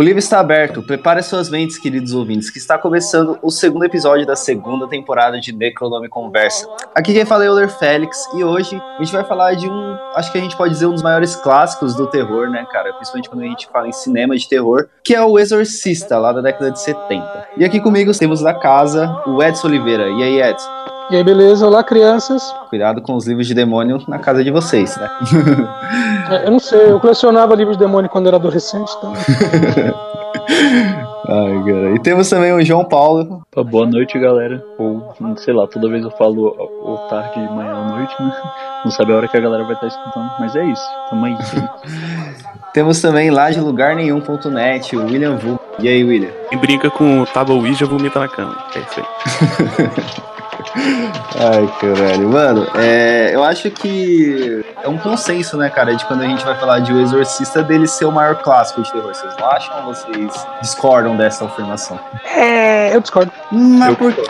O 0.00 0.02
livro 0.02 0.18
está 0.18 0.40
aberto. 0.40 0.82
Prepare 0.82 1.22
suas 1.22 1.50
mentes, 1.50 1.76
queridos 1.76 2.14
ouvintes, 2.14 2.48
que 2.48 2.56
está 2.56 2.78
começando 2.78 3.38
o 3.42 3.50
segundo 3.50 3.84
episódio 3.84 4.26
da 4.26 4.34
segunda 4.34 4.88
temporada 4.88 5.38
de 5.38 5.52
Necronome 5.52 6.08
Conversa. 6.08 6.66
Aqui 6.94 7.12
quem 7.12 7.26
fala 7.26 7.44
é 7.44 7.50
o 7.50 7.52
Euler 7.52 7.68
Félix 7.68 8.16
e 8.34 8.42
hoje 8.42 8.80
a 8.96 9.02
gente 9.02 9.12
vai 9.12 9.22
falar 9.24 9.52
de 9.52 9.68
um, 9.68 9.98
acho 10.14 10.32
que 10.32 10.38
a 10.38 10.40
gente 10.40 10.56
pode 10.56 10.72
dizer 10.72 10.86
um 10.86 10.94
dos 10.94 11.02
maiores 11.02 11.36
clássicos 11.36 11.94
do 11.94 12.06
terror, 12.06 12.48
né, 12.48 12.66
cara? 12.72 12.94
Principalmente 12.94 13.28
quando 13.28 13.42
a 13.42 13.46
gente 13.46 13.68
fala 13.70 13.88
em 13.88 13.92
cinema 13.92 14.34
de 14.34 14.48
terror, 14.48 14.88
que 15.04 15.14
é 15.14 15.22
o 15.22 15.38
Exorcista, 15.38 16.16
lá 16.16 16.32
da 16.32 16.40
década 16.40 16.70
de 16.70 16.80
70. 16.80 17.48
E 17.58 17.64
aqui 17.66 17.78
comigo 17.78 18.10
temos 18.18 18.40
da 18.40 18.54
casa 18.54 19.22
o 19.26 19.42
Edson 19.42 19.68
Oliveira. 19.68 20.08
E 20.08 20.22
aí, 20.22 20.40
Edson? 20.40 20.79
E 21.10 21.16
aí, 21.16 21.24
beleza? 21.24 21.66
Olá, 21.66 21.82
crianças. 21.82 22.54
Cuidado 22.68 23.02
com 23.02 23.16
os 23.16 23.26
livros 23.26 23.44
de 23.48 23.52
demônio 23.52 24.00
na 24.06 24.20
casa 24.20 24.44
de 24.44 24.50
vocês, 24.52 24.96
né? 24.96 25.10
É, 26.30 26.46
eu 26.46 26.52
não 26.52 26.60
sei, 26.60 26.92
eu 26.92 27.00
colecionava 27.00 27.56
livros 27.56 27.76
de 27.76 27.84
demônio 27.84 28.08
quando 28.08 28.28
era 28.28 28.36
adolescente, 28.36 28.88
então. 28.96 29.12
Ai, 31.28 31.64
cara. 31.64 31.90
E 31.96 31.98
temos 31.98 32.30
também 32.30 32.52
o 32.52 32.64
João 32.64 32.84
Paulo. 32.84 33.42
Boa 33.56 33.86
noite, 33.86 34.16
galera. 34.20 34.64
Ou, 34.78 35.12
sei 35.38 35.52
lá, 35.52 35.66
toda 35.66 35.88
vez 35.88 36.04
eu 36.04 36.12
falo 36.12 36.54
ou 36.80 36.98
tarde, 37.08 37.40
manhã 37.52 37.76
ou 37.76 37.96
noite, 37.96 38.14
né? 38.20 38.32
Não 38.84 38.92
sabe 38.92 39.12
a 39.12 39.16
hora 39.16 39.26
que 39.26 39.36
a 39.36 39.40
galera 39.40 39.64
vai 39.64 39.74
estar 39.74 39.88
escutando, 39.88 40.30
mas 40.38 40.54
é 40.54 40.64
isso. 40.64 40.88
Tamo 41.10 41.26
aí. 41.26 41.36
temos 42.72 43.02
também 43.02 43.30
lá 43.30 43.50
de 43.50 43.58
lugar 43.58 43.96
nenhum.net, 43.96 44.96
o 44.96 45.06
William 45.06 45.36
Vu. 45.36 45.58
E 45.80 45.88
aí, 45.88 46.04
William? 46.04 46.30
Quem 46.48 46.58
brinca 46.58 46.88
com 46.88 47.20
o 47.20 47.26
Taba 47.26 47.52
Ouija 47.52 47.84
vomita 47.84 48.20
na 48.20 48.28
cama. 48.28 48.56
É 48.76 48.78
isso 48.78 49.00
aí. 49.00 50.39
Ai, 50.74 51.68
caralho. 51.80 52.28
Mano, 52.28 52.66
é, 52.74 53.34
eu 53.34 53.42
acho 53.42 53.70
que 53.70 54.64
é 54.82 54.88
um 54.88 54.98
consenso, 54.98 55.56
né, 55.56 55.68
cara, 55.68 55.94
de 55.94 56.04
quando 56.04 56.22
a 56.22 56.26
gente 56.26 56.44
vai 56.44 56.54
falar 56.56 56.80
de 56.80 56.92
O 56.92 57.00
Exorcista 57.00 57.62
dele 57.62 57.86
ser 57.86 58.04
o 58.04 58.12
maior 58.12 58.36
clássico 58.36 58.82
de 58.82 58.92
terror. 58.92 59.14
Vocês 59.14 59.34
não 59.38 59.46
acham 59.48 59.76
ou 59.78 59.94
vocês 59.94 60.46
discordam 60.60 61.16
dessa 61.16 61.44
afirmação? 61.44 61.98
É, 62.34 62.94
eu 62.94 63.00
discordo. 63.00 63.32
Mas 63.50 63.88
eu 63.88 63.96
por 63.96 64.12
quê? 64.12 64.24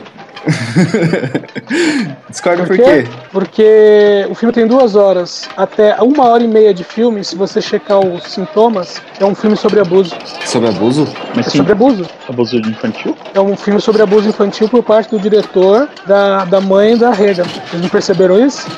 Discordo 2.28 2.64
por, 2.64 2.76
por 2.76 2.84
quê? 2.84 3.06
Porque 3.32 4.26
o 4.30 4.34
filme 4.34 4.52
tem 4.52 4.66
duas 4.66 4.96
horas. 4.96 5.48
Até 5.56 5.94
uma 6.00 6.26
hora 6.28 6.42
e 6.42 6.48
meia 6.48 6.72
de 6.72 6.84
filme, 6.84 7.24
se 7.24 7.36
você 7.36 7.60
checar 7.60 7.98
os 7.98 8.24
sintomas, 8.24 9.02
é 9.18 9.24
um 9.24 9.34
filme 9.34 9.56
sobre 9.56 9.80
abuso. 9.80 10.14
Sobre 10.44 10.68
abuso? 10.68 11.08
Mas 11.34 11.48
é 11.48 11.50
sobre 11.50 11.72
abuso. 11.72 12.06
Abuso 12.28 12.56
infantil? 12.56 13.16
É 13.34 13.40
um 13.40 13.56
filme 13.56 13.80
sobre 13.80 14.02
abuso 14.02 14.28
infantil 14.28 14.68
por 14.68 14.82
parte 14.82 15.10
do 15.10 15.18
diretor, 15.18 15.88
da, 16.06 16.44
da 16.44 16.60
mãe 16.60 16.96
da 16.96 17.10
Regan. 17.10 17.44
Vocês 17.44 17.82
não 17.82 17.88
perceberam 17.88 18.44
isso? 18.44 18.68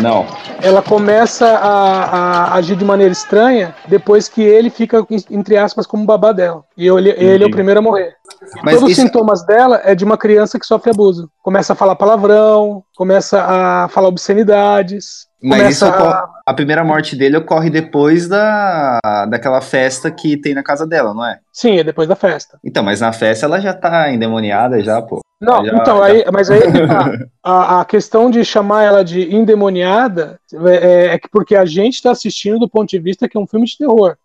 Não. 0.00 0.26
Ela 0.62 0.82
começa 0.82 1.46
a, 1.46 2.04
a, 2.04 2.54
agir 2.54 2.76
de 2.76 2.84
maneira 2.84 3.12
estranha 3.12 3.74
depois 3.86 4.28
que 4.28 4.42
ele 4.42 4.70
fica, 4.70 5.06
entre 5.30 5.56
aspas, 5.56 5.86
como 5.86 6.04
babá 6.04 6.32
dela. 6.32 6.64
E 6.76 6.86
ele, 6.86 7.10
ele 7.10 7.44
é 7.44 7.46
o 7.46 7.50
primeiro 7.50 7.80
a 7.80 7.82
morrer. 7.82 8.16
Mas 8.62 8.74
todos 8.74 8.90
isso... 8.90 9.00
os 9.00 9.06
sintomas 9.06 9.44
dela 9.46 9.80
é 9.84 9.94
de 9.94 10.04
uma 10.04 10.16
criança 10.16 10.58
que 10.58 10.66
sofre 10.66 10.90
abuso. 10.90 11.30
Começa 11.42 11.72
a 11.72 11.76
falar 11.76 11.96
palavrão, 11.96 12.82
começa 12.96 13.42
a 13.42 13.88
falar 13.88 14.08
obscenidades. 14.08 15.26
Mas 15.42 15.76
isso 15.76 15.84
a... 15.84 16.28
a 16.46 16.54
primeira 16.54 16.82
morte 16.82 17.14
dele 17.14 17.36
ocorre 17.36 17.70
depois 17.70 18.28
da, 18.28 18.98
daquela 19.28 19.60
festa 19.60 20.10
que 20.10 20.36
tem 20.36 20.54
na 20.54 20.62
casa 20.62 20.86
dela, 20.86 21.14
não 21.14 21.24
é? 21.24 21.38
Sim, 21.52 21.78
é 21.78 21.84
depois 21.84 22.08
da 22.08 22.16
festa. 22.16 22.58
Então, 22.64 22.82
mas 22.82 23.00
na 23.00 23.12
festa 23.12 23.46
ela 23.46 23.60
já 23.60 23.72
tá 23.72 24.10
endemoniada 24.10 24.82
já, 24.82 25.00
pô. 25.00 25.20
Não, 25.40 25.64
já, 25.64 25.76
então, 25.76 25.98
já... 25.98 26.04
aí, 26.04 26.24
mas 26.32 26.50
aí 26.50 26.60
tá. 26.60 27.12
a, 27.44 27.80
a 27.80 27.84
questão 27.84 28.30
de 28.30 28.44
chamar 28.44 28.84
ela 28.84 29.04
de 29.04 29.34
endemoniada 29.34 30.40
é, 30.64 31.14
é 31.14 31.20
porque 31.30 31.54
a 31.54 31.66
gente 31.66 31.94
está 31.94 32.10
assistindo 32.10 32.58
do 32.58 32.68
ponto 32.68 32.88
de 32.88 32.98
vista 32.98 33.28
que 33.28 33.36
é 33.36 33.40
um 33.40 33.46
filme 33.46 33.66
de 33.66 33.76
terror. 33.76 34.16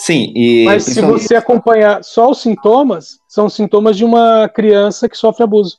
Sim, 0.00 0.32
e. 0.34 0.64
Mas 0.64 0.84
se 0.84 1.02
você 1.02 1.36
acompanhar 1.36 2.02
só 2.02 2.30
os 2.30 2.40
sintomas, 2.40 3.18
são 3.28 3.50
sintomas 3.50 3.98
de 3.98 4.02
uma 4.02 4.48
criança 4.48 5.06
que 5.10 5.16
sofre 5.16 5.44
abuso. 5.44 5.76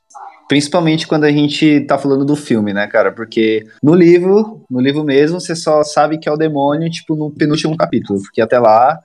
Principalmente 0.48 1.08
quando 1.08 1.24
a 1.24 1.32
gente 1.32 1.82
tá 1.88 1.98
falando 1.98 2.24
do 2.24 2.36
filme, 2.36 2.72
né, 2.72 2.86
cara? 2.86 3.12
Porque 3.12 3.66
no 3.81 3.96
livro, 3.96 4.64
no 4.70 4.80
livro 4.80 5.04
mesmo, 5.04 5.40
você 5.40 5.56
só 5.56 5.84
sabe 5.84 6.20
que 6.20 6.30
é 6.30 6.31
o 6.31 6.38
demônio, 6.38 6.88
tipo, 6.92 7.16
no 7.16 7.31
penúltimo 7.31 7.76
capítulo. 7.76 8.22
Porque 8.22 8.42
até 8.42 8.60
lá 8.60 9.00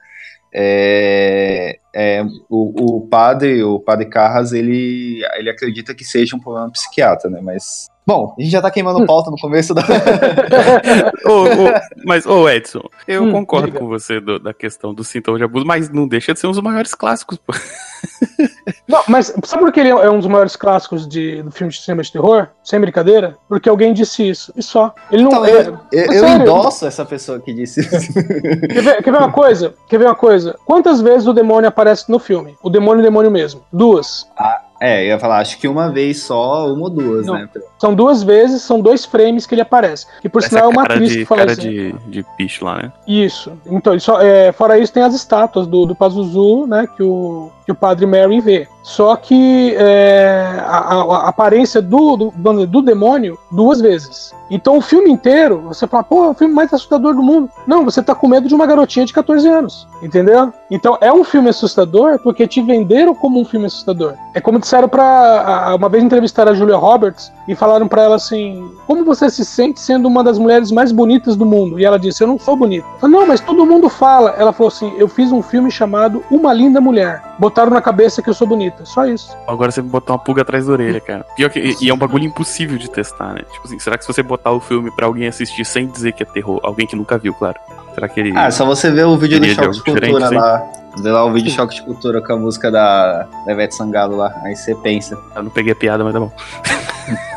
é, 0.53 1.79
é, 1.95 2.23
o, 2.51 2.99
o, 2.99 3.09
padre, 3.09 3.63
o 3.63 3.81
padre 3.81 4.11
Carras, 4.11 4.53
ele, 4.53 5.23
ele 5.39 5.49
acredita 5.49 5.95
que 5.95 6.05
seja 6.05 6.37
um 6.37 6.41
problema 6.41 6.71
psiquiatra, 6.71 7.31
né? 7.31 7.41
Mas 7.43 7.87
Bom, 8.07 8.37
a 8.39 8.41
gente 8.41 8.53
já 8.53 8.63
tá 8.63 8.71
queimando 8.71 9.05
pauta 9.05 9.33
no 9.33 9.37
começo 9.37 9.75
da. 9.75 9.83
mas, 12.07 12.25
ô 12.25 12.43
oh, 12.43 12.49
Edson, 12.49 12.83
eu 13.09 13.25
hum, 13.25 13.33
concordo 13.33 13.67
diga. 13.67 13.81
com 13.81 13.89
você 13.89 14.21
do, 14.21 14.39
da 14.39 14.55
questão 14.55 14.95
do 14.95 15.03
sintoma 15.03 15.39
de 15.39 15.45
abuso, 15.45 15.67
mas 15.67 15.91
não 15.91 16.07
deixa 16.07 16.33
de 16.33 16.39
ser 16.39 16.47
um 16.47 16.53
dos 16.53 16.63
maiores 16.63 16.95
clássicos, 16.95 17.37
pô. 17.39 17.53
Não, 18.87 19.03
mas 19.09 19.35
sabe 19.45 19.63
por 19.63 19.73
que 19.73 19.81
ele 19.81 19.89
é 19.89 20.11
um 20.11 20.19
dos 20.19 20.29
maiores 20.29 20.55
clássicos 20.55 21.09
de, 21.09 21.43
do 21.43 21.51
filme 21.51 21.73
de 21.73 21.81
cinema 21.81 22.03
de 22.03 22.13
terror? 22.13 22.49
Sem 22.63 22.81
brincadeira? 22.81 23.37
Porque 23.49 23.69
alguém 23.69 23.93
disse 23.93 24.29
isso. 24.29 24.53
E 24.57 24.63
só. 24.63 24.95
Ele 25.11 25.23
não. 25.23 25.31
Então, 25.31 25.45
é, 25.45 25.69
eu, 25.93 25.93
eu, 25.93 26.13
eu 26.13 26.29
endosso 26.29 26.87
essa 26.87 27.05
pessoa 27.05 27.41
que 27.41 27.53
disse 27.53 27.81
isso. 27.81 28.15
Quer 28.67 28.83
ver, 28.83 29.03
quer 29.03 29.11
ver 29.11 29.19
uma 29.19 29.33
coisa? 29.33 29.75
Quer 29.89 29.99
ver 29.99 30.07
uma 30.07 30.15
coisa? 30.15 30.57
Quantas 30.65 31.01
vezes 31.01 31.27
o 31.27 31.33
demônio 31.33 31.69
aparece 31.69 32.11
no 32.11 32.19
filme? 32.19 32.57
O 32.63 32.71
demônio 32.71 33.01
e 33.01 33.03
o 33.03 33.05
demônio 33.05 33.31
mesmo? 33.31 33.63
Duas. 33.73 34.27
Ah, 34.39 34.61
é, 34.87 35.03
eu 35.03 35.09
ia 35.09 35.19
falar, 35.19 35.39
acho 35.39 35.59
que 35.59 35.67
uma 35.67 35.91
vez 35.91 36.23
só, 36.23 36.73
uma 36.73 36.85
ou 36.85 36.91
duas, 36.91 37.27
Não, 37.27 37.35
né? 37.35 37.49
São 37.79 37.95
duas 37.95 38.23
vezes, 38.23 38.63
são 38.63 38.81
dois 38.81 39.05
frames 39.05 39.47
que 39.47 39.55
ele 39.55 39.63
aparece. 39.63 40.07
Que 40.21 40.29
por 40.29 40.43
sinal 40.43 40.67
é 40.67 40.69
uma 40.69 40.83
atriz 40.83 41.11
de, 41.11 41.19
que 41.19 41.25
fala 41.25 41.41
cara 41.41 41.53
assim. 41.53 41.69
de, 41.69 41.93
de 42.09 42.27
bicho 42.39 42.65
lá, 42.65 42.83
né? 42.83 42.93
Isso. 43.07 43.53
Então, 43.67 43.99
só, 43.99 44.21
é, 44.21 44.53
fora 44.53 44.79
isso, 44.79 44.93
tem 44.93 45.03
as 45.03 45.15
estátuas 45.15 45.67
do, 45.67 45.85
do 45.85 45.95
Pazuzu, 45.95 46.67
né? 46.67 46.89
Que 46.97 47.03
o, 47.03 47.51
que 47.67 47.73
o 47.73 47.75
padre 47.75 48.07
Mary 48.07 48.41
vê. 48.41 48.69
Só 48.83 49.17
que 49.17 49.75
é, 49.77 50.63
a, 50.65 50.79
a, 50.79 51.03
a, 51.03 51.29
aparência 51.29 51.83
do, 51.83 52.17
do, 52.17 52.67
do, 52.67 52.81
demônio 52.81 53.37
duas 53.51 53.81
vezes. 53.81 54.33
Então 54.51 54.77
o 54.77 54.81
filme 54.81 55.11
inteiro, 55.11 55.61
você 55.61 55.87
fala, 55.87 56.05
pô, 56.05 56.25
é 56.25 56.29
o 56.29 56.35
filme 56.35 56.55
mais 56.55 56.73
assustador 56.73 57.15
do 57.15 57.23
mundo. 57.23 57.51
Não, 57.67 57.85
você 57.85 58.03
tá 58.03 58.15
com 58.15 58.29
medo 58.29 58.49
de 58.49 58.55
uma 58.55 58.67
garotinha 58.67 59.05
de 59.05 59.13
14 59.13 59.49
anos. 59.49 59.89
Entendeu? 60.03 60.53
Então 60.71 60.97
é 61.01 61.13
um 61.13 61.25
filme 61.25 61.49
assustador 61.49 62.19
porque 62.21 62.47
te 62.47 62.63
venderam 62.63 63.15
como 63.15 63.41
um 63.41 63.45
filme 63.45 63.67
assustador. 63.67 64.15
É 64.35 64.41
como 64.41 64.61
disseram 64.61 64.89
pra. 64.89 65.75
Uma 65.77 65.89
vez 65.89 66.05
entrevistaram 66.05 66.53
a 66.53 66.55
Julia 66.55 66.77
Roberts 66.77 67.33
e 67.49 67.55
falaram 67.55 67.87
para 67.87 68.03
ela 68.03 68.17
assim: 68.17 68.71
Como 68.87 69.05
você 69.05 69.31
se 69.31 69.45
sente 69.45 69.81
sendo 69.81 70.09
uma 70.09 70.23
das 70.25 70.39
mulheres 70.39 70.71
mais 70.71 70.93
bonitas 70.93 71.37
do 71.37 71.47
mundo? 71.47 71.79
E 71.79 71.85
ela 71.85 71.99
disse: 71.99 72.23
Eu 72.23 72.29
não 72.29 72.39
sou 72.39 72.57
bonita. 72.57 72.87
Falei, 73.01 73.17
não, 73.17 73.27
mas 73.27 73.41
todo 73.41 73.65
mundo 73.65 73.89
fala. 73.89 74.35
Ela 74.39 74.53
falou 74.53 74.69
assim: 74.69 74.93
Eu 74.99 75.09
fiz 75.09 75.31
um 75.33 75.43
filme 75.43 75.71
chamado 75.71 76.25
Uma 76.31 76.53
Linda 76.53 76.81
Mulher. 76.81 77.23
Botaram 77.39 77.71
na 77.71 77.81
cabeça 77.81 78.23
que 78.23 78.31
eu 78.31 78.35
sou 78.35 78.47
bonita. 78.47 78.85
Só 78.85 79.07
isso. 79.07 79.37
Agora 79.47 79.71
você 79.71 79.83
botar 79.83 80.15
uma 80.15 80.19
pulga 80.19 80.43
atrás 80.43 80.67
da 80.67 80.73
orelha, 80.73 81.01
cara. 81.01 81.25
Pior 81.37 81.51
que, 81.51 81.61
e, 81.61 81.77
e 81.83 81.91
é 81.91 81.95
um 81.95 81.99
bagulho 81.99 82.25
impossível 82.25 82.79
de 82.79 82.91
testar, 82.91 83.35
né? 83.35 83.43
Tipo 83.53 83.67
assim, 83.67 83.79
será 83.79 83.97
que 83.97 84.05
se 84.05 84.13
você 84.13 84.23
botar 84.23 84.53
o 84.53 84.61
filme 84.61 84.91
para 84.91 85.07
alguém 85.07 85.29
assistir 85.29 85.65
sem 85.65 85.87
dizer 85.87 86.13
que 86.13 86.23
é 86.23 86.27
terror, 86.27 86.61
alguém 86.63 86.87
que 86.87 86.97
nunca 86.97 87.19
viu, 87.19 87.33
claro. 87.35 87.59
Será 87.95 88.09
que 88.09 88.21
ele. 88.21 88.33
Ah, 88.37 88.51
só 88.51 88.67
você 88.67 88.91
ver 88.91 89.05
o 89.05 89.17
vídeo 89.17 89.41
do 89.41 89.47
Choque 89.47 89.71
de 89.71 89.83
Cultura 89.83 90.31
lá. 90.31 90.71
Vê 90.99 91.11
lá 91.11 91.25
o 91.25 91.33
vídeo 91.33 91.51
Choque 91.51 91.77
de 91.77 91.83
Cultura 91.83 92.23
com 92.23 92.33
a 92.33 92.37
música 92.37 92.71
da, 92.71 93.27
da 93.45 93.53
Ivete 93.53 93.75
Sangalo 93.75 94.17
lá. 94.17 94.35
Aí 94.43 94.55
você 94.57 94.75
pensa. 94.75 95.19
Eu 95.35 95.43
não 95.43 95.51
peguei 95.51 95.73
a 95.73 95.77
piada, 95.77 96.03
mas 96.05 96.13
tá 96.13 96.21
bom. 96.21 96.33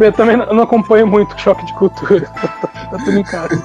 eu 0.00 0.12
também 0.12 0.36
não 0.36 0.62
acompanho 0.62 1.06
muito 1.06 1.38
choque 1.40 1.64
de 1.66 1.72
cultura. 1.74 2.20
tá 2.90 2.96
tudo 3.04 3.18
em 3.18 3.22
casa. 3.22 3.62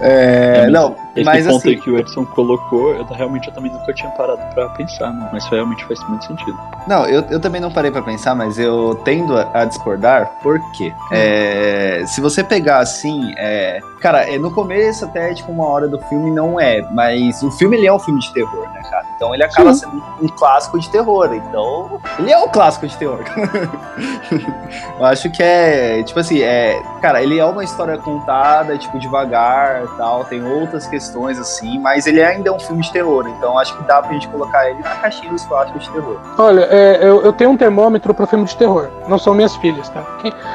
É, 0.00 0.68
não, 0.70 0.96
Esse 1.14 1.24
Mas, 1.24 1.46
ponto 1.46 1.56
assim- 1.58 1.68
aí 1.70 1.76
que 1.80 1.90
o 1.90 1.98
Edson 1.98 2.24
colocou, 2.24 2.94
eu 2.94 3.04
realmente 3.04 3.48
eu 3.48 3.54
também 3.54 3.72
nunca 3.72 3.92
tinha 3.92 4.10
parado 4.12 4.40
pra 4.54 4.68
pensar, 4.70 5.12
né? 5.12 5.28
Mas 5.32 5.44
realmente 5.46 5.84
faz 5.86 6.00
muito 6.08 6.24
sentido. 6.24 6.56
Não, 6.86 7.04
eu, 7.06 7.22
eu 7.30 7.40
também 7.40 7.60
não 7.60 7.70
parei 7.72 7.90
pra 7.90 8.02
pensar, 8.02 8.34
mas 8.34 8.58
eu 8.58 8.94
tendo 9.04 9.36
a, 9.36 9.48
a 9.52 9.64
discordar, 9.64 10.30
por 10.42 10.60
quê? 10.72 10.92
É, 11.10 12.04
se 12.06 12.20
você 12.20 12.42
pegar 12.44 12.78
assim, 12.78 13.32
é, 13.36 13.80
cara, 14.00 14.28
é, 14.32 14.38
no 14.38 14.50
começo 14.50 15.04
até 15.04 15.34
tipo 15.34 15.50
uma 15.52 15.66
hora 15.66 15.88
do 15.88 15.98
filme 16.02 16.30
não 16.30 16.60
é, 16.60 16.82
mas 16.92 17.42
o 17.42 17.50
filme 17.50 17.76
ele 17.76 17.86
é 17.86 17.92
um 17.92 17.98
filme 17.98 18.20
de 18.20 18.32
terror, 18.32 18.68
né, 18.72 18.82
cara? 18.90 19.04
Então 19.16 19.34
ele 19.34 19.42
acaba 19.44 19.72
Sim. 19.74 19.80
sendo 19.80 20.02
um 20.22 20.28
clássico 20.28 20.78
de 20.78 20.88
terror, 20.90 21.32
então 21.34 22.00
ele 22.18 22.32
é 22.32 22.38
um 22.38 22.48
clássico 22.48 22.86
de 22.86 22.96
terror. 22.96 23.20
eu 24.98 25.04
acho 25.04 25.30
que 25.30 25.42
é, 25.42 26.02
tipo 26.02 26.18
assim, 26.18 26.40
é, 26.40 26.80
cara, 27.00 27.22
ele 27.22 27.38
é 27.38 27.44
uma 27.44 27.64
história 27.64 27.96
contada, 27.98 28.76
tipo 28.78 28.98
devagar, 28.98 29.86
tal, 29.96 30.24
tem 30.24 30.44
outras 30.44 30.86
questões 30.86 31.38
assim, 31.38 31.78
mas 31.78 32.06
ele 32.06 32.22
ainda 32.22 32.48
é 32.48 32.52
um 32.52 32.58
filme 32.58 32.82
de 32.82 32.92
terror, 32.92 33.26
então 33.28 33.58
acho 33.58 33.76
que 33.76 33.82
dá 33.84 34.02
pra 34.02 34.12
gente 34.12 34.28
colocar 34.28 34.68
ele 34.68 34.80
na 34.82 34.96
caixinha 34.96 35.32
dos 35.32 35.44
clássicos 35.44 35.84
de 35.84 35.90
terror. 35.90 36.18
Olha, 36.36 36.62
é, 36.70 36.98
eu, 37.02 37.22
eu 37.22 37.32
tenho 37.32 37.50
um 37.50 37.56
termômetro 37.56 38.12
pra 38.14 38.26
filme 38.26 38.44
de 38.44 38.56
terror. 38.56 38.88
Não 39.08 39.18
são 39.18 39.34
minhas 39.34 39.56
filhas, 39.56 39.88
tá? 39.88 40.02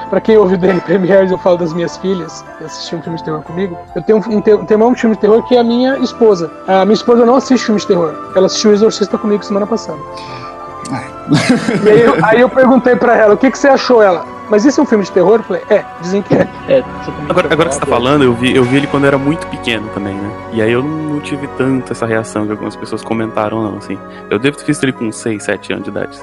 Pra 0.09 0.21
quem 0.21 0.37
ouve 0.37 0.55
o 0.55 0.57
Daily 0.57 0.81
Premieres, 0.81 1.31
eu 1.31 1.37
falo 1.37 1.57
das 1.57 1.73
minhas 1.73 1.97
filhas 1.97 2.43
que 2.57 2.63
assistiam 2.65 2.99
um 2.99 3.03
filme 3.03 3.17
de 3.17 3.23
terror 3.23 3.41
comigo. 3.41 3.77
Eu 3.95 4.01
tenho 4.01 4.19
um, 4.19 4.37
um 4.37 4.41
termômetro 4.65 4.95
de 4.95 5.01
filme 5.01 5.15
de 5.15 5.21
terror 5.21 5.43
que 5.43 5.55
é 5.55 5.59
a 5.59 5.63
minha 5.63 5.97
esposa. 5.97 6.51
A 6.67 6.85
minha 6.85 6.95
esposa 6.95 7.25
não 7.25 7.35
assiste 7.35 7.65
filme 7.65 7.79
de 7.79 7.87
terror. 7.87 8.13
Ela 8.35 8.45
assistiu 8.45 8.71
o 8.71 8.73
Exorcista 8.73 9.17
comigo 9.17 9.43
semana 9.43 9.65
passada. 9.65 9.99
E 11.83 11.89
aí 11.89 12.01
eu, 12.01 12.17
aí 12.23 12.41
eu 12.41 12.49
perguntei 12.49 12.95
pra 12.95 13.15
ela, 13.15 13.33
o 13.33 13.37
que, 13.37 13.49
que 13.49 13.57
você 13.57 13.67
achou? 13.67 14.01
Ela, 14.01 14.25
mas 14.49 14.65
isso 14.65 14.79
é 14.79 14.83
um 14.83 14.85
filme 14.85 15.03
de 15.03 15.11
terror? 15.11 15.35
Eu 15.35 15.43
falei, 15.43 15.63
é, 15.69 15.83
dizem 16.01 16.21
que 16.21 16.35
é. 16.35 16.47
É, 16.67 16.83
Agora, 17.29 17.51
agora 17.51 17.69
que 17.69 17.75
você 17.75 17.79
tá 17.79 17.85
falado, 17.85 18.03
falando, 18.03 18.23
eu 18.23 18.33
vi, 18.33 18.55
eu 18.55 18.63
vi 18.63 18.77
ele 18.77 18.87
quando 18.87 19.03
eu 19.03 19.07
era 19.07 19.17
muito 19.17 19.47
pequeno 19.47 19.87
também, 19.93 20.13
né? 20.13 20.31
E 20.51 20.61
aí 20.61 20.71
eu 20.71 20.83
não, 20.83 21.19
tive 21.21 21.47
tanto 21.57 21.91
essa 21.91 22.05
reação 22.05 22.45
que 22.45 22.51
algumas 22.51 22.75
pessoas 22.75 23.01
comentaram, 23.01 23.63
não, 23.63 23.77
assim. 23.77 23.97
Eu 24.29 24.37
devo 24.37 24.57
ter 24.57 24.65
visto 24.65 24.83
ele 24.83 24.91
com 24.91 25.11
6, 25.11 25.41
7 25.41 25.73
anos 25.73 25.85
de 25.85 25.89
idade. 25.89 26.19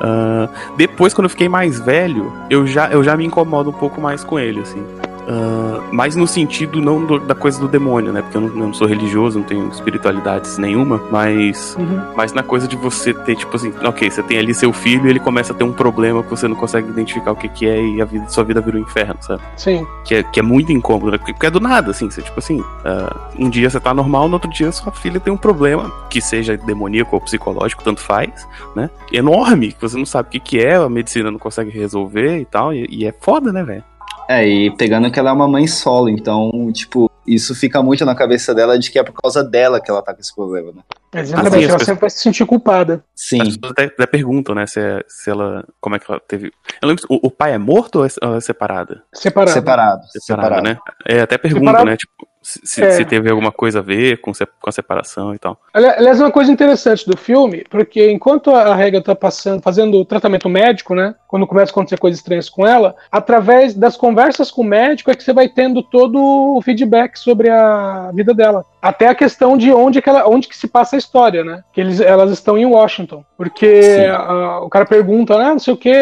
Ah, 0.00 0.48
depois, 0.76 1.14
quando 1.14 1.26
eu 1.26 1.30
fiquei 1.30 1.48
mais 1.48 1.78
velho, 1.78 2.32
eu 2.50 2.66
já, 2.66 2.88
eu 2.90 3.04
já 3.04 3.16
me 3.16 3.24
incomodo 3.24 3.70
um 3.70 3.72
pouco 3.72 4.00
mais 4.00 4.24
com 4.24 4.38
ele, 4.38 4.60
assim. 4.60 4.84
Ah, 5.28 5.80
mas 5.92 6.16
no 6.16 6.26
sentido 6.26 6.80
não 6.80 7.04
do- 7.04 7.20
da 7.20 7.34
coisa 7.34 7.60
do 7.60 7.68
demônio, 7.68 8.12
né? 8.12 8.22
Porque 8.22 8.36
eu 8.36 8.40
não, 8.40 8.48
não 8.48 8.74
sou 8.74 8.86
religioso, 8.86 9.38
não 9.38 9.46
tenho 9.46 9.68
espiritualidades 9.68 10.58
nenhuma, 10.58 11.00
mas 11.10 11.76
mas 12.16 12.32
na 12.32 12.42
coisa 12.42 12.66
de 12.66 12.76
você 12.76 13.12
ter, 13.14 13.36
tipo 13.36 13.54
assim, 13.56 13.72
ok, 13.84 14.10
você 14.10 14.22
tem 14.22 14.38
ali 14.38 14.54
seu 14.54 14.72
filho 14.72 15.06
e 15.06 15.10
ele 15.10 15.20
começa 15.20 15.52
a 15.52 15.56
ter 15.56 15.64
um 15.64 15.72
problema 15.72 16.22
que 16.22 16.30
você 16.30 16.48
não 16.48 16.56
consegue 16.56 16.88
identificar 16.88 17.32
o 17.32 17.36
que, 17.36 17.48
que 17.48 17.66
é 17.66 17.82
e 17.82 18.00
a 18.02 18.04
vida, 18.04 18.28
sua 18.28 18.44
vida 18.44 18.60
vira 18.60 18.76
um 18.76 18.80
inferno, 18.80 19.16
sabe? 19.20 19.42
Sim. 19.56 19.86
Que 20.04 20.16
é, 20.16 20.22
que 20.22 20.40
é 20.40 20.42
muito 20.42 20.72
incômodo, 20.72 21.12
né? 21.12 21.18
Porque 21.18 21.46
é 21.46 21.50
do 21.50 21.60
nada, 21.60 21.90
assim, 21.90 22.10
você, 22.10 22.22
tipo 22.22 22.38
assim, 22.38 22.62
ah, 22.84 23.30
um 23.38 23.48
dia 23.48 23.68
você 23.70 23.78
tá 23.80 23.92
normal, 23.94 24.28
no 24.28 24.34
outro 24.34 24.50
dia 24.50 24.70
sua 24.72 24.92
filha 24.92 25.20
tem 25.20 25.32
um 25.32 25.36
problema, 25.36 25.90
que 26.10 26.20
seja 26.20 26.56
demoníaco 26.56 27.14
ou 27.16 27.20
psicológico, 27.20 27.82
tanto 27.84 28.00
faz, 28.00 28.46
né? 28.74 28.90
Enorme, 29.12 29.72
que 29.72 29.80
você 29.80 29.96
não 29.96 30.06
sabe 30.06 30.28
o 30.28 30.30
que, 30.32 30.40
que 30.40 30.58
é, 30.58 30.76
a 30.76 30.88
medicina 30.88 31.30
não 31.30 31.38
consegue 31.38 31.70
resolver 31.70 32.38
e 32.38 32.44
tal, 32.44 32.72
e, 32.74 32.86
e 32.90 33.06
é 33.06 33.14
foda, 33.20 33.52
né, 33.52 33.62
velho? 33.62 33.84
É, 34.28 34.46
e 34.46 34.70
pegando 34.76 35.10
que 35.10 35.18
ela 35.18 35.30
é 35.30 35.32
uma 35.32 35.48
mãe 35.48 35.66
solo, 35.66 36.08
então, 36.08 36.70
tipo, 36.72 37.10
isso 37.26 37.54
fica 37.54 37.82
muito 37.82 38.04
na 38.04 38.14
cabeça 38.14 38.54
dela 38.54 38.78
de 38.78 38.90
que 38.90 38.98
é 38.98 39.02
por 39.02 39.12
causa 39.12 39.44
dela 39.44 39.80
que 39.80 39.90
ela 39.90 40.02
tá 40.02 40.14
com 40.14 40.20
esse 40.20 40.34
problema, 40.34 40.72
né? 40.72 40.82
Exatamente, 41.14 41.26
Assim, 41.26 41.44
as 41.44 41.52
ela 41.54 41.78
pessoas- 41.78 41.82
sempre 41.86 42.00
vai 42.00 42.10
se 42.10 42.18
sentir 42.20 42.46
culpada. 42.46 43.04
Sim. 43.14 43.42
As 43.42 43.48
pessoas 43.56 43.72
até, 43.72 43.84
até 43.84 44.06
perguntam, 44.06 44.54
né, 44.54 44.66
se, 44.66 44.80
é- 44.80 45.04
se 45.06 45.28
ela. 45.30 45.64
Como 45.80 45.94
é 45.94 45.98
que 45.98 46.10
ela 46.10 46.20
teve. 46.26 46.50
Eu 46.80 46.88
lembro, 46.88 47.04
o, 47.10 47.26
o 47.26 47.30
pai 47.30 47.52
é 47.52 47.58
morto 47.58 47.96
ou 47.98 48.06
é, 48.06 48.08
é 48.08 48.40
separada? 48.40 49.02
Separado. 49.12 49.52
Separado. 49.52 50.02
Separada, 50.10 50.54
Separado. 50.58 50.62
né? 50.62 50.78
É, 51.06 51.20
até 51.20 51.36
Separado- 51.36 51.84
né? 51.84 51.96
Tipo, 51.96 52.26
se, 52.42 52.82
É. 52.82 52.90
se 52.90 53.04
teve 53.04 53.30
alguma 53.30 53.52
coisa 53.52 53.78
a 53.78 53.82
ver 53.82 54.20
com, 54.20 54.32
com 54.32 54.68
a 54.68 54.72
separação 54.72 55.34
e 55.34 55.38
tal. 55.38 55.58
Ali- 55.72 55.86
Aliás, 55.86 56.20
uma 56.20 56.30
coisa 56.30 56.50
interessante 56.50 57.06
do 57.08 57.16
filme, 57.16 57.64
porque 57.70 58.10
enquanto 58.10 58.50
a 58.50 58.74
Rega 58.74 59.00
tá 59.00 59.14
passando, 59.14 59.62
fazendo 59.62 59.98
o 59.98 60.04
tratamento 60.04 60.48
médico, 60.48 60.94
né? 60.94 61.14
Quando 61.28 61.46
começa 61.46 61.70
a 61.70 61.72
acontecer 61.72 61.98
coisas 61.98 62.18
estranhas 62.18 62.48
com 62.50 62.66
ela, 62.66 62.94
através 63.10 63.74
das 63.74 63.96
conversas 63.96 64.50
com 64.50 64.62
o 64.62 64.64
médico 64.64 65.10
é 65.10 65.14
que 65.14 65.22
você 65.22 65.32
vai 65.32 65.48
tendo 65.48 65.82
todo 65.82 66.18
o 66.56 66.60
feedback 66.62 67.16
sobre 67.18 67.48
a 67.48 68.10
vida 68.12 68.34
dela. 68.34 68.64
Até 68.82 69.06
a 69.06 69.14
questão 69.14 69.56
de 69.56 69.72
onde 69.72 70.02
que, 70.02 70.10
ela, 70.10 70.28
onde 70.28 70.48
que 70.48 70.56
se 70.56 70.66
passa 70.66 70.96
a 70.96 70.98
história, 70.98 71.44
né? 71.44 71.62
Que 71.72 71.80
eles, 71.80 72.00
elas 72.00 72.32
estão 72.32 72.58
em 72.58 72.66
Washington. 72.66 73.24
Porque 73.36 73.64
a- 74.10 74.60
o 74.64 74.68
cara 74.68 74.84
pergunta, 74.84 75.34
ah, 75.36 75.50
não 75.52 75.58
sei 75.60 75.72
o 75.72 75.76
que, 75.76 75.94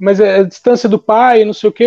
mas 0.00 0.18
é 0.18 0.40
a 0.40 0.42
distância 0.42 0.88
do 0.88 0.98
pai, 0.98 1.44
não 1.44 1.52
sei 1.52 1.70
o 1.70 1.72
que. 1.72 1.84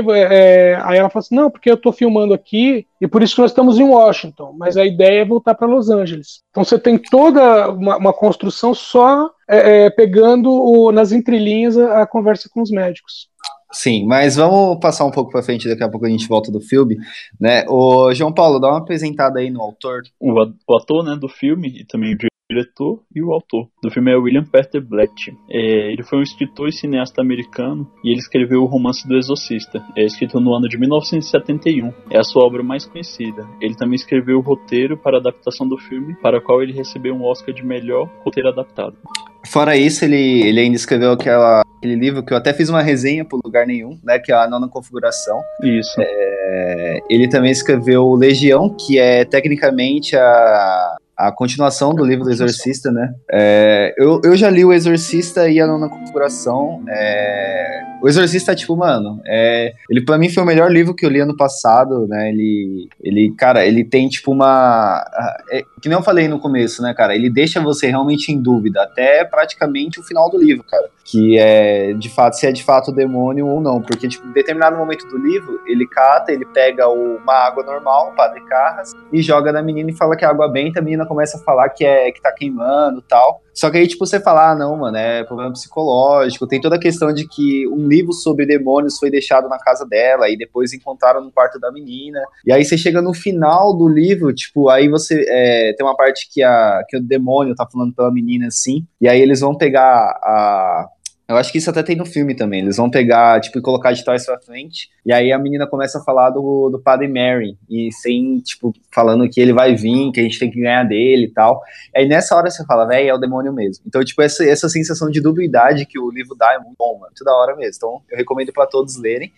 aí 0.83 0.98
ela 0.98 1.10
fala 1.10 1.19
assim, 1.22 1.36
não, 1.36 1.50
porque 1.51 1.69
eu 1.69 1.75
tô 1.78 1.92
filmando 1.92 2.33
aqui 2.33 2.88
e 3.00 3.07
por 3.07 3.22
isso 3.22 3.36
que 3.36 3.42
nós 3.42 3.51
estamos 3.51 3.78
em 3.80 3.83
Washington. 3.83 4.56
Mas 4.57 4.78
a 4.78 4.86
ideia 4.86 5.22
é 5.22 5.25
voltar 5.25 5.54
para 5.56 5.68
Los 5.68 5.89
Angeles. 5.89 6.42
Então 6.51 6.63
você 6.63 6.80
tem 6.80 6.98
toda 6.98 7.69
uma, 7.69 7.98
uma 7.98 8.13
construção 8.13 8.74
só 8.74 9.30
é, 9.50 9.86
é, 9.86 9.89
pegando 9.89 10.50
o- 10.51 10.92
nas 10.92 11.12
entrelinhas 11.12 11.77
a, 11.77 12.04
a 12.04 12.07
conversa 12.07 12.50
com 12.54 12.62
os 12.62 12.72
médicos. 12.72 13.30
Sim, 13.71 14.06
mas 14.06 14.35
vamos 14.35 14.79
passar 14.79 15.06
um 15.06 15.12
pouco 15.12 15.31
pra 15.31 15.44
frente, 15.44 15.68
daqui 15.68 15.83
a 15.83 15.89
pouco 15.89 16.06
a 16.06 16.09
gente 16.09 16.27
volta 16.27 16.51
do 16.51 16.59
filme, 16.59 16.97
né? 17.39 17.63
O 17.69 18.13
João 18.13 18.33
Paulo, 18.33 18.59
dá 18.59 18.69
uma 18.69 18.79
apresentada 18.79 19.39
aí 19.39 19.50
no 19.50 19.62
autor. 19.62 20.01
O, 20.19 20.33
o 20.33 20.77
ator 20.77 21.03
né, 21.03 21.15
do 21.15 21.29
filme 21.29 21.79
e 21.79 21.85
também 21.85 22.13
o 22.13 22.18
diretor 22.51 23.00
e 23.15 23.23
o 23.23 23.31
autor 23.31 23.68
do 23.81 23.89
filme 23.89 24.12
é 24.12 24.18
William 24.18 24.44
Peter 24.44 24.81
Blatty. 24.81 25.33
É, 25.50 25.91
ele 25.91 26.03
foi 26.03 26.19
um 26.19 26.23
escritor 26.23 26.68
e 26.68 26.73
cineasta 26.73 27.21
americano 27.21 27.89
e 28.03 28.09
ele 28.12 28.19
escreveu 28.19 28.62
o 28.62 28.65
romance 28.65 29.07
do 29.07 29.18
Exorcista, 29.18 29.81
é 29.95 30.03
escrito 30.03 30.39
no 30.39 30.53
ano 30.53 30.67
de 30.67 30.77
1971. 30.77 31.94
É 32.09 32.19
a 32.19 32.24
sua 32.24 32.45
obra 32.45 32.62
mais 32.62 32.85
conhecida. 32.85 33.47
Ele 33.62 33.75
também 33.75 33.95
escreveu 33.95 34.39
o 34.39 34.41
roteiro 34.41 34.97
para 34.97 35.17
a 35.17 35.19
adaptação 35.19 35.67
do 35.67 35.77
filme, 35.77 36.15
para 36.21 36.38
o 36.38 36.41
qual 36.41 36.62
ele 36.62 36.74
recebeu 36.74 37.15
um 37.15 37.24
Oscar 37.24 37.53
de 37.53 37.65
melhor 37.65 38.09
roteiro 38.24 38.50
adaptado. 38.50 38.97
Fora 39.45 39.75
isso, 39.75 40.06
ele, 40.06 40.44
ele 40.44 40.59
ainda 40.59 40.75
escreveu 40.75 41.12
aquela, 41.13 41.63
aquele 41.81 41.95
livro 41.95 42.24
que 42.24 42.31
eu 42.31 42.38
até 42.38 42.54
fiz 42.54 42.69
uma 42.69 42.83
resenha 42.83 43.25
por 43.25 43.42
lugar 43.44 43.66
nenhum, 43.66 43.98
né? 44.04 44.19
Que 44.19 44.31
é 44.31 44.36
a 44.36 44.48
Nona 44.48 44.68
Configuração. 44.68 45.42
Isso. 45.63 46.00
É, 46.00 47.00
ele 47.10 47.28
também 47.28 47.51
escreveu 47.51 48.13
Legião, 48.13 48.69
que 48.69 49.00
é 49.00 49.25
tecnicamente 49.25 50.16
a, 50.16 50.95
a 51.27 51.31
continuação 51.31 51.94
do 51.94 52.03
livro 52.06 52.25
do 52.25 52.31
Exorcista, 52.31 52.91
né? 52.91 53.13
É, 53.31 53.94
eu, 53.97 54.21
eu 54.23 54.35
já 54.35 54.50
li 54.50 54.63
o 54.65 54.73
Exorcista 54.73 55.50
e 55.50 55.59
a 55.59 55.68
Nona 55.68 55.89
Configuração. 55.89 56.83
é, 56.89 57.81
o 58.01 58.07
Exorcista, 58.07 58.56
tipo, 58.56 58.75
mano, 58.75 59.21
é, 59.27 59.73
ele 59.89 60.03
para 60.03 60.18
mim 60.18 60.27
foi 60.29 60.41
o 60.41 60.45
melhor 60.45 60.71
livro 60.71 60.95
que 60.95 61.06
eu 61.06 61.09
li 61.09 61.19
ano 61.19 61.35
passado, 61.38 62.07
né? 62.07 62.29
Ele, 62.29 62.88
ele 63.03 63.31
cara, 63.38 63.65
ele 63.65 63.83
tem 63.83 64.07
tipo 64.09 64.31
uma. 64.31 65.03
é, 65.51 65.62
que 65.81 65.88
nem 65.88 65.97
eu 65.97 66.03
falei 66.03 66.27
no 66.27 66.39
começo, 66.39 66.81
né, 66.81 66.94
cara? 66.95 67.13
Ele 67.15 67.29
deixa 67.29 67.62
você 67.62 67.88
realmente 67.88 68.31
em 68.31 68.41
dúvida, 68.41 68.81
até 68.83 69.24
praticamente 69.24 70.00
o 70.00 70.03
final 70.03 70.29
do 70.31 70.38
livro, 70.38 70.63
cara. 70.63 70.89
Que 71.03 71.38
é 71.38 71.94
de 71.94 72.09
fato 72.09 72.35
se 72.38 72.47
é 72.47 72.51
de 72.51 72.63
fato 72.63 72.89
o 72.91 72.94
demônio 72.95 73.45
ou 73.47 73.59
não. 73.62 73.81
Porque, 73.81 74.07
tipo, 74.07 74.27
em 74.27 74.31
determinado 74.31 74.77
momento 74.77 75.06
do 75.07 75.17
livro, 75.17 75.59
ele 75.67 75.85
cata, 75.88 76.31
ele 76.31 76.45
pega 76.45 76.88
o- 76.88 77.17
uma 77.17 77.33
água 77.33 77.63
normal, 77.63 78.12
um 78.12 78.15
padre 78.15 78.39
Carras, 78.45 78.94
e 79.12 79.21
joga 79.21 79.51
na 79.51 79.62
menina 79.62 79.89
e 79.91 79.95
fala 79.95 80.15
que 80.15 80.24
é 80.25 80.27
água 80.27 80.47
benta, 80.47 80.79
a 80.79 80.81
menina 80.81 81.06
começa 81.12 81.38
a 81.38 81.42
falar 81.42 81.68
que 81.69 81.84
é 81.84 82.10
que 82.10 82.22
tá 82.22 82.31
queimando 82.31 83.02
tal. 83.02 83.42
Só 83.54 83.69
que 83.69 83.78
aí, 83.78 83.86
tipo, 83.86 84.06
você 84.06 84.18
fala, 84.18 84.52
ah, 84.52 84.56
não, 84.56 84.78
mano, 84.78 84.96
é 84.96 85.25
problema 85.25 85.52
psicológico. 85.52 86.48
Tem 86.48 86.62
toda 86.62 86.78
a 86.78 86.80
questão 86.80 87.13
de 87.13 87.28
que 87.28 87.68
um 87.68 87.86
livro 87.86 88.13
sobre 88.13 88.46
demônios 88.46 88.98
foi 88.98 89.12
deixado 89.12 89.50
na 89.50 89.60
casa 89.60 89.86
dela 89.86 90.30
e 90.30 90.38
depois 90.38 90.72
encontraram 90.72 91.22
no 91.22 91.32
quarto 91.32 91.60
da 91.60 91.70
menina. 91.70 92.22
E 92.46 92.53
aí 92.53 92.63
você 92.63 92.77
chega 92.77 93.01
no 93.01 93.13
final 93.13 93.75
do 93.75 93.89
livro, 93.89 94.34
tipo, 94.34 94.70
aí 94.70 94.88
você 94.88 95.25
é, 95.27 95.74
tem 95.74 95.86
uma 95.86 95.98
parte 95.98 96.30
que, 96.32 96.41
a, 96.41 96.82
que 96.88 96.96
o 96.96 97.03
demônio 97.03 97.53
tá 97.56 97.68
falando 97.70 97.94
pela 97.94 98.12
menina 98.12 98.48
assim, 98.48 98.86
e 99.01 99.10
aí 99.10 99.20
eles 99.20 99.41
vão 99.41 99.53
pegar 99.53 100.18
a. 100.24 100.88
Eu 101.31 101.38
acho 101.38 101.51
que 101.51 101.57
isso 101.57 101.69
até 101.69 101.81
tem 101.81 101.95
no 101.95 102.05
filme 102.05 102.35
também. 102.35 102.61
Eles 102.61 102.77
vão 102.77 102.89
pegar, 102.89 103.39
tipo, 103.39 103.57
e 103.57 103.61
colocar 103.61 103.93
de 103.93 104.03
trás 104.03 104.25
pra 104.25 104.39
frente. 104.39 104.89
E 105.05 105.13
aí 105.13 105.31
a 105.31 105.39
menina 105.39 105.65
começa 105.65 106.00
a 106.00 106.03
falar 106.03 106.29
do, 106.29 106.69
do 106.69 106.79
Padre 106.79 107.07
Mary. 107.07 107.57
E 107.69 107.91
sem, 107.91 108.39
tipo, 108.39 108.73
falando 108.93 109.27
que 109.29 109.39
ele 109.39 109.53
vai 109.53 109.73
vir, 109.75 110.11
que 110.11 110.19
a 110.19 110.23
gente 110.23 110.38
tem 110.38 110.51
que 110.51 110.59
ganhar 110.59 110.83
dele 110.83 111.25
e 111.25 111.31
tal. 111.31 111.61
Aí 111.95 112.07
nessa 112.07 112.35
hora 112.35 112.50
você 112.50 112.65
fala, 112.65 112.85
véi, 112.85 113.07
é 113.07 113.13
o 113.13 113.17
demônio 113.17 113.53
mesmo. 113.53 113.83
Então, 113.88 114.03
tipo, 114.03 114.21
essa, 114.21 114.43
essa 114.43 114.67
sensação 114.67 115.09
de 115.09 115.21
dublidade 115.21 115.85
que 115.85 115.97
o 115.97 116.11
livro 116.11 116.35
dá 116.35 116.53
é 116.53 116.59
muito 116.59 116.75
bom, 116.77 116.93
mano. 116.93 117.07
Muito 117.07 117.23
da 117.23 117.33
hora 117.33 117.55
mesmo. 117.55 117.73
Então, 117.77 118.01
eu 118.11 118.17
recomendo 118.17 118.51
pra 118.51 118.67
todos 118.67 118.97
lerem. 118.97 119.31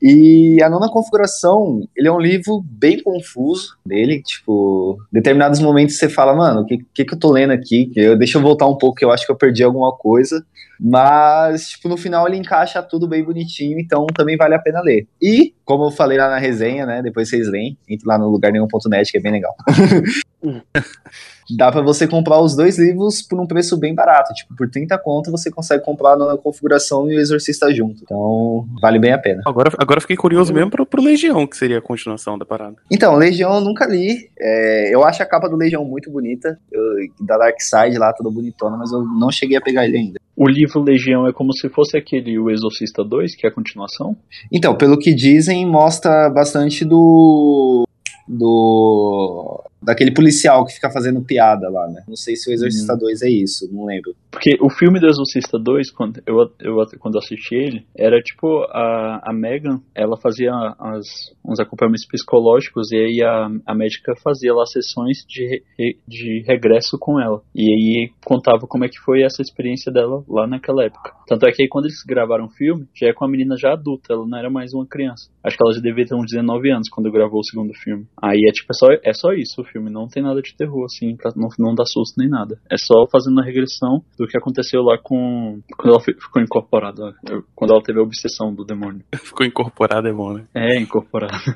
E 0.00 0.62
a 0.62 0.68
nona 0.68 0.88
configuração, 0.88 1.86
ele 1.96 2.08
é 2.08 2.12
um 2.12 2.20
livro 2.20 2.62
bem 2.64 3.02
confuso 3.02 3.76
dele, 3.84 4.22
tipo, 4.22 4.98
determinados 5.10 5.60
momentos 5.60 5.96
você 5.96 6.08
fala, 6.08 6.34
mano, 6.34 6.62
o 6.62 6.66
que, 6.66 6.78
que, 6.94 7.04
que 7.04 7.14
eu 7.14 7.18
tô 7.18 7.32
lendo 7.32 7.52
aqui? 7.52 7.90
Eu, 7.96 8.16
deixa 8.16 8.38
eu 8.38 8.42
voltar 8.42 8.66
um 8.66 8.76
pouco, 8.76 8.96
que 8.96 9.04
eu 9.04 9.10
acho 9.10 9.24
que 9.24 9.32
eu 9.32 9.36
perdi 9.36 9.62
alguma 9.62 9.92
coisa. 9.92 10.44
Mas, 10.78 11.70
tipo, 11.70 11.88
no 11.88 11.96
final 11.96 12.26
ele 12.28 12.36
encaixa 12.36 12.82
tudo 12.82 13.08
bem 13.08 13.24
bonitinho, 13.24 13.78
então 13.78 14.06
também 14.14 14.36
vale 14.36 14.54
a 14.54 14.58
pena 14.58 14.82
ler. 14.82 15.06
E, 15.20 15.54
como 15.64 15.84
eu 15.84 15.90
falei 15.90 16.18
lá 16.18 16.28
na 16.28 16.38
resenha, 16.38 16.84
né, 16.84 17.02
depois 17.02 17.28
vocês 17.28 17.48
leem, 17.48 17.78
entre 17.88 18.06
lá 18.06 18.18
no 18.18 18.28
lugar 18.28 18.52
nenhum.net, 18.52 19.10
que 19.10 19.18
é 19.18 19.20
bem 19.20 19.32
legal. 19.32 19.54
Dá 21.56 21.70
pra 21.70 21.80
você 21.80 22.08
comprar 22.08 22.40
os 22.40 22.56
dois 22.56 22.76
livros 22.76 23.22
por 23.22 23.40
um 23.40 23.46
preço 23.46 23.76
bem 23.76 23.94
barato. 23.94 24.34
Tipo, 24.34 24.56
por 24.56 24.68
30 24.68 24.98
conto 24.98 25.30
você 25.30 25.48
consegue 25.48 25.84
comprar 25.84 26.16
na 26.16 26.36
configuração 26.36 27.08
e 27.08 27.16
o 27.16 27.20
Exorcista 27.20 27.72
junto. 27.72 28.00
Então, 28.02 28.66
vale 28.80 28.98
bem 28.98 29.12
a 29.12 29.18
pena. 29.18 29.42
Agora, 29.46 29.70
agora 29.78 29.98
eu 29.98 30.02
fiquei 30.02 30.16
curioso 30.16 30.52
mesmo 30.52 30.70
pro, 30.70 30.84
pro 30.84 31.02
Legião, 31.02 31.46
que 31.46 31.56
seria 31.56 31.78
a 31.78 31.82
continuação 31.82 32.36
da 32.36 32.44
parada. 32.44 32.76
Então, 32.90 33.14
Legião 33.14 33.54
eu 33.54 33.60
nunca 33.60 33.86
li. 33.86 34.28
É, 34.38 34.92
eu 34.92 35.04
acho 35.04 35.22
a 35.22 35.26
capa 35.26 35.48
do 35.48 35.56
Legião 35.56 35.84
muito 35.84 36.10
bonita. 36.10 36.58
Eu, 36.72 36.82
da 37.20 37.38
Dark 37.38 37.60
Side 37.60 37.96
lá, 37.96 38.12
toda 38.12 38.28
bonitona, 38.28 38.76
mas 38.76 38.90
eu 38.90 39.04
não 39.04 39.30
cheguei 39.30 39.56
a 39.56 39.60
pegar 39.60 39.84
ele 39.84 39.98
ainda. 39.98 40.20
O 40.36 40.46
livro 40.46 40.82
Legião 40.82 41.26
é 41.26 41.32
como 41.32 41.54
se 41.54 41.66
fosse 41.70 41.96
aquele 41.96 42.38
O 42.38 42.50
Exorcista 42.50 43.02
2, 43.02 43.34
que 43.34 43.46
é 43.46 43.48
a 43.48 43.52
continuação? 43.52 44.14
Então, 44.52 44.76
pelo 44.76 44.98
que 44.98 45.14
dizem, 45.14 45.64
mostra 45.64 46.28
bastante 46.28 46.84
do. 46.84 47.88
do. 48.28 49.64
Daquele 49.86 50.12
policial 50.12 50.66
que 50.66 50.74
fica 50.74 50.90
fazendo 50.90 51.22
piada 51.24 51.70
lá, 51.70 51.86
né? 51.88 52.02
Não 52.08 52.16
sei 52.16 52.34
se 52.36 52.50
o 52.50 52.52
Exorcista 52.52 52.94
Hum. 52.94 52.98
2 52.98 53.22
é 53.22 53.30
isso, 53.30 53.68
não 53.72 53.86
lembro. 53.86 54.14
Porque 54.30 54.56
o 54.60 54.68
filme 54.68 55.00
do 55.00 55.06
Exorcista 55.06 55.58
2, 55.58 55.90
quando 55.92 56.20
eu, 56.26 56.36
eu, 56.60 56.76
quando 56.98 57.18
assisti 57.18 57.54
ele, 57.54 57.86
era 57.96 58.20
tipo 58.20 58.62
a, 58.70 59.20
a 59.30 59.32
Megan, 59.32 59.80
ela 59.94 60.16
fazia 60.16 60.50
as, 60.78 61.06
uns 61.44 61.58
acompanhamentos 61.60 62.06
psicológicos 62.06 62.90
e 62.92 62.96
aí 62.96 63.22
a, 63.22 63.48
a 63.64 63.74
médica 63.74 64.12
fazia 64.22 64.52
lá 64.52 64.66
sessões 64.66 65.18
de, 65.28 65.62
re- 65.78 65.96
de 66.06 66.42
regresso 66.46 66.98
com 66.98 67.20
ela. 67.20 67.40
E 67.54 67.62
aí 67.62 68.10
contava 68.24 68.66
como 68.66 68.84
é 68.84 68.88
que 68.88 68.98
foi 68.98 69.22
essa 69.22 69.40
experiência 69.40 69.92
dela 69.92 70.22
lá 70.28 70.46
naquela 70.46 70.84
época. 70.84 71.12
Tanto 71.28 71.46
é 71.46 71.52
que 71.52 71.62
aí 71.62 71.68
quando 71.68 71.86
eles 71.86 72.02
gravaram 72.06 72.46
o 72.46 72.50
filme, 72.50 72.86
já 72.94 73.08
é 73.08 73.12
com 73.12 73.24
a 73.24 73.28
menina 73.30 73.56
já 73.56 73.72
adulta, 73.72 74.12
ela 74.12 74.26
não 74.26 74.38
era 74.38 74.50
mais 74.50 74.72
uma 74.74 74.86
criança. 74.86 75.30
Acho 75.44 75.56
que 75.56 75.62
ela 75.64 75.74
já 75.74 75.80
devia 75.80 76.04
ter 76.04 76.14
uns 76.14 76.26
19 76.30 76.70
anos 76.70 76.88
quando 76.90 77.10
gravou 77.12 77.40
o 77.40 77.44
segundo 77.44 77.72
filme. 77.74 78.04
Aí 78.20 78.40
é 78.48 78.52
tipo, 78.52 78.68
é 78.72 78.74
só, 78.74 78.86
é 79.04 79.12
só 79.14 79.32
isso 79.32 79.60
o 79.60 79.64
filme, 79.64 79.75
não 79.80 80.08
tem 80.08 80.22
nada 80.22 80.40
de 80.42 80.54
terror, 80.56 80.84
assim, 80.84 81.16
pra, 81.16 81.32
não, 81.36 81.48
não 81.58 81.74
dá 81.74 81.84
susto 81.86 82.14
nem 82.18 82.28
nada. 82.28 82.58
É 82.70 82.76
só 82.76 83.06
fazendo 83.10 83.40
a 83.40 83.44
regressão 83.44 84.02
do 84.18 84.26
que 84.26 84.36
aconteceu 84.36 84.82
lá 84.82 84.98
com. 85.02 85.60
Quando 85.76 85.90
ela 85.94 86.00
fi- 86.00 86.14
ficou 86.14 86.40
incorporada, 86.42 87.14
quando 87.54 87.72
ela 87.72 87.82
teve 87.82 87.98
a 87.98 88.02
obsessão 88.02 88.54
do 88.54 88.64
demônio. 88.64 89.02
Ficou 89.22 89.44
incorporado, 89.46 90.08
é 90.08 90.12
bom, 90.12 90.32
né? 90.34 90.44
É, 90.54 90.78
incorporada. 90.78 91.34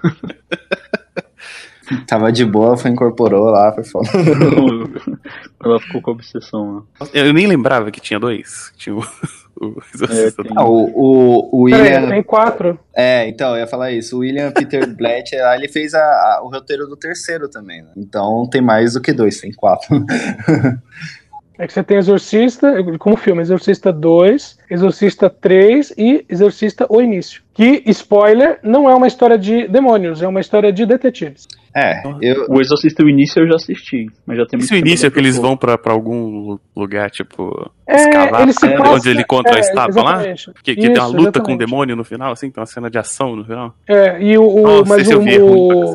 Tava 2.06 2.30
de 2.30 2.44
boa, 2.44 2.76
foi 2.76 2.90
incorporou 2.92 3.50
lá, 3.50 3.72
foi 3.74 3.82
foda. 3.84 4.08
ela 5.64 5.80
ficou 5.80 6.00
com 6.00 6.10
a 6.12 6.14
obsessão 6.14 6.86
lá. 7.00 7.06
Eu, 7.12 7.32
nem 7.32 7.48
lembrava 7.48 7.90
que 7.90 8.00
tinha 8.00 8.20
dois. 8.20 8.72
Tinha 8.76 8.94
o, 9.60 9.66
o 9.66 9.82
Exorcista 9.94 10.40
É, 10.42 10.44
tem- 10.44 10.52
Ah, 10.56 10.64
o, 10.64 10.90
o, 10.94 11.48
o 11.58 11.62
William. 11.64 12.08
tem 12.08 12.22
quatro. 12.22 12.78
É, 12.96 13.28
então, 13.28 13.50
eu 13.54 13.60
ia 13.60 13.66
falar 13.66 13.92
isso. 13.92 14.16
O 14.16 14.20
William 14.20 14.50
Peter 14.50 14.86
Blatt, 14.96 15.32
ele 15.34 15.68
fez 15.68 15.94
a- 15.94 16.00
a- 16.00 16.40
o 16.42 16.48
roteiro 16.48 16.86
do 16.86 16.96
terceiro 16.96 17.48
também, 17.48 17.82
né? 17.82 17.90
Então 17.96 18.48
tem 18.50 18.60
mais 18.62 18.94
do 18.94 19.00
que 19.00 19.12
dois, 19.12 19.40
tem 19.40 19.52
quatro. 19.52 20.04
É 21.58 21.66
que 21.66 21.74
você 21.74 21.82
tem 21.84 21.98
Exorcista, 21.98 22.72
como 22.98 23.18
filme, 23.18 23.42
Exorcista 23.42 23.92
2, 23.92 24.56
Exorcista 24.70 25.28
3 25.28 25.92
e 25.98 26.24
Exorcista 26.28 26.86
O 26.88 27.00
Início. 27.02 27.42
Que, 27.52 27.82
spoiler, 27.86 28.58
não 28.62 28.88
é 28.88 28.94
uma 28.94 29.06
história 29.06 29.36
de 29.36 29.66
demônios, 29.68 30.22
é 30.22 30.28
uma 30.28 30.40
história 30.40 30.72
de 30.72 30.86
detetives. 30.86 31.46
É, 31.74 32.02
eu. 32.22 32.46
O 32.48 32.60
Exorcista 32.60 33.04
o 33.04 33.08
início 33.08 33.42
eu 33.42 33.48
já 33.48 33.54
assisti, 33.56 34.06
mas 34.26 34.38
já 34.38 34.46
tem 34.46 34.58
muito 34.58 34.64
Esse 34.64 34.74
é 34.74 34.76
o 34.76 34.78
tempo 34.80 34.88
início 34.88 35.06
é 35.06 35.10
que 35.10 35.18
eles 35.18 35.36
vão 35.36 35.56
pra, 35.56 35.76
pra 35.78 35.92
algum 35.92 36.56
lugar, 36.74 37.10
tipo, 37.10 37.70
É, 37.86 37.94
escavar, 37.96 38.42
ele 38.42 38.52
se 38.52 38.66
é, 38.66 38.76
passa- 38.76 38.90
onde 38.92 39.08
ele 39.10 39.20
encontra 39.20 39.54
a 39.54 39.58
é, 39.58 39.60
estátua 39.60 40.02
lá? 40.02 40.10
exatamente. 40.14 40.50
Que, 40.64 40.74
que 40.74 40.80
tem 40.80 40.90
uma 40.90 41.06
Isso, 41.08 41.16
luta 41.16 41.32
com 41.40 41.46
o 41.46 41.50
exatamente. 41.50 41.58
demônio 41.58 41.94
no 41.96 42.02
final, 42.04 42.32
assim, 42.32 42.50
tem 42.50 42.60
uma 42.60 42.66
cena 42.66 42.90
de 42.90 42.98
ação 42.98 43.36
no 43.36 43.44
final. 43.44 43.74
É, 43.88 44.20
e 44.22 44.36
o, 44.38 44.42
o- 44.44 44.84
mas 44.86 45.02
esse 45.02 45.14
o, 45.14 45.18
eu 45.18 45.20
vi, 45.22 45.36
é 45.36 45.40
o, 45.40 45.94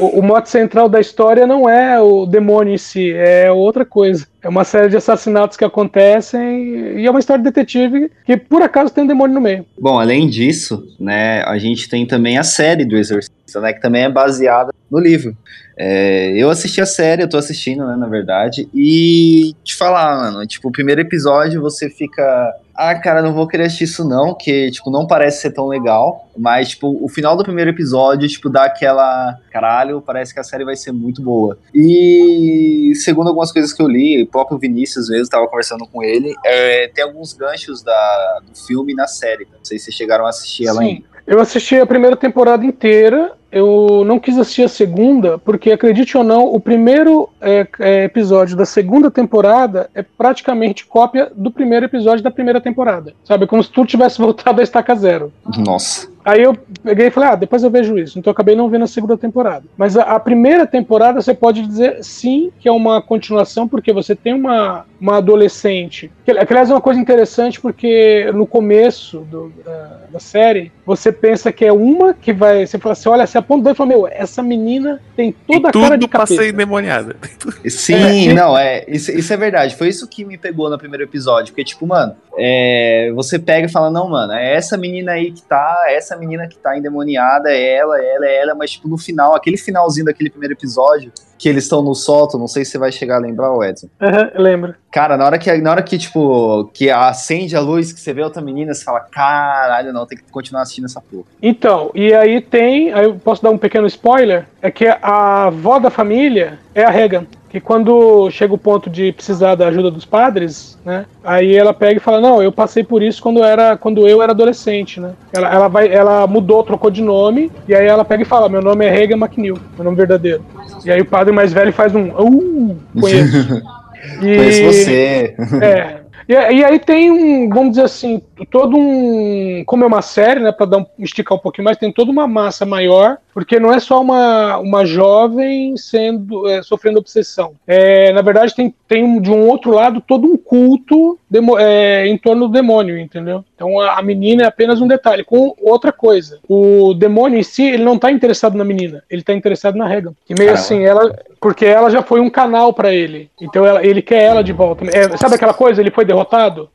o, 0.00 0.18
o 0.18 0.22
mote 0.22 0.48
central 0.48 0.88
da 0.88 0.98
história 1.00 1.46
não 1.46 1.68
é 1.68 2.00
o 2.00 2.24
demônio 2.26 2.74
em 2.74 2.78
si, 2.78 3.12
é 3.12 3.50
outra 3.52 3.84
coisa. 3.84 4.26
É 4.42 4.48
uma 4.48 4.64
série 4.64 4.88
de 4.88 4.96
assassinatos 4.96 5.56
que 5.56 5.64
acontecem 5.64 6.98
e 7.00 7.06
é 7.06 7.10
uma 7.10 7.20
história 7.20 7.42
de 7.42 7.48
detetive 7.48 8.10
que 8.24 8.36
por 8.36 8.62
acaso 8.62 8.92
tem 8.92 9.04
um 9.04 9.06
demônio 9.06 9.34
no 9.34 9.40
meio. 9.40 9.66
Bom, 9.78 9.98
além 9.98 10.28
disso, 10.28 10.86
né, 10.98 11.42
a 11.42 11.58
gente 11.58 11.88
tem 11.88 12.06
também 12.06 12.38
a 12.38 12.44
série 12.44 12.84
do 12.84 12.96
Exorcista, 12.96 13.60
né, 13.60 13.72
que 13.72 13.80
também 13.80 14.04
é 14.04 14.08
baseada 14.08 14.72
no 14.90 14.98
livro. 14.98 15.36
É, 15.76 16.32
eu 16.36 16.50
assisti 16.50 16.80
a 16.80 16.86
série, 16.86 17.22
eu 17.22 17.28
tô 17.28 17.36
assistindo, 17.36 17.86
né, 17.86 17.96
na 17.96 18.06
verdade, 18.06 18.68
e 18.74 19.54
te 19.64 19.74
falar, 19.74 20.16
mano, 20.32 20.46
tipo, 20.46 20.68
o 20.68 20.72
primeiro 20.72 21.00
episódio 21.00 21.60
você 21.60 21.88
fica. 21.88 22.54
Ah, 22.74 22.94
cara, 22.94 23.20
não 23.20 23.32
vou 23.32 23.46
querer 23.46 23.64
assistir 23.64 23.84
isso 23.84 24.04
não, 24.08 24.34
que, 24.34 24.70
tipo, 24.70 24.90
não 24.90 25.06
parece 25.06 25.42
ser 25.42 25.50
tão 25.50 25.66
legal. 25.66 26.28
Mas, 26.36 26.70
tipo, 26.70 27.04
o 27.04 27.08
final 27.08 27.36
do 27.36 27.44
primeiro 27.44 27.70
episódio, 27.70 28.28
tipo, 28.28 28.48
dá 28.48 28.64
aquela. 28.64 29.38
Caralho, 29.50 30.00
parece 30.00 30.32
que 30.32 30.40
a 30.40 30.44
série 30.44 30.64
vai 30.64 30.76
ser 30.76 30.92
muito 30.92 31.22
boa. 31.22 31.58
E 31.74 32.92
segundo 32.96 33.28
algumas 33.28 33.52
coisas 33.52 33.72
que 33.72 33.82
eu 33.82 33.88
li, 33.88 34.22
o 34.22 34.26
próprio 34.26 34.58
Vinícius 34.58 35.08
mesmo 35.10 35.28
tava 35.28 35.46
conversando 35.46 35.86
com 35.86 36.02
ele, 36.02 36.34
é, 36.44 36.88
tem 36.88 37.04
alguns 37.04 37.32
ganchos 37.34 37.82
da, 37.82 38.40
do 38.46 38.58
filme 38.66 38.94
na 38.94 39.06
série. 39.06 39.46
Não 39.52 39.64
sei 39.64 39.78
se 39.78 39.86
vocês 39.86 39.96
chegaram 39.96 40.24
a 40.24 40.30
assistir 40.30 40.66
ela 40.66 40.80
Sim. 40.80 40.88
ainda. 40.88 41.12
Eu 41.26 41.40
assisti 41.40 41.76
a 41.76 41.86
primeira 41.86 42.16
temporada 42.16 42.64
inteira. 42.64 43.32
Eu 43.52 44.02
não 44.06 44.18
quis 44.18 44.38
assistir 44.38 44.62
a 44.62 44.68
segunda, 44.68 45.38
porque 45.38 45.70
acredite 45.70 46.16
ou 46.16 46.24
não, 46.24 46.46
o 46.46 46.58
primeiro 46.58 47.28
é, 47.40 47.66
é, 47.78 48.04
episódio 48.04 48.56
da 48.56 48.64
segunda 48.64 49.10
temporada 49.10 49.90
é 49.94 50.02
praticamente 50.02 50.86
cópia 50.86 51.30
do 51.34 51.50
primeiro 51.50 51.84
episódio 51.84 52.24
da 52.24 52.30
primeira 52.30 52.60
temporada. 52.60 53.12
Sabe? 53.24 53.46
Como 53.46 53.62
se 53.62 53.70
tudo 53.70 53.86
tivesse 53.86 54.16
voltado 54.22 54.60
a 54.60 54.64
estaca 54.64 54.94
zero. 54.94 55.32
Nossa. 55.58 56.10
Aí 56.24 56.42
eu 56.42 56.56
peguei 56.82 57.08
e 57.08 57.10
falei, 57.10 57.30
ah, 57.30 57.34
depois 57.34 57.64
eu 57.64 57.70
vejo 57.70 57.98
isso. 57.98 58.18
Então 58.18 58.30
eu 58.30 58.32
acabei 58.32 58.54
não 58.54 58.68
vendo 58.68 58.84
a 58.84 58.88
segunda 58.88 59.16
temporada. 59.16 59.64
Mas 59.76 59.96
a, 59.96 60.02
a 60.02 60.20
primeira 60.20 60.66
temporada 60.66 61.20
você 61.20 61.34
pode 61.34 61.66
dizer 61.66 62.02
sim 62.02 62.52
que 62.60 62.68
é 62.68 62.72
uma 62.72 63.02
continuação, 63.02 63.66
porque 63.66 63.92
você 63.92 64.14
tem 64.14 64.32
uma, 64.32 64.86
uma 65.00 65.16
adolescente. 65.16 66.10
Que, 66.24 66.30
aliás, 66.30 66.70
é 66.70 66.74
uma 66.74 66.80
coisa 66.80 67.00
interessante, 67.00 67.60
porque 67.60 68.30
no 68.34 68.46
começo 68.46 69.20
do, 69.20 69.52
da, 69.64 70.00
da 70.12 70.20
série, 70.20 70.70
você 70.86 71.10
pensa 71.10 71.50
que 71.50 71.64
é 71.64 71.72
uma 71.72 72.14
que 72.14 72.32
vai. 72.32 72.66
Você 72.66 72.78
fala 72.78 72.92
assim, 72.92 73.08
olha, 73.08 73.26
você 73.26 73.38
aponta 73.42 73.60
o 73.60 73.64
dedo 73.64 73.74
e 73.74 73.76
fala, 73.76 73.88
meu, 73.88 74.08
essa 74.08 74.42
menina 74.42 75.00
tem 75.14 75.32
toda 75.32 75.68
a 75.68 75.72
Tudo 75.72 75.82
cara 75.82 75.98
de 75.98 76.08
pra 76.08 76.26
ser 76.26 76.36
capeta. 76.36 76.50
endemoniada. 76.54 77.16
Sim, 77.68 78.30
É, 78.30 78.34
não, 78.34 78.56
é. 78.56 78.84
Isso, 78.88 79.10
isso 79.12 79.32
é 79.32 79.36
verdade. 79.36 79.76
Foi 79.76 79.88
isso 79.88 80.08
que 80.08 80.24
me 80.24 80.38
pegou 80.38 80.70
no 80.70 80.78
primeiro 80.78 81.04
episódio. 81.04 81.52
Porque, 81.52 81.64
tipo, 81.64 81.86
mano, 81.86 82.16
é, 82.38 83.12
você 83.14 83.38
pega 83.38 83.66
e 83.66 83.70
fala, 83.70 83.90
não, 83.90 84.08
mano, 84.08 84.32
é 84.32 84.54
essa 84.54 84.76
menina 84.76 85.12
aí 85.12 85.30
que 85.32 85.42
tá, 85.42 85.84
é 85.86 85.96
essa 85.96 86.16
menina 86.16 86.46
que 86.48 86.56
tá 86.56 86.76
endemoniada, 86.76 87.50
é 87.50 87.76
ela, 87.76 87.98
é 88.00 88.14
ela, 88.14 88.26
é 88.26 88.36
ela, 88.38 88.54
mas, 88.54 88.70
tipo, 88.72 88.88
no 88.88 88.96
final, 88.98 89.34
aquele 89.34 89.56
finalzinho 89.56 90.06
daquele 90.06 90.30
primeiro 90.30 90.54
episódio, 90.54 91.12
que 91.42 91.48
eles 91.48 91.64
estão 91.64 91.82
no 91.82 91.92
sótão, 91.92 92.38
não 92.38 92.46
sei 92.46 92.64
se 92.64 92.70
você 92.70 92.78
vai 92.78 92.92
chegar 92.92 93.16
a 93.16 93.18
lembrar, 93.18 93.52
o 93.52 93.64
Edson. 93.64 93.88
Uhum, 94.00 94.40
lembra. 94.40 94.76
Cara, 94.92 95.16
na 95.16 95.24
hora 95.24 95.36
que, 95.36 95.52
na 95.58 95.72
hora 95.72 95.82
que, 95.82 95.98
tipo, 95.98 96.70
que 96.72 96.88
acende 96.88 97.56
a 97.56 97.60
luz, 97.60 97.92
que 97.92 97.98
você 97.98 98.12
vê 98.12 98.22
outra 98.22 98.40
menina, 98.40 98.72
você 98.72 98.84
fala, 98.84 99.00
caralho, 99.00 99.92
não, 99.92 100.06
tem 100.06 100.16
que 100.16 100.22
continuar 100.30 100.62
assistindo 100.62 100.84
essa 100.84 101.00
porra. 101.00 101.24
Então, 101.42 101.90
e 101.96 102.14
aí 102.14 102.40
tem, 102.40 102.92
aí 102.92 103.06
eu 103.06 103.16
posso 103.16 103.42
dar 103.42 103.50
um 103.50 103.58
pequeno 103.58 103.88
spoiler, 103.88 104.46
é 104.60 104.70
que 104.70 104.86
a 104.86 105.46
avó 105.46 105.80
da 105.80 105.90
família 105.90 106.60
é 106.76 106.84
a 106.84 106.90
Regan, 106.90 107.26
que 107.52 107.60
quando 107.60 108.30
chega 108.30 108.54
o 108.54 108.58
ponto 108.58 108.88
de 108.88 109.12
precisar 109.12 109.54
da 109.54 109.68
ajuda 109.68 109.90
dos 109.90 110.06
padres, 110.06 110.78
né, 110.82 111.04
aí 111.22 111.54
ela 111.54 111.74
pega 111.74 111.98
e 111.98 112.00
fala, 112.00 112.18
não, 112.18 112.42
eu 112.42 112.50
passei 112.50 112.82
por 112.82 113.02
isso 113.02 113.22
quando, 113.22 113.44
era, 113.44 113.76
quando 113.76 114.08
eu 114.08 114.22
era 114.22 114.32
adolescente, 114.32 114.98
né, 114.98 115.12
ela, 115.30 115.52
ela, 115.52 115.68
vai, 115.68 115.92
ela 115.92 116.26
mudou, 116.26 116.64
trocou 116.64 116.90
de 116.90 117.02
nome, 117.02 117.52
e 117.68 117.74
aí 117.74 117.86
ela 117.86 118.06
pega 118.06 118.22
e 118.22 118.26
fala, 118.26 118.48
meu 118.48 118.62
nome 118.62 118.86
é 118.86 118.90
Regan 118.90 119.18
McNeil, 119.18 119.58
meu 119.76 119.84
nome 119.84 119.98
verdadeiro. 119.98 120.42
E 120.82 120.90
aí 120.90 121.02
o 121.02 121.04
padre 121.04 121.30
mais 121.30 121.52
velho 121.52 121.74
faz 121.74 121.94
um, 121.94 122.08
uh, 122.08 122.76
conheço. 122.98 123.62
E- 124.20 124.36
Conheço 124.36 124.64
você. 124.64 125.36
é. 125.62 126.02
E, 126.28 126.32
e 126.32 126.64
aí 126.64 126.78
tem 126.78 127.10
um, 127.10 127.48
vamos 127.48 127.70
dizer 127.70 127.84
assim, 127.84 128.22
todo 128.50 128.76
um. 128.76 129.62
Como 129.66 129.84
é 129.84 129.86
uma 129.86 130.02
série, 130.02 130.40
né? 130.40 130.50
Pra 130.52 130.66
dar 130.66 130.78
um, 130.78 130.86
esticar 130.98 131.36
um 131.36 131.40
pouquinho 131.40 131.64
mais, 131.64 131.76
tem 131.76 131.92
toda 131.92 132.10
uma 132.10 132.26
massa 132.26 132.64
maior, 132.64 133.18
porque 133.32 133.58
não 133.58 133.72
é 133.72 133.80
só 133.80 134.00
uma, 134.00 134.58
uma 134.58 134.84
jovem 134.84 135.76
sendo 135.76 136.48
é, 136.48 136.62
sofrendo 136.62 136.98
obsessão. 136.98 137.52
É, 137.66 138.12
na 138.12 138.22
verdade, 138.22 138.54
tem, 138.54 138.74
tem 138.86 139.20
de 139.20 139.30
um 139.30 139.48
outro 139.48 139.70
lado 139.72 140.00
todo 140.00 140.26
um 140.26 140.36
culto 140.36 141.18
demo- 141.30 141.58
é, 141.58 142.06
em 142.06 142.18
torno 142.18 142.46
do 142.46 142.52
demônio, 142.52 142.98
entendeu? 142.98 143.44
Então 143.54 143.80
a, 143.80 143.98
a 143.98 144.02
menina 144.02 144.42
é 144.42 144.46
apenas 144.46 144.80
um 144.80 144.86
detalhe. 144.86 145.24
Com 145.24 145.54
outra 145.60 145.92
coisa, 145.92 146.38
o 146.48 146.92
demônio 146.94 147.38
em 147.38 147.42
si, 147.42 147.62
ele 147.64 147.84
não 147.84 147.98
tá 147.98 148.10
interessado 148.10 148.56
na 148.56 148.64
menina, 148.64 149.02
ele 149.10 149.22
tá 149.22 149.32
interessado 149.32 149.76
na 149.78 149.86
Regan. 149.86 150.12
E 150.28 150.34
meio 150.34 150.50
Caramba. 150.50 150.60
assim, 150.60 150.84
ela. 150.84 151.16
Porque 151.40 151.64
ela 151.66 151.90
já 151.90 152.02
foi 152.02 152.20
um 152.20 152.30
canal 152.30 152.72
pra 152.72 152.92
ele. 152.94 153.28
Então 153.40 153.66
ela- 153.66 153.84
ele 153.84 154.00
quer 154.02 154.22
ela 154.22 154.42
de 154.44 154.52
volta. 154.52 154.84
É, 154.96 155.16
sabe 155.16 155.34
aquela 155.34 155.54
coisa? 155.54 155.80
Ele 155.80 155.90
foi 155.90 156.04
derrotado? 156.04 156.68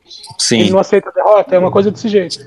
Ele 0.51 0.65
Sim. 0.65 0.69
não 0.71 0.79
aceita 0.79 1.09
a 1.09 1.13
derrota? 1.13 1.55
É 1.55 1.59
uma 1.59 1.71
coisa 1.71 1.89
desse 1.91 2.09
jeito. 2.09 2.37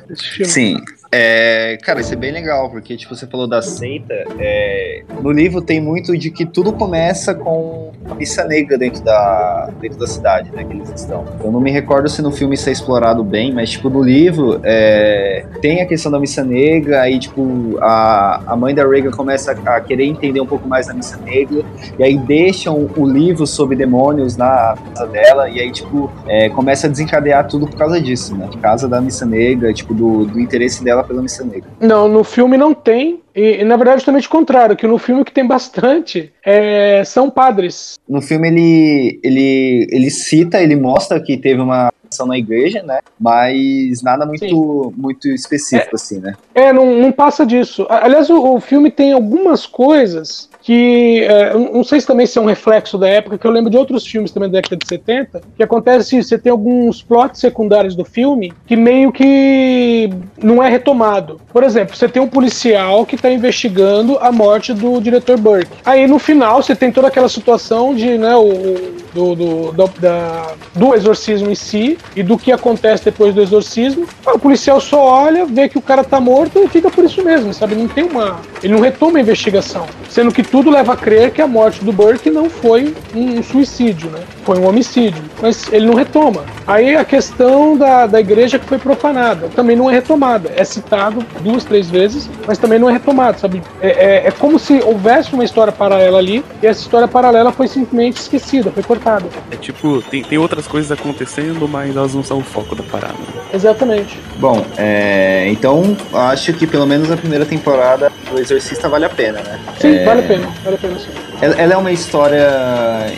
Sim. 0.44 0.76
É, 1.12 1.76
cara, 1.82 2.00
isso 2.00 2.12
é 2.12 2.16
bem 2.16 2.30
legal, 2.30 2.70
porque, 2.70 2.96
tipo, 2.96 3.16
você 3.16 3.26
falou 3.26 3.48
da 3.48 3.60
seita. 3.60 4.14
É, 4.38 5.02
no 5.20 5.32
livro 5.32 5.60
tem 5.60 5.80
muito 5.80 6.16
de 6.16 6.30
que 6.30 6.46
tudo 6.46 6.72
começa 6.72 7.34
com 7.34 7.90
a 8.08 8.14
missa 8.14 8.44
negra 8.44 8.78
dentro 8.78 9.02
da, 9.02 9.70
dentro 9.80 9.98
da 9.98 10.06
cidade, 10.06 10.52
né, 10.52 10.62
que 10.62 10.72
eles 10.72 10.88
estão. 10.94 11.24
Eu 11.42 11.50
não 11.50 11.60
me 11.60 11.70
recordo 11.72 12.08
se 12.08 12.22
no 12.22 12.30
filme 12.30 12.54
isso 12.54 12.68
é 12.68 12.72
explorado 12.72 13.24
bem, 13.24 13.52
mas, 13.52 13.70
tipo, 13.70 13.90
no 13.90 14.00
livro 14.02 14.60
é, 14.62 15.44
tem 15.60 15.82
a 15.82 15.86
questão 15.86 16.12
da 16.12 16.20
missa 16.20 16.44
negra, 16.44 17.02
aí, 17.02 17.18
tipo, 17.18 17.76
a, 17.80 18.42
a 18.46 18.56
mãe 18.56 18.72
da 18.72 18.86
Reagan 18.86 19.10
começa 19.10 19.52
a, 19.52 19.76
a 19.76 19.80
querer 19.80 20.04
entender 20.04 20.40
um 20.40 20.46
pouco 20.46 20.68
mais 20.68 20.86
da 20.86 20.94
missa 20.94 21.16
negra, 21.16 21.64
e 21.98 22.04
aí 22.04 22.16
deixam 22.16 22.88
o 22.96 23.04
livro 23.04 23.48
sobre 23.48 23.74
demônios 23.74 24.36
na 24.36 24.76
casa 24.94 25.06
dela, 25.08 25.50
e 25.50 25.60
aí, 25.60 25.72
tipo, 25.72 26.08
é, 26.28 26.48
começa 26.50 26.86
a 26.86 26.90
desencadear 26.90 27.48
tudo 27.48 27.66
por 27.66 27.76
causa 27.76 28.00
disso, 28.00 28.36
né? 28.36 28.46
Por 28.46 28.60
causa 28.60 28.86
da 28.86 29.00
missa 29.00 29.26
negra, 29.26 29.72
tipo, 29.72 29.92
do, 29.92 30.24
do 30.24 30.38
interesse 30.38 30.84
dela 30.84 30.99
pela 31.04 31.22
missa 31.22 31.44
negra. 31.44 31.70
Não, 31.80 32.08
no 32.08 32.24
filme 32.24 32.56
não 32.56 32.74
tem. 32.74 33.20
E, 33.34 33.60
e, 33.60 33.64
na 33.64 33.76
verdade, 33.76 33.98
justamente 33.98 34.26
o 34.26 34.30
contrário, 34.30 34.76
que 34.76 34.86
no 34.86 34.98
filme 34.98 35.24
que 35.24 35.32
tem 35.32 35.46
bastante 35.46 36.32
é, 36.44 37.02
são 37.04 37.30
padres. 37.30 37.98
No 38.08 38.20
filme 38.20 38.48
ele, 38.48 39.20
ele, 39.22 39.86
ele 39.90 40.10
cita, 40.10 40.60
ele 40.60 40.76
mostra 40.76 41.20
que 41.20 41.36
teve 41.36 41.60
uma 41.60 41.90
ação 42.10 42.26
na 42.26 42.36
igreja, 42.36 42.82
né? 42.82 42.98
Mas 43.18 44.02
nada 44.02 44.26
muito, 44.26 44.92
muito 44.96 45.28
específico, 45.28 45.90
é, 45.92 45.94
assim, 45.94 46.18
né? 46.18 46.34
É, 46.54 46.72
não, 46.72 46.96
não 46.96 47.12
passa 47.12 47.46
disso. 47.46 47.86
Aliás, 47.88 48.28
o, 48.28 48.56
o 48.56 48.60
filme 48.60 48.90
tem 48.90 49.12
algumas 49.12 49.64
coisas 49.64 50.49
que 50.62 51.22
é, 51.24 51.54
não 51.54 51.82
sei 51.84 52.00
se 52.00 52.06
também 52.06 52.26
se 52.26 52.38
é 52.38 52.42
um 52.42 52.46
reflexo 52.46 52.98
da 52.98 53.08
época, 53.08 53.38
que 53.38 53.46
eu 53.46 53.50
lembro 53.50 53.70
de 53.70 53.76
outros 53.76 54.06
filmes 54.06 54.30
também 54.30 54.50
da 54.50 54.58
década 54.58 54.76
de 54.76 54.86
70, 54.86 55.40
que 55.56 55.62
acontece 55.62 56.22
você 56.22 56.38
tem 56.38 56.50
alguns 56.50 57.02
plots 57.02 57.40
secundários 57.40 57.94
do 57.94 58.04
filme 58.04 58.52
que 58.66 58.76
meio 58.76 59.12
que 59.12 60.10
não 60.42 60.62
é 60.62 60.68
retomado. 60.68 61.40
Por 61.52 61.64
exemplo, 61.64 61.96
você 61.96 62.08
tem 62.08 62.22
um 62.22 62.28
policial 62.28 63.06
que 63.06 63.14
está 63.14 63.30
investigando 63.30 64.18
a 64.18 64.30
morte 64.30 64.72
do 64.72 65.00
diretor 65.00 65.38
Burke. 65.38 65.70
Aí 65.84 66.06
no 66.06 66.18
final 66.18 66.62
você 66.62 66.74
tem 66.74 66.92
toda 66.92 67.08
aquela 67.08 67.28
situação 67.28 67.94
de, 67.94 68.18
né, 68.18 68.34
o, 68.36 69.00
do, 69.14 69.34
do, 69.34 69.72
do, 69.72 70.00
da, 70.00 70.54
do 70.74 70.94
exorcismo 70.94 71.50
em 71.50 71.54
si 71.54 71.98
e 72.14 72.22
do 72.22 72.38
que 72.38 72.52
acontece 72.52 73.04
depois 73.04 73.34
do 73.34 73.42
exorcismo. 73.42 74.06
O 74.26 74.38
policial 74.38 74.80
só 74.80 75.04
olha, 75.04 75.46
vê 75.46 75.68
que 75.68 75.78
o 75.78 75.82
cara 75.82 76.04
tá 76.04 76.20
morto 76.20 76.58
e 76.58 76.68
fica 76.68 76.90
por 76.90 77.04
isso 77.04 77.24
mesmo, 77.24 77.52
sabe? 77.52 77.74
Não 77.74 77.88
tem 77.88 78.04
uma. 78.04 78.40
Ele 78.62 78.74
não 78.74 78.80
retoma 78.80 79.18
a 79.18 79.20
investigação. 79.20 79.86
Sendo 80.10 80.32
que 80.32 80.42
tudo 80.42 80.70
leva 80.70 80.94
a 80.94 80.96
crer 80.96 81.30
que 81.30 81.40
a 81.40 81.46
morte 81.46 81.84
do 81.84 81.92
Burke 81.92 82.30
não 82.30 82.50
foi 82.50 82.92
um, 83.14 83.38
um 83.38 83.42
suicídio, 83.42 84.10
né? 84.10 84.18
Foi 84.44 84.58
um 84.58 84.66
homicídio. 84.66 85.22
Mas 85.40 85.72
ele 85.72 85.86
não 85.86 85.94
retoma. 85.94 86.44
Aí 86.66 86.96
a 86.96 87.04
questão 87.04 87.76
da, 87.76 88.06
da 88.06 88.20
igreja 88.20 88.58
que 88.58 88.66
foi 88.66 88.78
profanada 88.78 89.48
também 89.54 89.76
não 89.76 89.88
é 89.88 89.94
retomada. 89.94 90.52
É 90.56 90.64
citado 90.64 91.24
duas, 91.40 91.64
três 91.64 91.88
vezes, 91.88 92.28
mas 92.46 92.58
também 92.58 92.78
não 92.78 92.90
é 92.90 92.92
retomado, 92.92 93.38
sabe? 93.38 93.62
É, 93.80 93.88
é, 93.88 94.26
é 94.26 94.30
como 94.32 94.58
se 94.58 94.80
houvesse 94.82 95.32
uma 95.32 95.44
história 95.44 95.72
paralela 95.72 96.18
ali 96.18 96.44
e 96.60 96.66
essa 96.66 96.80
história 96.80 97.06
paralela 97.06 97.52
foi 97.52 97.68
simplesmente 97.68 98.20
esquecida, 98.20 98.72
foi 98.72 98.82
cortada. 98.82 99.26
É 99.50 99.56
tipo, 99.56 100.02
tem, 100.02 100.22
tem 100.24 100.38
outras 100.38 100.66
coisas 100.66 100.90
acontecendo, 100.90 101.68
mas 101.68 101.96
elas 101.96 102.14
não 102.14 102.24
são 102.24 102.38
o 102.38 102.42
foco 102.42 102.74
da 102.74 102.82
parada. 102.82 103.14
Exatamente. 103.54 104.18
Bom, 104.38 104.64
é, 104.76 105.48
então 105.50 105.96
acho 106.12 106.52
que 106.52 106.66
pelo 106.66 106.86
menos 106.86 107.10
a 107.10 107.16
primeira 107.16 107.46
temporada 107.46 108.10
do 108.30 108.38
Exorcista 108.40 108.88
vale 108.88 109.04
a 109.04 109.10
pena, 109.10 109.40
né? 109.40 109.60
Sim, 109.78 109.99
É, 110.00 110.04
vale 110.04 110.20
a 110.20 110.26
pena, 110.26 110.46
vale 110.64 110.76
a 110.76 110.78
pena 110.78 110.98
sim. 110.98 111.08
Ela, 111.42 111.54
ela 111.56 111.74
é 111.74 111.76
uma 111.76 111.92
história 111.92 112.48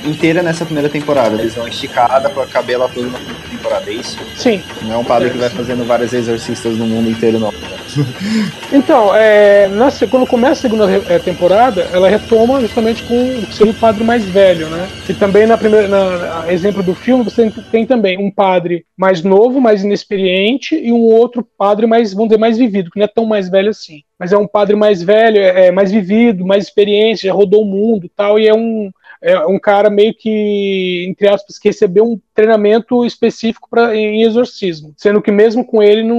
inteira 0.04 0.42
nessa 0.42 0.64
primeira 0.64 0.88
temporada. 0.88 1.40
Eles 1.40 1.54
vão 1.54 1.68
esticada 1.68 2.28
pra 2.28 2.46
caber 2.46 2.74
ela 2.74 2.88
toda 2.88 3.06
na 3.06 3.18
primeira 3.18 3.48
temporada, 3.48 3.90
é 3.90 3.94
isso? 3.94 4.18
Sim. 4.36 4.62
Não 4.82 4.94
é 4.94 4.96
um 4.98 5.04
padre 5.04 5.30
que 5.30 5.38
vai 5.38 5.50
fazendo 5.50 5.84
vários 5.84 6.12
exorcistas 6.12 6.76
no 6.76 6.86
mundo 6.86 7.08
inteiro, 7.10 7.38
não. 7.38 7.52
Então, 8.72 9.14
é, 9.14 9.68
na 9.68 9.92
quando 10.10 10.26
começa 10.26 10.52
a 10.52 10.56
segunda 10.56 10.90
eh, 10.90 11.18
temporada, 11.18 11.82
ela 11.92 12.08
retoma 12.08 12.58
justamente 12.60 13.02
com 13.02 13.14
o 13.14 13.46
que 13.46 13.54
seria 13.54 13.72
o 13.72 13.76
padre 13.76 14.02
mais 14.02 14.24
velho, 14.24 14.68
né? 14.70 14.88
E 15.06 15.12
também 15.12 15.46
na 15.46 15.58
primeira, 15.58 15.86
na, 15.88 16.44
a 16.44 16.52
exemplo 16.52 16.82
do 16.82 16.94
filme, 16.94 17.22
você 17.22 17.50
tem, 17.50 17.50
tem 17.50 17.86
também 17.86 18.18
um 18.18 18.30
padre 18.30 18.86
mais 18.96 19.22
novo, 19.22 19.60
mais 19.60 19.84
inexperiente, 19.84 20.74
e 20.74 20.90
um 20.90 21.02
outro 21.02 21.46
padre 21.58 21.86
mais, 21.86 22.14
vamos 22.14 22.30
dizer, 22.30 22.40
mais 22.40 22.56
vivido, 22.56 22.90
que 22.90 22.98
não 22.98 23.04
é 23.04 23.08
tão 23.08 23.26
mais 23.26 23.50
velho 23.50 23.68
assim. 23.68 24.02
Mas 24.22 24.32
é 24.32 24.38
um 24.38 24.46
padre 24.46 24.76
mais 24.76 25.02
velho, 25.02 25.36
é, 25.36 25.66
é 25.66 25.70
mais 25.72 25.90
vivido, 25.90 26.46
mais 26.46 26.62
experiente, 26.62 27.26
já 27.26 27.32
rodou 27.32 27.62
o 27.62 27.66
mundo 27.66 28.08
tal, 28.16 28.38
e 28.38 28.46
é 28.46 28.54
um, 28.54 28.88
é 29.20 29.36
um 29.48 29.58
cara 29.58 29.90
meio 29.90 30.14
que, 30.14 31.04
entre 31.08 31.28
aspas, 31.28 31.58
que 31.58 31.68
recebeu 31.68 32.04
um 32.04 32.20
treinamento 32.32 33.04
específico 33.04 33.66
pra, 33.68 33.96
em 33.96 34.22
exorcismo, 34.22 34.94
sendo 34.96 35.20
que 35.20 35.32
mesmo 35.32 35.64
com 35.64 35.82
ele 35.82 36.04
não, 36.04 36.16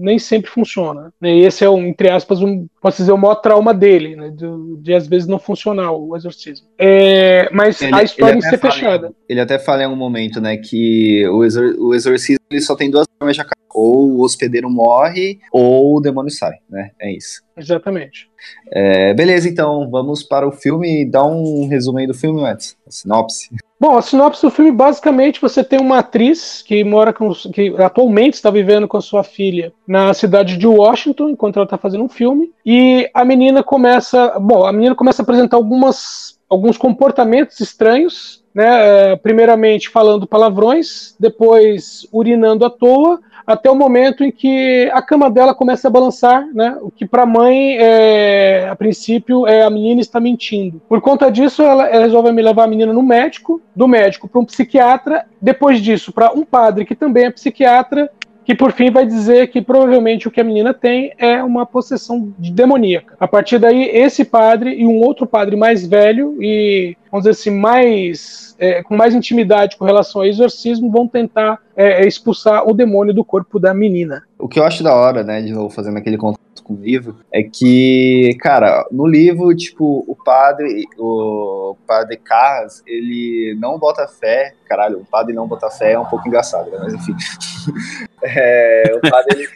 nem 0.00 0.16
sempre 0.16 0.48
funciona. 0.48 1.12
Né? 1.20 1.38
E 1.38 1.40
esse 1.44 1.64
é, 1.64 1.68
um, 1.68 1.84
entre 1.86 2.08
aspas, 2.08 2.40
um, 2.40 2.68
posso 2.80 2.98
dizer, 2.98 3.10
o 3.10 3.18
maior 3.18 3.34
trauma 3.34 3.74
dele, 3.74 4.14
né? 4.14 4.30
de, 4.30 4.46
de 4.80 4.94
às 4.94 5.08
vezes 5.08 5.26
não 5.26 5.40
funcionar 5.40 5.90
o 5.90 6.14
exorcismo. 6.16 6.68
É, 6.78 7.48
mas 7.52 7.82
Ele- 7.82 7.92
a 7.96 8.04
história 8.04 8.30
ele 8.34 8.38
em 8.38 8.42
si 8.42 8.46
é 8.46 8.50
até 8.50 8.58
fala- 8.58 8.72
fechada. 8.74 9.12
Ele 9.28 9.40
até 9.40 9.58
fala 9.58 9.82
em 9.82 9.86
algum 9.86 9.96
momento, 9.96 10.40
né, 10.40 10.56
que 10.56 11.26
o, 11.26 11.44
exor- 11.44 11.74
o 11.80 11.94
exorcismo 11.96 12.39
ele 12.50 12.60
só 12.60 12.74
tem 12.74 12.90
duas 12.90 13.06
formas 13.18 13.36
de 13.36 13.42
acabar. 13.42 13.60
Ou 13.72 14.10
o 14.10 14.22
hospedeiro 14.22 14.68
morre, 14.68 15.38
ou 15.52 15.96
o 15.96 16.00
demônio 16.00 16.30
sai, 16.30 16.54
né? 16.68 16.90
É 17.00 17.12
isso. 17.12 17.40
Exatamente. 17.56 18.28
É, 18.72 19.14
beleza, 19.14 19.48
então, 19.48 19.88
vamos 19.88 20.24
para 20.24 20.46
o 20.46 20.50
filme. 20.50 21.08
Dá 21.08 21.24
um 21.24 21.68
resumo 21.68 21.98
aí 21.98 22.06
do 22.06 22.14
filme, 22.14 22.42
Edson. 22.42 22.74
A 22.86 22.90
sinopse. 22.90 23.48
Bom, 23.78 23.96
a 23.96 24.02
sinopse 24.02 24.42
do 24.42 24.50
filme, 24.50 24.72
basicamente, 24.72 25.40
você 25.40 25.62
tem 25.62 25.80
uma 25.80 26.00
atriz 26.00 26.62
que 26.62 26.82
mora 26.82 27.12
com, 27.12 27.32
que 27.32 27.74
atualmente 27.78 28.34
está 28.34 28.50
vivendo 28.50 28.88
com 28.88 28.96
a 28.96 29.00
sua 29.00 29.22
filha 29.22 29.72
na 29.86 30.12
cidade 30.12 30.58
de 30.58 30.66
Washington, 30.66 31.30
enquanto 31.30 31.56
ela 31.56 31.64
está 31.64 31.78
fazendo 31.78 32.04
um 32.04 32.08
filme, 32.08 32.52
e 32.66 33.08
a 33.14 33.24
menina 33.24 33.62
começa, 33.62 34.38
bom, 34.38 34.66
a 34.66 34.72
menina 34.72 34.94
começa 34.94 35.22
a 35.22 35.24
apresentar 35.24 35.56
algumas, 35.56 36.38
alguns 36.48 36.76
comportamentos 36.76 37.58
estranhos, 37.60 38.39
né? 38.54 39.12
eh, 39.12 39.16
Primeiramente 39.16 39.88
falando 39.88 40.26
palavrões, 40.26 41.14
depois 41.18 42.06
urinando 42.12 42.64
à 42.64 42.70
toa, 42.70 43.20
até 43.46 43.70
o 43.70 43.74
momento 43.74 44.22
em 44.22 44.30
que 44.30 44.88
a 44.92 45.02
cama 45.02 45.30
dela 45.30 45.54
começa 45.54 45.88
a 45.88 45.90
balançar, 45.90 46.46
né? 46.54 46.76
O 46.82 46.90
que 46.90 47.06
para 47.06 47.22
a 47.22 47.26
mãe, 47.26 47.76
é, 47.78 48.68
a 48.68 48.76
princípio, 48.76 49.46
é 49.46 49.62
a 49.62 49.70
menina 49.70 50.00
está 50.00 50.20
mentindo. 50.20 50.80
Por 50.88 51.00
conta 51.00 51.30
disso, 51.30 51.62
ela, 51.62 51.88
ela 51.88 52.04
resolve 52.04 52.30
me 52.32 52.42
levar 52.42 52.64
a 52.64 52.68
menina 52.68 52.92
no 52.92 53.02
médico, 53.02 53.60
do 53.74 53.88
médico 53.88 54.28
para 54.28 54.40
um 54.40 54.44
psiquiatra, 54.44 55.26
depois 55.40 55.80
disso 55.80 56.12
para 56.12 56.32
um 56.32 56.44
padre 56.44 56.84
que 56.84 56.94
também 56.94 57.24
é 57.24 57.30
psiquiatra, 57.30 58.10
que 58.44 58.54
por 58.54 58.72
fim 58.72 58.90
vai 58.90 59.06
dizer 59.06 59.48
que 59.48 59.62
provavelmente 59.62 60.26
o 60.26 60.30
que 60.30 60.40
a 60.40 60.44
menina 60.44 60.74
tem 60.74 61.12
é 61.18 61.42
uma 61.42 61.66
possessão 61.66 62.32
de 62.38 62.50
demoníaca. 62.50 63.16
A 63.20 63.28
partir 63.28 63.58
daí, 63.58 63.84
esse 63.84 64.24
padre 64.24 64.74
e 64.74 64.86
um 64.86 65.00
outro 65.00 65.26
padre 65.26 65.56
mais 65.56 65.86
velho 65.86 66.36
e, 66.40 66.96
vamos 67.10 67.24
dizer 67.24 67.30
assim, 67.30 67.50
mais 67.50 68.50
é, 68.60 68.82
com 68.82 68.94
mais 68.94 69.14
intimidade 69.14 69.76
com 69.78 69.86
relação 69.86 70.20
ao 70.20 70.26
exorcismo, 70.26 70.90
vão 70.90 71.08
tentar 71.08 71.58
é, 71.74 72.06
expulsar 72.06 72.68
o 72.68 72.74
demônio 72.74 73.14
do 73.14 73.24
corpo 73.24 73.58
da 73.58 73.72
menina. 73.72 74.22
O 74.38 74.46
que 74.46 74.60
eu 74.60 74.64
acho 74.64 74.82
da 74.82 74.94
hora, 74.94 75.24
né, 75.24 75.40
de 75.40 75.52
novo, 75.52 75.70
fazendo 75.70 75.96
aquele 75.96 76.18
contato 76.18 76.62
com 76.62 76.74
o 76.74 76.80
livro, 76.80 77.16
é 77.32 77.42
que, 77.42 78.36
cara, 78.40 78.86
no 78.92 79.06
livro, 79.06 79.56
tipo, 79.56 80.04
o 80.06 80.14
padre, 80.14 80.84
o 80.98 81.74
padre 81.86 82.18
Carras, 82.18 82.82
ele 82.86 83.56
não 83.58 83.78
bota 83.78 84.06
fé, 84.06 84.52
caralho, 84.68 84.98
o 84.98 85.06
padre 85.06 85.32
não 85.34 85.48
bota 85.48 85.70
fé 85.70 85.92
é 85.92 85.98
um 85.98 86.04
pouco 86.04 86.28
engraçado, 86.28 86.70
né, 86.70 86.78
mas 86.82 86.92
enfim. 86.94 87.16
É, 88.22 88.92
o 88.94 89.00
padre, 89.10 89.34
ele, 89.34 89.48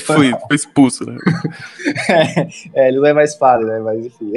Foi, 0.00 0.30
foi 0.30 0.56
expulso, 0.56 1.04
né? 1.04 1.18
é, 2.74 2.88
ele 2.88 2.98
não 2.98 3.06
é 3.06 3.12
mais 3.12 3.34
padre, 3.34 3.66
né? 3.66 3.80
Mas 3.80 4.06
enfim. 4.06 4.32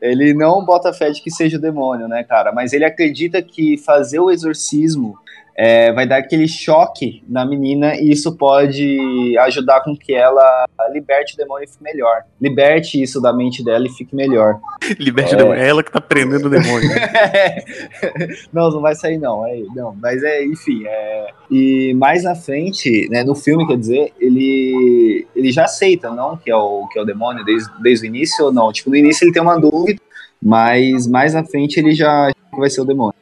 Ele 0.00 0.32
não 0.32 0.64
bota 0.64 0.92
fé 0.92 1.10
de 1.10 1.20
que 1.20 1.30
seja 1.30 1.58
o 1.58 1.60
demônio, 1.60 2.06
né, 2.06 2.22
cara? 2.22 2.52
Mas 2.52 2.72
ele 2.72 2.84
acredita 2.84 3.42
que 3.42 3.76
fazer 3.76 4.20
o 4.20 4.30
exorcismo 4.30 5.18
é, 5.60 5.92
vai 5.92 6.06
dar 6.06 6.18
aquele 6.18 6.46
choque 6.46 7.20
na 7.28 7.44
menina 7.44 7.96
e 7.96 8.12
isso 8.12 8.36
pode 8.36 9.36
ajudar 9.40 9.80
com 9.80 9.96
que 9.96 10.14
ela 10.14 10.64
liberte 10.92 11.34
o 11.34 11.36
demônio 11.36 11.64
e 11.64 11.66
fique 11.66 11.82
melhor. 11.82 12.22
Liberte 12.40 13.02
isso 13.02 13.20
da 13.20 13.32
mente 13.32 13.64
dela 13.64 13.84
e 13.84 13.90
fique 13.90 14.14
melhor. 14.14 14.60
Liberte 15.00 15.32
É. 15.32 15.34
o 15.34 15.38
demônio. 15.38 15.60
É 15.60 15.68
ela 15.68 15.82
que 15.82 15.90
tá 15.90 16.00
prendendo 16.00 16.46
o 16.46 16.50
demônio. 16.50 16.88
né? 16.88 17.58
não, 18.54 18.70
não 18.70 18.80
vai 18.80 18.94
sair 18.94 19.18
não, 19.18 19.44
é, 19.44 19.60
não, 19.74 19.96
mas 20.00 20.22
é, 20.22 20.44
enfim, 20.44 20.84
é, 20.86 21.26
e 21.50 21.92
mais 21.94 22.22
na 22.22 22.36
frente, 22.36 23.08
né, 23.10 23.24
no 23.24 23.34
filme, 23.34 23.66
quer 23.66 23.76
dizer, 23.76 24.12
ele, 24.20 25.26
ele 25.34 25.50
já 25.50 25.64
aceita, 25.64 26.08
não, 26.10 26.36
que 26.36 26.48
é 26.48 26.56
o, 26.56 26.86
que 26.86 26.96
é 26.96 27.02
o 27.02 27.04
demônio 27.04 27.44
desde, 27.44 27.68
desde 27.82 28.06
o 28.06 28.08
início 28.08 28.44
ou 28.44 28.52
não, 28.52 28.72
tipo, 28.72 28.90
no 28.90 28.96
início 28.96 29.24
ele 29.24 29.32
tem 29.32 29.42
uma 29.42 29.58
dúvida, 29.58 30.00
mas 30.40 31.08
mais 31.08 31.34
na 31.34 31.42
frente 31.42 31.78
ele 31.78 31.96
já 31.96 32.30
vai 32.56 32.70
ser 32.70 32.80
o 32.80 32.84
demônio. 32.84 33.14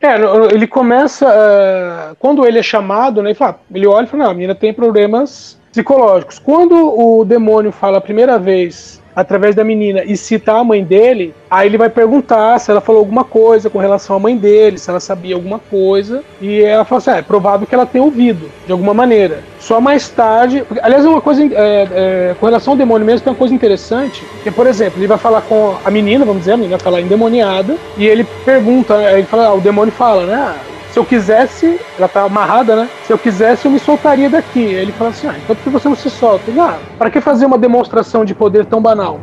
É, 0.00 0.14
ele 0.52 0.66
começa. 0.66 1.26
eh, 1.28 2.14
quando 2.18 2.46
ele 2.46 2.58
é 2.58 2.62
chamado, 2.62 3.22
né, 3.22 3.30
ele, 3.30 3.38
fala, 3.38 3.58
ele 3.74 3.86
olha 3.86 4.04
e 4.04 4.08
fala: 4.08 4.24
não, 4.24 4.30
a 4.30 4.34
menina 4.34 4.54
tem 4.54 4.72
problemas 4.72 5.58
psicológicos. 5.72 6.38
Quando 6.38 6.74
o 6.74 7.24
demônio 7.24 7.72
fala 7.72 7.98
a 7.98 8.00
primeira 8.00 8.38
vez 8.38 9.02
através 9.18 9.52
da 9.52 9.64
menina 9.64 10.04
e 10.04 10.16
citar 10.16 10.60
a 10.60 10.64
mãe 10.64 10.84
dele, 10.84 11.34
aí 11.50 11.66
ele 11.66 11.76
vai 11.76 11.88
perguntar 11.88 12.56
se 12.60 12.70
ela 12.70 12.80
falou 12.80 13.00
alguma 13.00 13.24
coisa 13.24 13.68
com 13.68 13.80
relação 13.80 14.14
à 14.14 14.18
mãe 14.20 14.36
dele, 14.36 14.78
se 14.78 14.88
ela 14.88 15.00
sabia 15.00 15.34
alguma 15.34 15.58
coisa, 15.58 16.22
e 16.40 16.62
ela 16.62 16.84
fala 16.84 16.98
assim: 17.00 17.10
ah, 17.10 17.16
é 17.16 17.22
provável 17.22 17.66
que 17.66 17.74
ela 17.74 17.84
tenha 17.84 18.04
ouvido, 18.04 18.48
de 18.64 18.70
alguma 18.70 18.94
maneira. 18.94 19.40
Só 19.58 19.80
mais 19.80 20.08
tarde. 20.08 20.64
Aliás, 20.80 21.04
é 21.04 21.08
uma 21.08 21.20
coisa. 21.20 21.42
É, 21.42 21.48
é, 21.50 22.36
com 22.38 22.46
relação 22.46 22.74
ao 22.74 22.78
demônio 22.78 23.04
mesmo, 23.04 23.24
tem 23.24 23.32
uma 23.32 23.38
coisa 23.38 23.52
interessante. 23.52 24.24
Que, 24.44 24.52
por 24.52 24.68
exemplo, 24.68 25.00
ele 25.00 25.08
vai 25.08 25.18
falar 25.18 25.42
com 25.42 25.74
a 25.84 25.90
menina, 25.90 26.24
vamos 26.24 26.42
dizer, 26.42 26.52
a 26.52 26.56
menina 26.56 26.76
vai 26.76 26.84
falar 26.84 27.00
endemoniada, 27.00 27.76
e 27.96 28.06
ele 28.06 28.24
pergunta, 28.44 28.94
ele 29.12 29.24
fala, 29.24 29.46
ah, 29.46 29.54
o 29.54 29.60
demônio 29.60 29.92
fala, 29.92 30.26
né? 30.26 30.54
Se 30.98 31.00
eu 31.00 31.06
quisesse, 31.06 31.80
ela 31.96 32.08
tá 32.08 32.22
amarrada, 32.22 32.74
né? 32.74 32.88
Se 33.06 33.12
eu 33.12 33.18
quisesse, 33.18 33.64
eu 33.64 33.70
me 33.70 33.78
soltaria 33.78 34.28
daqui. 34.28 34.66
Aí 34.66 34.82
ele 34.82 34.90
fala 34.90 35.10
assim: 35.10 35.28
ah, 35.28 35.36
então 35.36 35.54
por 35.54 35.62
que 35.62 35.70
você 35.70 35.88
não 35.88 35.94
se 35.94 36.10
solta? 36.10 36.50
Ah, 36.58 36.76
para 36.98 37.08
que 37.08 37.20
fazer 37.20 37.46
uma 37.46 37.56
demonstração 37.56 38.24
de 38.24 38.34
poder 38.34 38.66
tão 38.66 38.82
banal? 38.82 39.20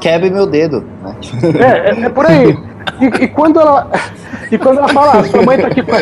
Quebre 0.00 0.30
meu 0.30 0.46
dedo. 0.46 0.82
Né? 1.02 1.16
É, 1.60 1.90
é, 1.90 2.04
é 2.06 2.08
por 2.08 2.24
aí. 2.24 2.56
E, 2.98 3.24
e, 3.24 3.28
quando 3.28 3.60
ela. 3.60 3.90
E 4.50 4.56
quando 4.56 4.78
ela 4.78 4.88
fala, 4.88 5.18
ah, 5.18 5.24
sua 5.24 5.42
mãe 5.42 5.58
tá 5.58 5.66
aqui 5.66 5.82
com. 5.82 5.92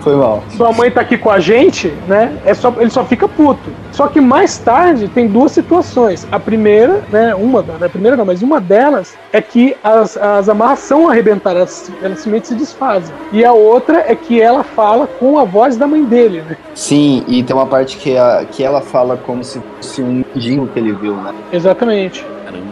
Foi 0.00 0.16
mal. 0.16 0.42
Sua 0.56 0.72
mãe 0.72 0.90
tá 0.90 1.02
aqui 1.02 1.18
com 1.18 1.30
a 1.30 1.38
gente, 1.38 1.88
né? 2.08 2.36
É 2.44 2.54
só, 2.54 2.72
ele 2.78 2.90
só 2.90 3.04
fica 3.04 3.28
puto. 3.28 3.70
Só 3.92 4.08
que 4.08 4.20
mais 4.20 4.58
tarde 4.58 5.08
tem 5.08 5.28
duas 5.28 5.52
situações. 5.52 6.26
A 6.32 6.38
primeira, 6.38 7.02
né? 7.10 7.34
Uma, 7.34 7.64
é 7.80 7.84
a 7.84 7.88
primeira 7.88 8.16
não, 8.16 8.24
mas 8.24 8.42
uma 8.42 8.60
delas 8.60 9.16
é 9.32 9.42
que 9.42 9.76
as, 9.84 10.16
as 10.16 10.48
amarras 10.48 10.80
são 10.80 11.08
arrebentadas, 11.08 11.90
elas 12.02 12.18
simplesmente 12.18 12.48
se 12.48 12.54
desfazem. 12.54 13.14
E 13.32 13.44
a 13.44 13.52
outra 13.52 14.04
é 14.06 14.14
que 14.14 14.40
ela 14.40 14.64
fala 14.64 15.06
com 15.06 15.38
a 15.38 15.44
voz 15.44 15.76
da 15.76 15.86
mãe 15.86 16.04
dele, 16.04 16.42
né? 16.48 16.56
Sim, 16.74 17.24
e 17.28 17.42
tem 17.42 17.54
uma 17.54 17.66
parte 17.66 17.96
que, 17.96 18.16
a, 18.16 18.44
que 18.50 18.62
ela 18.62 18.80
fala 18.80 19.16
como 19.16 19.44
se 19.44 19.60
fosse 19.76 20.02
um 20.02 20.24
mendigo 20.34 20.66
que 20.68 20.78
ele 20.78 20.92
viu, 20.92 21.14
né? 21.14 21.34
Exatamente. 21.52 22.24
Caramba. 22.44 22.70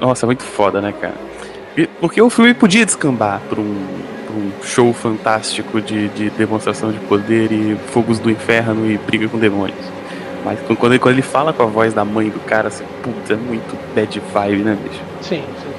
Nossa, 0.00 0.26
muito 0.26 0.42
foda, 0.42 0.80
né, 0.80 0.92
cara? 1.00 1.14
Porque 2.00 2.22
o 2.22 2.30
filme 2.30 2.54
podia 2.54 2.84
descambar 2.84 3.40
pra 3.48 3.60
um 3.60 4.13
um 4.34 4.50
show 4.62 4.92
fantástico 4.92 5.80
de, 5.80 6.08
de 6.08 6.30
demonstração 6.30 6.92
de 6.92 6.98
poder 7.00 7.52
e 7.52 7.76
fogos 7.88 8.18
do 8.18 8.30
inferno 8.30 8.90
e 8.90 8.98
briga 8.98 9.28
com 9.28 9.38
demônios. 9.38 9.78
Mas 10.44 10.58
quando 10.60 10.92
ele, 10.92 10.98
quando 10.98 11.14
ele 11.14 11.22
fala 11.22 11.52
com 11.52 11.62
a 11.62 11.66
voz 11.66 11.94
da 11.94 12.04
mãe 12.04 12.28
do 12.28 12.40
cara, 12.40 12.68
assim, 12.68 12.84
putz, 13.02 13.30
é 13.30 13.36
muito 13.36 13.76
bad 13.94 14.20
vibe, 14.32 14.62
né, 14.62 14.76
bicho? 14.82 15.00
Sim, 15.22 15.42
sim. 15.62 15.74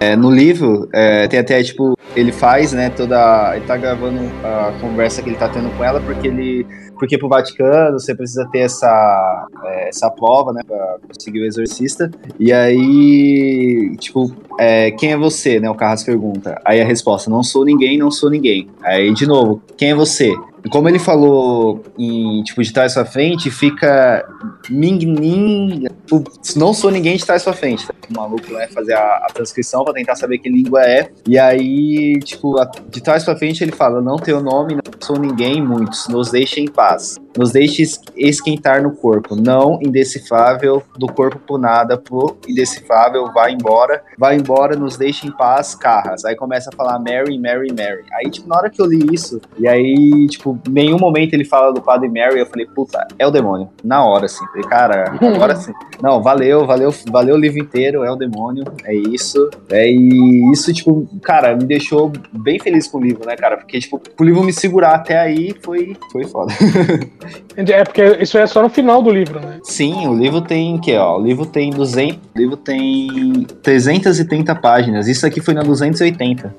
É, 0.00 0.16
no 0.16 0.30
livro, 0.30 0.88
é, 0.94 1.28
tem 1.28 1.38
até, 1.38 1.62
tipo, 1.62 1.94
ele 2.16 2.32
faz, 2.32 2.72
né, 2.72 2.88
toda. 2.88 3.54
Ele 3.54 3.66
tá 3.66 3.76
gravando 3.76 4.20
a 4.42 4.72
conversa 4.80 5.22
que 5.22 5.28
ele 5.28 5.36
tá 5.36 5.48
tendo 5.48 5.68
com 5.76 5.84
ela, 5.84 6.00
porque 6.00 6.28
ele. 6.28 6.66
Porque 7.00 7.16
pro 7.16 7.28
Vaticano 7.28 7.98
você 7.98 8.14
precisa 8.14 8.46
ter 8.52 8.58
essa, 8.58 9.48
é, 9.64 9.88
essa 9.88 10.10
prova, 10.10 10.52
né, 10.52 10.60
pra 10.64 10.98
conseguir 11.08 11.40
o 11.40 11.46
exorcista. 11.46 12.10
E 12.38 12.52
aí, 12.52 13.96
tipo, 13.98 14.30
é, 14.58 14.90
quem 14.90 15.12
é 15.12 15.16
você, 15.16 15.58
né? 15.58 15.70
O 15.70 15.74
Carras 15.74 16.04
pergunta. 16.04 16.60
Aí 16.62 16.78
a 16.78 16.84
resposta, 16.84 17.30
não 17.30 17.42
sou 17.42 17.64
ninguém, 17.64 17.96
não 17.96 18.10
sou 18.10 18.28
ninguém. 18.28 18.68
Aí, 18.82 19.14
de 19.14 19.26
novo, 19.26 19.62
quem 19.78 19.92
é 19.92 19.94
você? 19.94 20.30
Como 20.68 20.88
ele 20.88 20.98
falou 20.98 21.82
em, 21.98 22.42
tipo, 22.42 22.62
de 22.62 22.72
trás 22.72 22.94
pra 22.94 23.04
frente, 23.04 23.50
fica 23.50 24.26
Ming 24.68 25.06
Ning. 25.06 25.86
Tipo, 26.04 26.24
não 26.56 26.74
sou 26.74 26.90
ninguém 26.90 27.16
de 27.16 27.24
trás 27.24 27.42
pra 27.42 27.52
frente. 27.52 27.86
Tá? 27.86 27.94
O 28.10 28.14
maluco 28.14 28.52
vai 28.52 28.66
fazer 28.68 28.94
a, 28.94 29.26
a, 29.26 29.26
transcrição 29.32 29.84
pra 29.84 29.94
tentar 29.94 30.16
saber 30.16 30.38
que 30.38 30.48
língua 30.48 30.82
é. 30.82 31.10
E 31.26 31.38
aí, 31.38 32.18
tipo, 32.20 32.56
de 32.88 33.00
trás 33.00 33.24
pra 33.24 33.36
frente 33.36 33.62
ele 33.62 33.72
fala: 33.72 34.00
Não 34.00 34.16
tenho 34.16 34.40
nome, 34.40 34.74
não 34.74 34.82
sou 35.00 35.18
ninguém, 35.18 35.62
muitos, 35.62 36.08
nos 36.08 36.30
deixem 36.30 36.64
em 36.64 36.70
paz. 36.70 37.16
Nos 37.36 37.52
deixe 37.52 37.84
esquentar 38.16 38.82
no 38.82 38.92
corpo, 38.92 39.36
não 39.36 39.78
indecifrável, 39.82 40.82
do 40.98 41.06
corpo 41.06 41.38
por 41.38 41.58
nada, 41.58 41.96
por 41.96 42.36
indecifrável, 42.46 43.32
vai 43.32 43.52
embora, 43.52 44.02
vai 44.18 44.36
embora, 44.36 44.76
nos 44.76 44.96
deixe 44.96 45.26
em 45.26 45.30
paz, 45.30 45.74
carras. 45.74 46.24
Aí 46.24 46.34
começa 46.34 46.70
a 46.72 46.76
falar 46.76 46.98
Mary, 46.98 47.38
Mary, 47.38 47.68
Mary. 47.72 48.04
Aí, 48.12 48.30
tipo, 48.30 48.48
na 48.48 48.56
hora 48.56 48.70
que 48.70 48.80
eu 48.80 48.86
li 48.86 49.14
isso, 49.14 49.40
e 49.58 49.68
aí, 49.68 50.26
tipo, 50.28 50.58
nenhum 50.68 50.98
momento 50.98 51.34
ele 51.34 51.44
fala 51.44 51.72
do 51.72 51.80
Padre 51.80 52.08
Mary, 52.08 52.38
eu 52.38 52.46
falei, 52.46 52.66
puta, 52.66 53.06
é 53.18 53.26
o 53.26 53.30
demônio. 53.30 53.68
Na 53.84 54.04
hora, 54.04 54.26
assim. 54.26 54.44
Falei, 54.46 54.64
cara, 54.64 55.14
agora 55.20 55.54
sim. 55.56 55.72
Não, 56.02 56.22
valeu, 56.22 56.66
valeu, 56.66 56.90
valeu 57.10 57.34
o 57.34 57.38
livro 57.38 57.58
inteiro, 57.58 58.02
é 58.04 58.10
o 58.10 58.16
demônio, 58.16 58.64
é 58.84 58.94
isso. 58.94 59.50
É, 59.68 59.90
e 59.90 60.50
isso, 60.50 60.72
tipo, 60.72 61.06
cara, 61.22 61.54
me 61.54 61.64
deixou 61.64 62.10
bem 62.32 62.58
feliz 62.58 62.88
com 62.88 62.98
o 62.98 63.02
livro, 63.02 63.26
né, 63.26 63.36
cara? 63.36 63.58
Porque, 63.58 63.78
tipo, 63.78 64.00
o 64.18 64.24
livro 64.24 64.42
me 64.42 64.52
segurar 64.52 64.94
até 64.94 65.18
aí 65.18 65.54
foi, 65.62 65.94
foi 66.10 66.24
foda. 66.24 66.52
É, 67.56 67.84
porque 67.84 68.02
isso 68.20 68.38
é 68.38 68.46
só 68.46 68.62
no 68.62 68.68
final 68.68 69.02
do 69.02 69.10
livro, 69.10 69.40
né? 69.40 69.58
Sim, 69.62 70.06
o 70.08 70.14
livro 70.14 70.40
tem 70.40 70.78
que, 70.78 70.96
ó, 70.96 71.18
o 71.18 71.22
livro 71.22 71.44
tem 71.44 71.70
200, 71.70 72.16
o 72.34 72.38
livro 72.38 72.56
tem 72.56 73.46
330 73.62 74.54
páginas. 74.54 75.08
Isso 75.08 75.26
aqui 75.26 75.40
foi 75.40 75.54
na 75.54 75.62
280. 75.62 76.54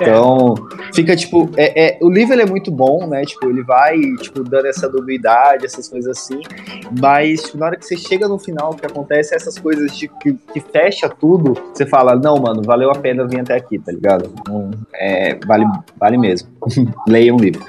É. 0.00 0.08
Então, 0.08 0.54
fica 0.92 1.14
tipo. 1.14 1.50
É, 1.56 1.86
é, 1.86 1.98
o 2.00 2.10
livro 2.10 2.40
é 2.40 2.46
muito 2.46 2.70
bom, 2.70 3.06
né? 3.06 3.22
Tipo, 3.22 3.48
ele 3.48 3.62
vai, 3.62 4.00
tipo, 4.20 4.42
dando 4.42 4.66
essa 4.66 4.88
dubiedade, 4.88 5.64
essas 5.64 5.88
coisas 5.88 6.18
assim. 6.18 6.40
Mas, 7.00 7.42
tipo, 7.42 7.58
na 7.58 7.66
hora 7.66 7.76
que 7.76 7.86
você 7.86 7.96
chega 7.96 8.26
no 8.26 8.38
final, 8.38 8.74
que 8.74 8.84
acontece 8.84 9.34
essas 9.34 9.58
coisas 9.58 9.96
de, 9.96 10.08
que, 10.08 10.32
que 10.52 10.60
fecha 10.60 11.08
tudo, 11.08 11.54
você 11.72 11.86
fala, 11.86 12.16
não, 12.16 12.36
mano, 12.36 12.62
valeu 12.62 12.90
a 12.90 12.94
pena 12.94 13.26
vir 13.26 13.40
até 13.40 13.54
aqui, 13.54 13.78
tá 13.78 13.92
ligado? 13.92 14.32
Então, 14.40 14.70
é, 14.94 15.38
vale, 15.46 15.64
vale 15.96 16.18
mesmo. 16.18 16.48
Leiam 17.06 17.36
um 17.36 17.40
livro. 17.40 17.64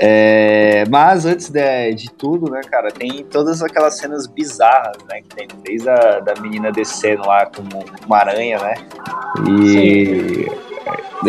É, 0.00 0.84
mas 0.88 1.26
antes 1.26 1.50
de, 1.50 1.92
de, 1.94 2.10
tudo, 2.12 2.48
né, 2.50 2.60
cara, 2.70 2.88
tem 2.92 3.24
todas 3.24 3.60
aquelas 3.62 3.98
cenas 3.98 4.28
bizarras, 4.28 4.96
né, 5.08 5.22
que 5.22 5.34
tem 5.34 5.48
desde 5.64 5.90
a 5.90 6.20
da 6.20 6.34
menina 6.40 6.70
descendo 6.70 7.26
lá 7.26 7.46
como 7.46 7.84
uma 8.06 8.18
aranha, 8.18 8.58
né, 8.60 8.74
e... 9.48 10.46
Sim 10.46 10.68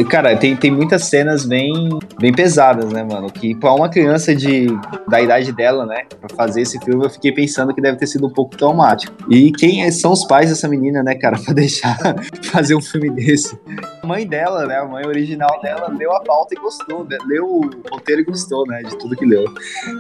Cara, 0.09 0.35
tem, 0.37 0.55
tem 0.55 0.71
muitas 0.71 1.05
cenas 1.05 1.45
bem, 1.45 1.89
bem 2.19 2.31
pesadas, 2.31 2.91
né, 2.91 3.03
mano? 3.03 3.29
Que 3.31 3.55
pra 3.55 3.73
uma 3.73 3.89
criança 3.89 4.35
de, 4.35 4.67
da 5.07 5.21
idade 5.21 5.51
dela, 5.51 5.85
né, 5.85 6.03
pra 6.19 6.29
fazer 6.35 6.61
esse 6.61 6.79
filme, 6.79 7.05
eu 7.05 7.09
fiquei 7.09 7.31
pensando 7.31 7.73
que 7.73 7.81
deve 7.81 7.97
ter 7.97 8.07
sido 8.07 8.27
um 8.27 8.29
pouco 8.29 8.55
traumático. 8.55 9.13
E 9.29 9.51
quem 9.51 9.83
é, 9.83 9.91
são 9.91 10.11
os 10.11 10.25
pais 10.25 10.49
dessa 10.49 10.67
menina, 10.67 11.01
né, 11.03 11.15
cara, 11.15 11.37
pra 11.43 11.53
deixar 11.53 11.97
fazer 12.51 12.75
um 12.75 12.81
filme 12.81 13.09
desse? 13.09 13.59
A 14.01 14.07
mãe 14.07 14.25
dela, 14.25 14.65
né, 14.65 14.77
a 14.77 14.85
mãe 14.85 15.05
original 15.05 15.59
dela, 15.61 15.93
leu 15.97 16.15
a 16.15 16.21
pauta 16.21 16.53
e 16.53 16.59
gostou, 16.59 17.03
né? 17.03 17.17
leu 17.27 17.45
o 17.45 17.69
roteiro 17.91 18.21
e 18.21 18.25
gostou, 18.25 18.65
né, 18.67 18.81
de 18.83 18.97
tudo 18.97 19.15
que 19.15 19.25
leu. 19.25 19.45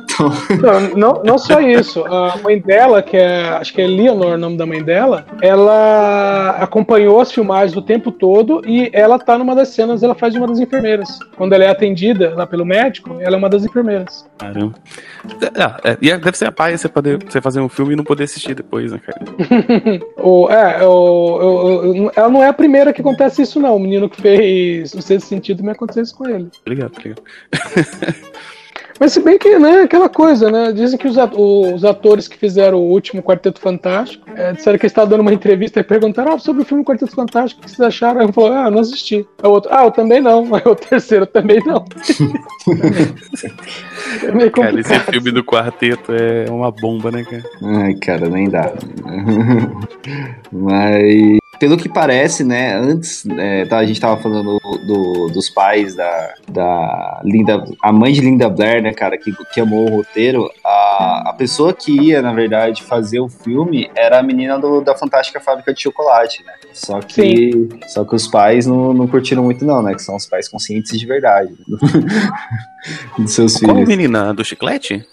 Então... 0.03 0.29
Não, 0.59 0.79
não, 0.95 1.23
não 1.23 1.37
só 1.37 1.61
isso, 1.61 2.03
a 2.05 2.37
mãe 2.43 2.59
dela, 2.59 3.01
que 3.01 3.15
é, 3.15 3.49
acho 3.49 3.73
que 3.73 3.81
é 3.81 3.87
Leonor 3.87 4.33
o 4.33 4.37
nome 4.37 4.57
da 4.57 4.65
mãe 4.65 4.83
dela, 4.83 5.25
ela 5.41 6.57
acompanhou 6.59 7.19
as 7.19 7.31
filmagens 7.31 7.75
o 7.77 7.81
tempo 7.81 8.11
todo 8.11 8.61
e 8.65 8.89
ela 8.93 9.17
tá 9.17 9.37
numa 9.37 9.48
das 9.55 9.69
cenas 9.69 10.03
ela 10.03 10.15
faz 10.15 10.35
uma 10.35 10.47
das 10.47 10.59
enfermeiras. 10.59 11.19
Quando 11.35 11.53
ela 11.53 11.63
é 11.63 11.69
atendida 11.69 12.33
lá 12.35 12.45
pelo 12.45 12.65
médico, 12.65 13.17
ela 13.19 13.35
é 13.35 13.37
uma 13.37 13.49
das 13.49 13.65
enfermeiras. 13.65 14.25
Caramba. 14.37 14.75
É, 15.41 15.91
é, 15.91 15.97
e 16.01 16.17
deve 16.17 16.37
ser 16.37 16.45
a 16.45 16.51
paz 16.51 16.81
você 16.81 16.89
poder 16.89 17.23
você 17.23 17.41
fazer 17.41 17.59
um 17.59 17.69
filme 17.69 17.93
e 17.93 17.95
não 17.95 18.03
poder 18.03 18.23
assistir 18.23 18.55
depois, 18.55 18.91
né, 18.91 18.99
cara? 18.99 19.19
o, 20.17 20.49
é, 20.49 20.85
o, 20.85 22.07
o, 22.07 22.11
ela 22.15 22.29
não 22.29 22.43
é 22.43 22.47
a 22.47 22.53
primeira 22.53 22.93
que 22.93 23.01
acontece 23.01 23.41
isso, 23.41 23.59
não. 23.59 23.75
O 23.75 23.79
menino 23.79 24.09
que 24.09 24.21
fez 24.21 24.93
o 24.93 25.01
sexto 25.01 25.27
sentido 25.27 25.63
me 25.63 25.71
aconteceu 25.71 26.03
isso 26.03 26.15
com 26.15 26.27
ele. 26.27 26.49
Obrigado, 26.61 26.93
obrigado. 26.95 27.21
Mas 28.99 29.13
se 29.13 29.21
bem 29.21 29.37
que, 29.37 29.57
né, 29.57 29.81
aquela 29.81 30.09
coisa, 30.09 30.51
né? 30.51 30.73
Dizem 30.73 30.99
que 30.99 31.07
os, 31.07 31.15
os 31.15 31.85
atores 31.85 32.27
que 32.27 32.37
fizeram 32.37 32.77
o 32.79 32.91
último 32.91 33.23
Quarteto 33.23 33.59
Fantástico 33.59 34.29
é, 34.35 34.51
disseram 34.51 34.77
que 34.77 34.85
estavam 34.85 35.09
dando 35.09 35.21
uma 35.21 35.33
entrevista 35.33 35.79
e 35.79 35.83
perguntaram 35.83 36.33
ah, 36.33 36.39
sobre 36.39 36.63
o 36.63 36.65
filme 36.65 36.83
Quarteto 36.83 37.15
Fantástico, 37.15 37.61
o 37.61 37.63
que 37.63 37.71
vocês 37.71 37.79
acharam? 37.79 38.19
Aí 38.19 38.27
um 38.27 38.33
falou, 38.33 38.51
ah, 38.51 38.69
não 38.69 38.79
assisti. 38.79 39.25
Aí 39.41 39.49
o 39.49 39.53
outro, 39.53 39.71
ah, 39.73 39.85
eu 39.85 39.91
também 39.91 40.21
não. 40.21 40.43
Aí 40.53 40.61
o 40.65 40.75
terceiro, 40.75 41.25
também 41.25 41.61
não. 41.65 41.85
é 44.27 44.31
meio 44.31 44.51
cara, 44.51 44.79
esse 44.79 44.99
filme 44.99 45.31
do 45.31 45.43
quarteto 45.43 46.11
é 46.11 46.45
uma 46.49 46.71
bomba, 46.71 47.09
né, 47.09 47.23
cara? 47.23 47.43
Ai, 47.63 47.93
cara, 47.93 48.29
nem 48.29 48.49
dá. 48.49 48.73
Mas 50.51 51.39
pelo 51.59 51.77
que 51.77 51.89
parece, 51.89 52.43
né, 52.43 52.73
antes, 52.73 53.25
é, 53.37 53.65
tá, 53.65 53.77
a 53.79 53.85
gente 53.85 53.99
tava 53.99 54.21
falando 54.21 54.57
do, 54.85 55.27
dos 55.27 55.49
pais 55.49 55.93
da, 55.93 56.33
da 56.47 57.21
Linda, 57.23 57.65
a 57.83 57.91
mãe 57.91 58.13
de 58.13 58.21
Linda 58.21 58.49
Blair, 58.49 58.81
né, 58.81 58.93
cara, 58.93 59.17
que, 59.17 59.33
que 59.53 59.59
amou 59.59 59.85
o 59.85 59.97
roteiro, 59.97 60.49
a, 60.63 61.29
a 61.29 61.33
pessoa 61.33 61.73
que 61.73 61.91
ia, 61.91 62.21
na 62.21 62.33
verdade, 62.33 62.81
fazer 62.83 63.19
o 63.19 63.27
filme 63.27 63.91
era 63.95 64.19
a 64.19 64.23
menina 64.23 64.57
do, 64.57 64.81
da 64.81 64.95
Fantástica 64.95 65.41
Fábrica 65.41 65.73
de 65.73 65.81
Chocolate, 65.81 66.43
né, 66.45 66.53
só 66.73 66.99
que, 67.01 67.67
só 67.87 68.05
que 68.05 68.15
os 68.15 68.27
pais 68.27 68.65
não, 68.65 68.93
não 68.93 69.07
curtiram 69.07 69.43
muito 69.43 69.65
não, 69.65 69.81
né, 69.81 69.93
que 69.93 70.01
são 70.01 70.15
os 70.15 70.25
pais 70.25 70.47
conscientes 70.47 70.97
de 70.97 71.05
verdade 71.05 71.53
dos 73.19 73.33
seus 73.33 73.57
Qual 73.57 73.75
filhos. 73.75 73.89
menina? 73.89 74.33
Do 74.33 74.45
chiclete? 74.45 75.05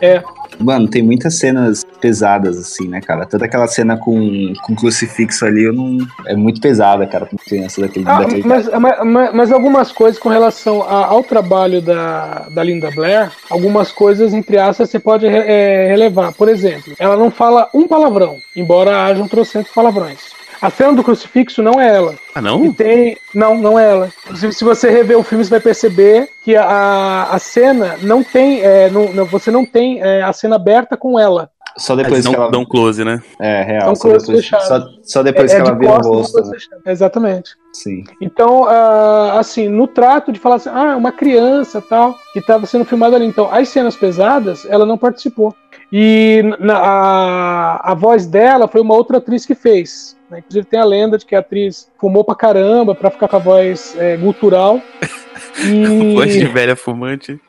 É. 0.00 0.22
Mano, 0.60 0.88
tem 0.88 1.02
muitas 1.02 1.38
cenas 1.38 1.84
pesadas, 2.00 2.58
assim, 2.58 2.86
né, 2.88 3.00
cara? 3.00 3.26
Toda 3.26 3.44
aquela 3.46 3.66
cena 3.66 3.96
com, 3.96 4.52
com 4.62 4.74
crucifixo 4.74 5.44
ali, 5.46 5.64
eu 5.64 5.72
não. 5.72 5.98
É 6.26 6.36
muito 6.36 6.60
pesada, 6.60 7.06
cara, 7.06 7.26
pra 7.26 7.38
criança 7.38 7.80
daquele. 7.80 8.04
Ah, 8.08 8.18
daquele 8.20 8.42
mas, 8.46 8.68
mas, 9.04 9.34
mas 9.34 9.52
algumas 9.52 9.90
coisas 9.90 10.18
com 10.20 10.28
relação 10.28 10.82
a- 10.82 11.06
ao 11.06 11.22
trabalho 11.22 11.80
da, 11.80 12.48
da 12.54 12.62
Linda 12.62 12.90
Blair, 12.90 13.30
algumas 13.48 13.90
coisas, 13.90 14.34
entre 14.34 14.58
aspas, 14.58 14.90
você 14.90 14.98
pode 14.98 15.26
é, 15.26 15.86
relevar. 15.88 16.32
Por 16.32 16.48
exemplo, 16.48 16.92
ela 16.98 17.16
não 17.16 17.30
fala 17.30 17.68
um 17.74 17.86
palavrão, 17.88 18.36
embora 18.54 19.04
haja 19.04 19.22
um 19.22 19.28
trocentos 19.28 19.72
palavrões. 19.72 20.18
A 20.62 20.70
cena 20.70 20.92
do 20.92 21.02
crucifixo 21.02 21.62
não 21.62 21.80
é 21.80 21.96
ela. 21.96 22.14
Ah, 22.34 22.40
E 22.40 22.42
não? 22.42 22.72
tem. 22.72 23.16
Não, 23.34 23.56
não 23.56 23.78
é 23.78 23.90
ela. 23.90 24.10
Se, 24.34 24.52
se 24.52 24.64
você 24.64 24.90
rever 24.90 25.18
o 25.18 25.22
filme, 25.22 25.42
você 25.44 25.50
vai 25.50 25.60
perceber 25.60 26.28
que 26.44 26.54
a, 26.56 27.28
a 27.30 27.38
cena 27.38 27.96
não 28.02 28.22
tem. 28.22 28.60
é, 28.62 28.90
não- 28.90 29.12
não- 29.12 29.24
você 29.24 29.50
não 29.50 29.64
tem 29.64 30.02
é, 30.02 30.22
a 30.22 30.32
cena 30.32 30.56
aberta 30.56 30.96
com 30.96 31.18
ela. 31.18 31.50
Só 31.78 31.94
depois 31.94 32.24
não 32.24 32.32
que 32.32 32.38
ela. 32.40 32.50
dão 32.50 32.64
close, 32.64 33.02
né? 33.04 33.22
É, 33.40 33.62
real. 33.62 33.86
Dão 33.86 33.94
Só 33.94 34.08
depois, 34.08 34.46
só, 34.46 34.80
só 35.02 35.22
depois 35.22 35.50
é, 35.52 35.56
que 35.56 35.62
é 35.62 35.64
ela 35.66 35.78
vira 35.78 35.92
o 35.92 36.00
rosto. 36.02 36.32
você- 36.42 36.56
Exatamente. 36.84 37.52
Sim. 37.72 38.02
Então, 38.20 38.64
ah, 38.68 39.38
assim, 39.38 39.68
no 39.68 39.86
trato 39.86 40.32
de 40.32 40.40
falar 40.40 40.56
assim, 40.56 40.68
ah, 40.68 40.96
uma 40.96 41.12
criança 41.12 41.80
tal, 41.80 42.18
que 42.32 42.40
estava 42.40 42.66
sendo 42.66 42.84
filmada 42.84 43.14
ali. 43.16 43.24
Então, 43.24 43.48
as 43.50 43.68
cenas 43.68 43.96
pesadas, 43.96 44.66
ela 44.68 44.84
não 44.84 44.98
participou. 44.98 45.54
E 45.92 46.42
na- 46.58 46.78
a, 46.78 47.92
a 47.92 47.94
voz 47.94 48.26
dela 48.26 48.66
foi 48.68 48.80
uma 48.80 48.94
outra 48.94 49.18
atriz 49.18 49.46
que 49.46 49.54
fez. 49.54 50.18
Né? 50.30 50.38
Inclusive 50.38 50.66
tem 50.66 50.80
a 50.80 50.84
lenda 50.84 51.18
de 51.18 51.26
que 51.26 51.34
a 51.34 51.40
atriz 51.40 51.90
fumou 51.98 52.24
pra 52.24 52.34
caramba 52.34 52.94
pra 52.94 53.10
ficar 53.10 53.28
com 53.28 53.36
a 53.36 53.40
voz 53.40 53.94
é, 53.98 54.16
gutural. 54.16 54.80
Voz 56.14 56.32
de 56.32 56.44
E, 56.44 56.44
velha 56.46 56.76
fumante. 56.76 57.40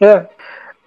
é, 0.00 0.26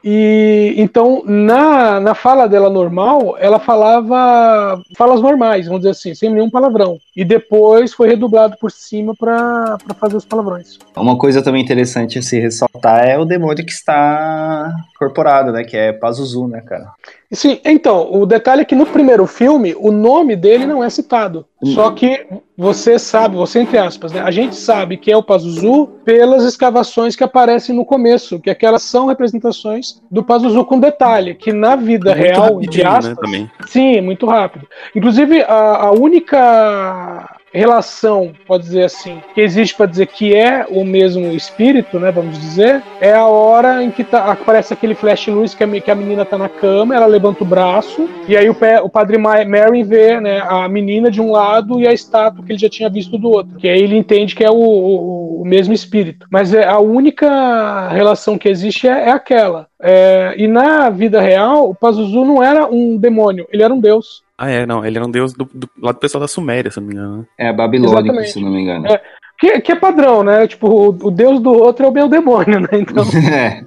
e 0.04 0.74
então, 0.78 1.24
na, 1.26 2.00
na 2.00 2.14
fala 2.16 2.48
dela 2.48 2.70
normal, 2.70 3.36
ela 3.40 3.60
falava 3.60 4.82
falas 4.96 5.22
normais, 5.22 5.66
vamos 5.66 5.82
dizer 5.82 5.92
assim, 5.92 6.14
sem 6.16 6.30
nenhum 6.30 6.50
palavrão. 6.50 6.98
E 7.18 7.26
depois 7.26 7.96
foi 7.96 8.10
redublado 8.10 8.56
por 8.62 8.72
cima 8.72 9.16
pra 9.18 9.76
pra 9.84 9.96
fazer 9.96 10.18
os 10.18 10.26
palavrões. 10.26 10.78
Uma 10.96 11.18
coisa 11.18 11.42
também 11.42 11.64
interessante 11.64 12.20
a 12.20 12.22
se 12.22 12.40
ressaltar 12.40 13.08
é 13.08 13.18
o 13.18 13.26
demônio 13.26 13.66
que 13.66 13.72
está 13.72 14.72
incorporado, 14.94 15.52
né? 15.52 15.64
Que 15.64 15.76
é 15.76 15.92
Pazuzu, 15.92 16.48
né, 16.48 16.62
cara? 16.62 16.94
Sim, 17.32 17.60
então, 17.66 18.10
o 18.14 18.26
detalhe 18.26 18.62
é 18.62 18.66
que 18.66 18.76
no 18.76 18.86
primeiro 18.86 19.28
filme 19.28 19.76
o 19.78 19.92
nome 19.92 20.36
dele 20.36 20.66
não 20.66 20.84
é 20.84 20.90
citado. 20.90 21.46
Hum. 21.62 21.74
Só 21.74 21.92
que 21.92 22.26
você 22.58 22.98
sabe, 22.98 23.36
você 23.36 23.60
entre 23.60 23.78
aspas, 23.78 24.14
né? 24.14 24.22
A 24.22 24.32
gente 24.32 24.56
sabe 24.56 24.96
que 24.96 25.12
é 25.12 25.18
o 25.18 25.24
Pazuzu 25.24 25.88
pelas 26.06 26.44
escavações 26.44 27.16
que 27.16 27.24
aparecem 27.24 27.76
no 27.76 27.84
começo, 27.84 28.40
que 28.40 28.50
aquelas 28.50 28.84
são 28.84 29.08
representações 29.08 30.02
do 30.10 30.24
Pazuzu 30.24 30.64
com 30.66 30.80
detalhe, 30.80 31.36
que 31.36 31.52
na 31.52 31.76
vida 31.76 32.16
Muito 32.16 32.24
real, 32.24 32.60
de 32.62 32.84
aspas, 32.84 33.08
né, 33.10 33.16
também. 33.20 33.52
Sim, 33.68 34.02
muito 34.02 34.26
rápido. 34.26 34.68
Inclusive, 34.96 35.42
a, 35.42 35.88
a 35.88 35.92
única 35.92 37.07
relação, 37.54 38.34
pode 38.46 38.64
dizer 38.66 38.84
assim, 38.84 39.22
que 39.34 39.42
existe 39.42 39.76
para 39.76 39.86
dizer 39.86 40.08
que 40.08 40.36
é 40.36 40.66
o 40.70 40.84
mesmo 40.84 41.28
espírito, 41.32 42.00
né, 42.00 42.12
vamos 42.12 42.38
dizer, 42.40 42.84
é 43.02 43.14
a 43.14 43.26
hora 43.26 43.84
em 43.84 43.90
que 43.90 44.04
tá, 44.04 44.26
aparece 44.32 44.74
aquele 44.74 44.94
flash 44.94 45.28
luz 45.28 45.56
que 45.56 45.64
a, 45.64 45.68
que 45.82 45.90
a 45.90 45.96
menina 45.96 46.26
tá 46.26 46.38
na 46.38 46.50
cama, 46.50 46.96
ela 46.96 47.06
levanta 47.06 47.44
o 47.44 47.48
braço, 47.48 48.08
e 48.28 48.36
aí 48.38 48.50
o, 48.50 48.54
pé- 48.54 48.82
o 48.82 48.90
padre 48.90 49.18
Ma- 49.18 49.44
Mary 49.46 49.84
vê 49.84 50.20
né, 50.20 50.40
a 50.42 50.68
menina 50.68 51.10
de 51.10 51.22
um 51.22 51.32
lado 51.32 51.80
e 51.80 51.88
a 51.88 51.94
estátua 51.94 52.44
que 52.44 52.52
ele 52.52 52.60
já 52.60 52.70
tinha 52.70 52.90
visto 52.90 53.18
do 53.18 53.30
outro, 53.30 53.58
que 53.58 53.68
aí 53.68 53.80
ele 53.82 53.98
entende 53.98 54.36
que 54.36 54.44
é 54.44 54.52
o, 54.52 54.56
o- 54.56 55.42
o 55.42 55.46
mesmo 55.46 55.74
espírito. 55.74 56.28
Mas 56.30 56.54
é, 56.54 56.66
a 56.68 56.80
única 56.80 57.88
relação 57.90 58.38
que 58.38 58.50
existe 58.50 58.88
é, 58.88 59.08
é 59.08 59.12
aquela. 59.12 59.68
É, 59.82 60.34
e 60.38 60.48
na 60.48 60.90
vida 60.90 61.22
real, 61.22 61.70
o 61.70 61.76
Pazuzu 61.76 62.26
não 62.26 62.44
era 62.44 62.66
um 62.68 62.98
demônio, 62.98 63.48
ele 63.52 63.64
era 63.64 63.74
um 63.74 63.80
deus. 63.80 64.24
Ah, 64.38 64.50
é, 64.50 64.66
não. 64.66 64.86
Ele 64.86 64.98
era 64.98 65.06
um 65.06 65.12
deus 65.12 65.34
do, 65.34 65.50
do 65.52 65.70
lado 65.82 65.96
do 65.96 66.00
pessoal 66.00 66.22
da 66.22 66.28
Suméria, 66.28 66.70
se 66.70 66.80
não 66.80 66.88
me 66.88 66.94
engano. 66.94 67.18
né? 67.18 67.26
É 67.38 67.54
babilônico, 67.54 68.00
Exatamente. 68.00 68.32
se 68.32 68.40
não 68.40 68.52
me 68.52 68.62
engano. 68.62 68.88
É. 68.88 69.02
Que, 69.40 69.62
que 69.62 69.72
é 69.72 69.76
padrão, 69.76 70.24
né? 70.24 70.48
Tipo, 70.48 70.68
o, 70.68 70.88
o 70.90 71.12
deus 71.12 71.40
do 71.40 71.52
outro 71.52 71.86
é 71.86 71.90
o 71.90 71.92
meu 71.92 72.08
demônio, 72.08 72.60
né? 72.60 72.70
Então, 72.74 73.04
É. 73.32 73.64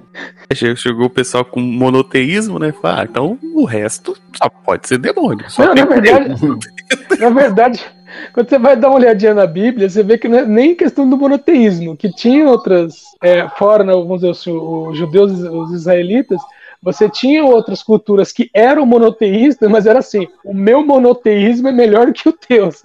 Chegou, 0.53 0.75
chegou 0.75 1.05
o 1.05 1.09
pessoal 1.09 1.45
com 1.45 1.61
monoteísmo, 1.61 2.59
né? 2.59 2.73
Fala, 2.73 3.01
ah, 3.01 3.07
então 3.09 3.37
o 3.55 3.63
resto 3.63 4.17
só 4.33 4.49
pode 4.49 4.87
ser 4.87 4.97
demônio. 4.97 5.49
Só 5.49 5.65
não, 5.67 5.73
na 5.75 5.85
verdade, 5.85 6.35
na 7.19 7.29
verdade, 7.29 7.85
quando 8.33 8.49
você 8.49 8.59
vai 8.59 8.75
dar 8.75 8.89
uma 8.89 8.97
olhadinha 8.97 9.33
na 9.33 9.47
Bíblia, 9.47 9.89
você 9.89 10.03
vê 10.03 10.17
que 10.17 10.27
não 10.27 10.39
é 10.39 10.45
nem 10.45 10.75
questão 10.75 11.09
do 11.09 11.17
monoteísmo, 11.17 11.95
que 11.95 12.11
tinha 12.11 12.49
outras, 12.49 12.95
é, 13.23 13.47
fora, 13.57 13.85
né, 13.85 13.93
vamos 13.93 14.15
dizer 14.19 14.31
assim, 14.31 14.51
os 14.51 14.97
judeus, 14.97 15.31
os 15.31 15.71
israelitas, 15.73 16.41
você 16.81 17.09
tinha 17.09 17.43
outras 17.43 17.83
culturas 17.83 18.31
que 18.31 18.49
eram 18.53 18.85
monoteístas, 18.85 19.69
mas 19.69 19.85
era 19.85 19.99
assim, 19.99 20.27
o 20.43 20.53
meu 20.53 20.85
monoteísmo 20.85 21.67
é 21.67 21.71
melhor 21.71 22.11
que 22.11 22.27
o 22.27 22.33
teu. 22.33 22.69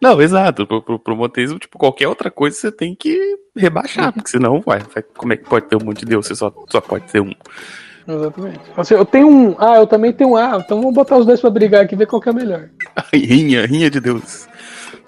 Não, 0.00 0.20
exato. 0.22 0.66
Pro, 0.66 0.80
pro, 0.82 0.98
pro 0.98 1.16
monoteísmo, 1.16 1.58
tipo, 1.58 1.76
qualquer 1.78 2.06
outra 2.08 2.30
coisa 2.30 2.56
você 2.56 2.70
tem 2.70 2.94
que 2.94 3.36
rebaixar, 3.56 4.12
porque 4.12 4.30
senão, 4.30 4.60
vai, 4.60 4.78
vai- 4.80 5.02
como 5.16 5.32
é 5.32 5.36
que 5.36 5.48
pode 5.48 5.66
ter 5.66 5.76
um 5.76 5.84
monte 5.84 6.00
de 6.00 6.06
deus? 6.06 6.26
Você 6.26 6.34
só, 6.36 6.52
só 6.68 6.80
pode 6.80 7.04
ter 7.10 7.20
um. 7.20 7.32
Exatamente. 8.06 8.60
Assim, 8.76 8.94
eu 8.94 9.04
tenho 9.04 9.28
um, 9.28 9.56
ah, 9.58 9.76
eu 9.76 9.86
também 9.86 10.12
tenho 10.12 10.30
um, 10.30 10.36
ah, 10.36 10.60
então 10.64 10.78
vamos 10.78 10.94
botar 10.94 11.16
os 11.16 11.26
dois 11.26 11.40
pra 11.40 11.50
brigar 11.50 11.82
aqui 11.84 11.94
e 11.94 11.98
ver 11.98 12.06
qual 12.06 12.20
que 12.20 12.28
é 12.28 12.32
melhor. 12.32 12.68
Ai, 12.94 13.18
rinha, 13.24 13.66
rinha 13.66 13.90
de 13.90 13.98
deus. 13.98 14.46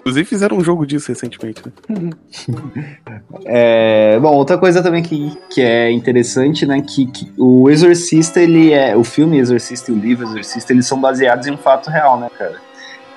Inclusive 0.07 0.25
fizeram 0.25 0.55
um 0.55 0.63
jogo 0.63 0.87
disso 0.87 1.09
recentemente, 1.09 1.61
né? 1.65 2.11
É, 3.45 4.17
bom, 4.19 4.33
outra 4.33 4.57
coisa 4.57 4.81
também 4.81 5.03
que, 5.03 5.37
que 5.49 5.61
é 5.61 5.91
interessante, 5.91 6.65
né, 6.65 6.81
que, 6.81 7.05
que 7.07 7.31
o 7.37 7.69
Exorcista, 7.69 8.39
ele 8.41 8.71
é, 8.71 8.95
o 8.95 9.03
filme 9.03 9.37
Exorcista 9.37 9.91
e 9.91 9.93
o 9.93 9.97
livro 9.97 10.25
Exorcista, 10.25 10.71
eles 10.71 10.87
são 10.87 10.99
baseados 10.99 11.45
em 11.47 11.51
um 11.51 11.57
fato 11.57 11.89
real, 11.89 12.19
né, 12.19 12.29
cara? 12.37 12.55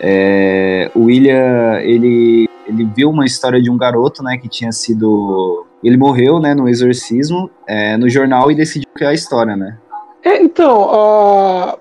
É, 0.01 0.91
o 0.95 1.05
William, 1.05 1.79
ele, 1.81 2.49
ele 2.67 2.85
viu 2.97 3.11
uma 3.11 3.25
história 3.25 3.63
de 3.63 3.71
um 3.71 3.77
garoto, 3.77 4.23
né, 4.23 4.37
que 4.37 4.49
tinha 4.49 4.73
sido, 4.73 5.67
ele 5.83 5.97
morreu, 5.97 6.41
né, 6.41 6.55
no 6.55 6.69
exorcismo, 6.69 7.51
é, 7.69 7.97
no 7.97 8.09
jornal 8.09 8.51
e 8.51 8.55
decidiu 8.57 8.89
criar 8.95 9.11
a 9.11 9.15
história, 9.15 9.57
né? 9.57 9.79
É, 10.23 10.43
então, 10.43 10.77
ó, 10.79 11.77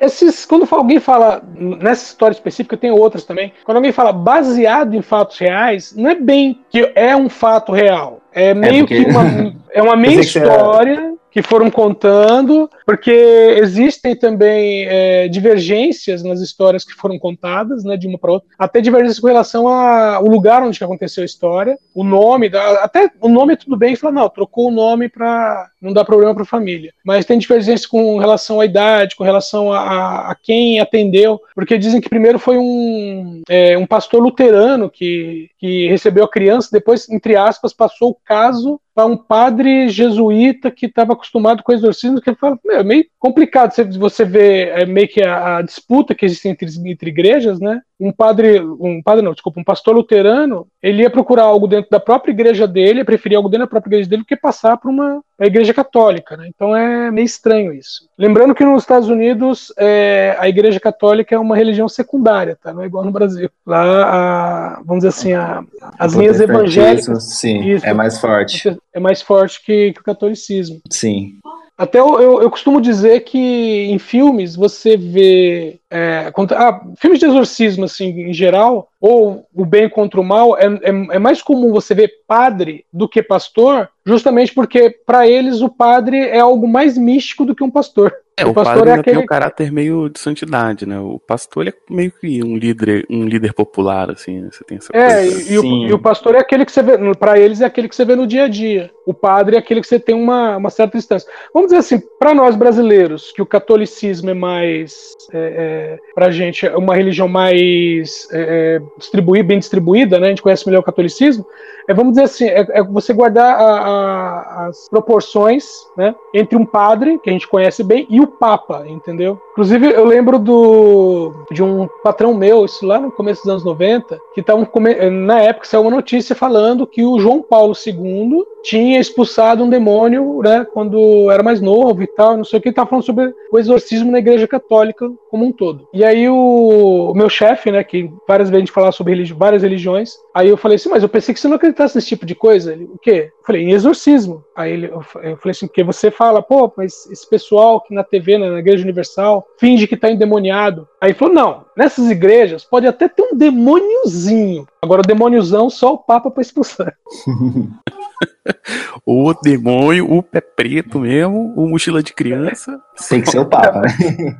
esses, 0.00 0.46
quando 0.46 0.66
alguém 0.70 0.98
fala 0.98 1.42
nessa 1.54 2.04
história 2.04 2.34
específica, 2.34 2.76
tem 2.76 2.90
outras 2.90 3.24
também. 3.24 3.52
Quando 3.64 3.76
alguém 3.76 3.92
fala 3.92 4.12
baseado 4.12 4.94
em 4.94 5.02
fatos 5.02 5.38
reais, 5.38 5.94
não 5.94 6.08
é 6.10 6.14
bem 6.14 6.60
que 6.70 6.90
é 6.94 7.14
um 7.16 7.28
fato 7.28 7.72
real. 7.72 8.20
É 8.32 8.54
meio 8.54 8.86
porque- 8.86 9.04
que 9.04 9.10
uma, 9.10 9.22
é 9.72 9.82
uma 9.82 9.96
meia 9.96 10.20
história 10.20 11.12
que 11.30 11.40
foram 11.42 11.70
contando, 11.70 12.68
porque 12.84 13.10
existem 13.10 14.14
também 14.14 14.84
é, 14.86 15.28
divergências 15.28 16.22
nas 16.22 16.40
histórias 16.40 16.84
que 16.84 16.92
foram 16.92 17.18
contadas, 17.18 17.84
né, 17.84 17.96
de 17.96 18.06
uma 18.06 18.18
para 18.18 18.32
outra. 18.32 18.48
Até 18.58 18.82
divergências 18.82 19.18
com 19.18 19.28
relação 19.28 19.66
ao 19.66 20.24
lugar 20.26 20.62
onde 20.62 20.82
aconteceu 20.84 21.22
a 21.22 21.26
história, 21.26 21.78
o 21.94 22.04
nome, 22.04 22.50
da- 22.50 22.84
até 22.84 23.10
o 23.18 23.28
nome 23.30 23.54
é 23.54 23.56
tudo 23.56 23.78
bem, 23.78 23.96
fala 23.96 24.12
não, 24.12 24.28
trocou 24.28 24.68
o 24.68 24.70
nome 24.70 25.08
para 25.08 25.70
não 25.82 25.92
dar 25.92 26.04
problema 26.04 26.32
para 26.34 26.44
a 26.44 26.46
família. 26.46 26.92
Mas 27.04 27.24
tem 27.26 27.38
divergências 27.38 27.86
com 27.86 28.16
relação 28.18 28.60
à 28.60 28.64
idade, 28.64 29.16
com 29.16 29.24
relação 29.24 29.72
a, 29.72 30.30
a- 30.30 30.36
quem 30.42 30.78
atendeu, 30.80 31.40
porque 31.54 31.76
dizem 31.76 32.00
que 32.00 32.08
primeiro 32.08 32.38
foi 32.38 32.56
um, 32.56 33.42
é, 33.48 33.76
um 33.76 33.86
pastor 33.86 34.22
luterano 34.22 34.88
que, 34.88 35.48
que 35.58 35.88
recebeu 35.88 36.24
a 36.24 36.30
criança, 36.30 36.68
depois, 36.72 37.08
entre 37.10 37.36
aspas, 37.36 37.72
passou 37.72 38.10
o 38.10 38.16
caso 38.24 38.80
para 38.94 39.06
um 39.06 39.16
padre 39.16 39.88
jesuíta 39.88 40.70
que 40.70 40.84
estava 40.86 41.14
acostumado 41.14 41.62
com 41.62 41.72
exorcismo, 41.72 42.20
que 42.20 42.28
ele 42.28 42.36
fala, 42.36 42.58
"Meu, 42.64 42.76
é 42.80 42.82
meio 42.84 43.06
complicado 43.18 43.72
você, 43.72 43.84
você 43.84 44.22
ver 44.24 44.68
é, 44.68 44.84
meio 44.84 45.08
que 45.08 45.22
a, 45.22 45.56
a 45.58 45.62
disputa 45.62 46.14
que 46.14 46.26
existe 46.26 46.46
entre, 46.48 46.68
entre 46.86 47.08
igrejas, 47.10 47.58
né? 47.58 47.80
Um 48.04 48.10
padre, 48.12 48.60
um 48.60 49.00
padre 49.02 49.24
não, 49.24 49.32
desculpa, 49.32 49.60
um 49.60 49.64
pastor 49.64 49.94
luterano, 49.94 50.66
ele 50.82 51.02
ia 51.02 51.10
procurar 51.10 51.44
algo 51.44 51.68
dentro 51.68 51.88
da 51.90 52.00
própria 52.00 52.32
igreja 52.32 52.66
dele, 52.66 53.04
preferia 53.04 53.38
algo 53.38 53.48
dentro 53.48 53.66
da 53.66 53.70
própria 53.70 53.90
igreja 53.90 54.10
dele 54.10 54.22
do 54.22 54.26
que 54.26 54.36
passar 54.36 54.76
para 54.76 54.90
uma 54.90 55.22
pra 55.36 55.46
igreja 55.46 55.72
católica, 55.72 56.36
né? 56.36 56.48
Então 56.48 56.74
é 56.76 57.10
meio 57.10 57.24
estranho 57.24 57.72
isso. 57.72 58.08
Lembrando 58.18 58.54
que 58.54 58.64
nos 58.64 58.82
Estados 58.82 59.08
Unidos 59.08 59.72
é, 59.78 60.36
a 60.38 60.48
igreja 60.48 60.78
católica 60.80 61.34
é 61.34 61.38
uma 61.38 61.56
religião 61.56 61.88
secundária, 61.88 62.58
tá? 62.60 62.72
Não 62.72 62.82
é 62.82 62.86
igual 62.86 63.04
no 63.04 63.12
Brasil. 63.12 63.48
Lá, 63.66 63.84
a- 64.04 64.82
vamos 64.84 65.04
dizer 65.04 65.08
assim, 65.08 65.32
a- 65.32 65.62
as 65.98 66.12
linhas 66.14 66.40
evangélicas 66.40 67.22
Sim, 67.38 67.62
Isso. 67.68 67.86
é 67.86 67.92
mais 67.92 68.18
forte. 68.18 68.76
é 68.92 69.00
mais 69.00 69.22
forte 69.22 69.64
que, 69.64 69.92
que 69.92 70.00
o 70.00 70.04
catolicismo. 70.04 70.80
Sim. 70.90 71.34
Até 71.76 71.98
eu, 71.98 72.20
eu, 72.20 72.42
eu 72.42 72.50
costumo 72.50 72.80
dizer 72.80 73.20
que 73.20 73.38
em 73.38 73.98
filmes 73.98 74.54
você 74.54 74.96
vê. 74.96 75.80
é, 75.90 76.30
conta- 76.30 76.56
ah, 76.56 76.80
filmes 76.96 77.18
de 77.18 77.26
exorcismo, 77.26 77.84
assim, 77.84 78.08
em 78.28 78.32
geral, 78.32 78.88
ou 79.00 79.46
o 79.54 79.64
bem 79.64 79.88
contra 79.88 80.20
o 80.20 80.24
mal, 80.24 80.56
é, 80.56 80.66
é, 80.66 81.16
é 81.16 81.18
mais 81.18 81.42
comum 81.42 81.72
você 81.72 81.94
ver 81.94 82.12
padre 82.26 82.84
do 82.92 83.08
que 83.08 83.22
pastor, 83.22 83.88
justamente 84.04 84.54
porque 84.54 84.90
para 84.90 85.26
eles 85.26 85.60
o 85.60 85.68
padre 85.68 86.18
é 86.18 86.40
algo 86.40 86.66
mais 86.66 86.96
místico 86.98 87.44
do 87.44 87.54
que 87.54 87.64
um 87.64 87.70
pastor. 87.70 88.12
É, 88.36 88.46
o, 88.46 88.50
o 88.50 88.54
pastor 88.54 88.88
é 88.88 88.92
aquele... 88.94 89.16
tem 89.16 89.24
um 89.24 89.26
caráter 89.26 89.70
meio 89.70 90.08
de 90.08 90.18
santidade, 90.18 90.86
né? 90.86 90.98
O 90.98 91.18
pastor 91.18 91.68
é 91.68 91.72
meio 91.88 92.10
que 92.10 92.42
um 92.42 92.56
líder, 92.56 93.06
um 93.10 93.24
líder 93.24 93.52
popular, 93.52 94.10
assim, 94.10 94.40
né? 94.40 94.48
Você 94.50 94.64
tem 94.64 94.78
essa 94.78 94.90
é, 94.92 95.26
coisa. 95.26 95.52
E, 95.52 95.58
o, 95.58 95.64
e 95.88 95.92
o 95.92 95.98
pastor 95.98 96.34
é 96.34 96.38
aquele 96.38 96.64
que 96.64 96.72
você 96.72 96.82
vê, 96.82 96.96
para 97.14 97.38
eles 97.38 97.60
é 97.60 97.66
aquele 97.66 97.88
que 97.88 97.94
você 97.94 98.04
vê 98.04 98.16
no 98.16 98.26
dia 98.26 98.44
a 98.44 98.48
dia. 98.48 98.90
O 99.06 99.12
padre 99.12 99.56
é 99.56 99.58
aquele 99.58 99.80
que 99.80 99.86
você 99.86 99.98
tem 99.98 100.14
uma, 100.14 100.56
uma 100.56 100.70
certa 100.70 100.96
distância. 100.96 101.28
Vamos 101.52 101.68
dizer 101.68 101.80
assim, 101.80 102.02
para 102.18 102.34
nós 102.34 102.56
brasileiros, 102.56 103.32
que 103.32 103.42
o 103.42 103.46
catolicismo 103.46 104.30
é 104.30 104.34
mais, 104.34 105.12
é, 105.32 105.38
é, 105.38 105.98
pra 106.14 106.30
gente, 106.30 106.66
é 106.66 106.76
uma 106.76 106.94
religião 106.94 107.28
mais 107.28 108.28
é, 108.32 108.76
é 108.76 108.82
distribuída, 108.98 109.48
bem 109.48 109.58
distribuída, 109.58 110.18
né? 110.18 110.26
A 110.26 110.30
gente 110.30 110.42
conhece 110.42 110.66
melhor 110.66 110.80
o 110.80 110.84
catolicismo. 110.84 111.44
É, 111.88 111.92
vamos 111.92 112.12
dizer 112.12 112.24
assim, 112.24 112.46
é, 112.46 112.66
é 112.70 112.82
você 112.82 113.12
guardar 113.12 113.56
a, 113.56 113.60
a, 113.60 113.91
as 113.92 114.88
proporções, 114.88 115.86
né? 115.96 116.14
Entre 116.32 116.56
um 116.56 116.64
padre, 116.64 117.18
que 117.18 117.30
a 117.30 117.32
gente 117.32 117.48
conhece 117.48 117.82
bem, 117.82 118.06
e 118.08 118.20
o 118.20 118.26
Papa, 118.26 118.84
entendeu? 118.86 119.40
Inclusive, 119.52 119.90
eu 119.92 120.04
lembro 120.04 120.38
do 120.38 121.32
de 121.50 121.62
um 121.62 121.88
patrão 122.02 122.34
meu, 122.34 122.64
isso 122.64 122.86
lá 122.86 122.98
no 122.98 123.10
começo 123.10 123.42
dos 123.42 123.50
anos 123.50 123.64
90, 123.64 124.18
que 124.34 124.40
estavam 124.40 124.68
na 125.10 125.40
época 125.40 125.66
saiu 125.66 125.82
uma 125.82 125.90
notícia 125.90 126.34
falando 126.34 126.86
que 126.86 127.04
o 127.04 127.18
João 127.18 127.42
Paulo 127.42 127.74
II 127.74 128.44
tinha 128.62 129.00
expulsado 129.00 129.64
um 129.64 129.68
demônio, 129.68 130.40
né, 130.42 130.64
quando 130.72 131.30
era 131.30 131.42
mais 131.42 131.60
novo 131.60 132.02
e 132.02 132.06
tal, 132.06 132.36
não 132.36 132.44
sei 132.44 132.58
o 132.58 132.62
que, 132.62 132.68
estava 132.68 132.88
falando 132.88 133.04
sobre 133.04 133.34
o 133.52 133.58
exorcismo 133.58 134.10
na 134.10 134.18
Igreja 134.18 134.46
Católica 134.46 135.10
como 135.30 135.44
um 135.44 135.52
todo. 135.52 135.88
E 135.92 136.04
aí 136.04 136.28
o, 136.28 137.10
o 137.10 137.14
meu 137.14 137.28
chefe, 137.28 137.70
né, 137.70 137.82
que 137.82 138.10
várias 138.26 138.48
vezes 138.48 138.58
a 138.58 138.64
gente 138.64 138.72
falava 138.72 138.92
sobre 138.92 139.14
religi 139.14 139.32
várias 139.32 139.62
religiões, 139.62 140.12
aí 140.34 140.48
eu 140.48 140.56
falei 140.56 140.76
assim, 140.76 140.88
mas 140.88 141.02
eu 141.02 141.08
pensei 141.08 141.34
que 141.34 141.40
você 141.40 141.48
não 141.48 141.56
acreditasse 141.56 141.94
nesse 141.94 142.08
tipo 142.08 142.24
de 142.24 142.34
coisa. 142.34 142.72
Ele, 142.72 142.84
o 142.84 142.98
quê? 142.98 143.30
Eu 143.38 143.44
falei, 143.44 143.62
em 143.62 143.72
exorcismo. 143.72 144.44
Aí 144.54 144.72
ele, 144.72 144.86
eu 144.88 145.02
falei 145.02 145.50
assim, 145.50 145.66
porque 145.66 145.82
você 145.82 146.10
fala, 146.10 146.42
pô, 146.42 146.72
mas 146.76 147.06
esse 147.10 147.28
pessoal 147.28 147.80
que 147.80 147.94
na 147.94 148.04
TV, 148.04 148.36
na 148.36 148.58
Igreja 148.58 148.82
Universal, 148.82 149.46
finge 149.58 149.86
que 149.86 149.94
está 149.94 150.10
endemoniado. 150.10 150.88
Aí 151.00 151.10
ele 151.10 151.18
falou, 151.18 151.34
não, 151.34 151.64
nessas 151.76 152.10
igrejas 152.10 152.64
pode 152.64 152.86
até 152.86 153.08
ter 153.08 153.22
um 153.22 153.36
demôniozinho. 153.36 154.66
Agora 154.80 155.00
o 155.00 155.06
demôniozão 155.06 155.70
só 155.70 155.94
o 155.94 155.98
Papa 155.98 156.30
para 156.30 156.42
expulsar. 156.42 156.94
o 159.06 159.32
demônio, 159.42 160.12
o 160.12 160.22
pé 160.22 160.40
preto 160.40 161.00
mesmo, 161.00 161.54
o 161.56 161.68
mochila 161.68 162.02
de 162.02 162.12
criança. 162.12 162.80
Tem 163.08 163.20
que 163.20 163.30
ser 163.30 163.38
o 163.38 163.46
Papa, 163.46 163.80
né? 163.80 164.36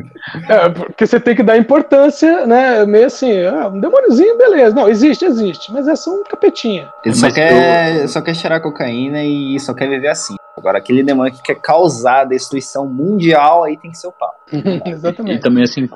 É, 0.49 0.69
porque 0.69 1.07
você 1.07 1.19
tem 1.19 1.35
que 1.35 1.43
dar 1.43 1.57
importância, 1.57 2.47
né? 2.47 2.85
Meio 2.85 3.07
assim, 3.07 3.45
ah, 3.45 3.69
um 3.69 3.81
demôniozinho, 3.81 4.37
beleza. 4.37 4.75
Não, 4.75 4.89
existe, 4.89 5.25
existe, 5.25 5.73
mas 5.73 5.89
é 5.89 5.97
só 5.97 6.11
um 6.11 6.23
capetinha. 6.25 6.89
Ele 7.05 7.15
só 7.15 7.31
quer, 7.31 8.03
eu... 8.03 8.09
só 8.09 8.21
quer 8.21 8.35
cheirar 8.35 8.61
cocaína 8.61 9.25
e 9.25 9.59
só 9.59 9.75
quer 9.75 9.89
viver 9.89 10.09
assim. 10.09 10.37
Agora, 10.57 10.79
aquele 10.79 11.03
demônio 11.03 11.33
que 11.33 11.43
quer 11.43 11.61
causar 11.61 12.25
destruição 12.25 12.87
mundial, 12.87 13.65
aí 13.65 13.77
tem 13.77 13.91
que 13.91 13.99
ser 13.99 14.09
o 14.09 14.13
Papa. 14.13 14.43
Exatamente. 14.87 15.37
E, 15.37 15.39
e, 15.39 15.41
também, 15.41 15.63
assim, 15.63 15.87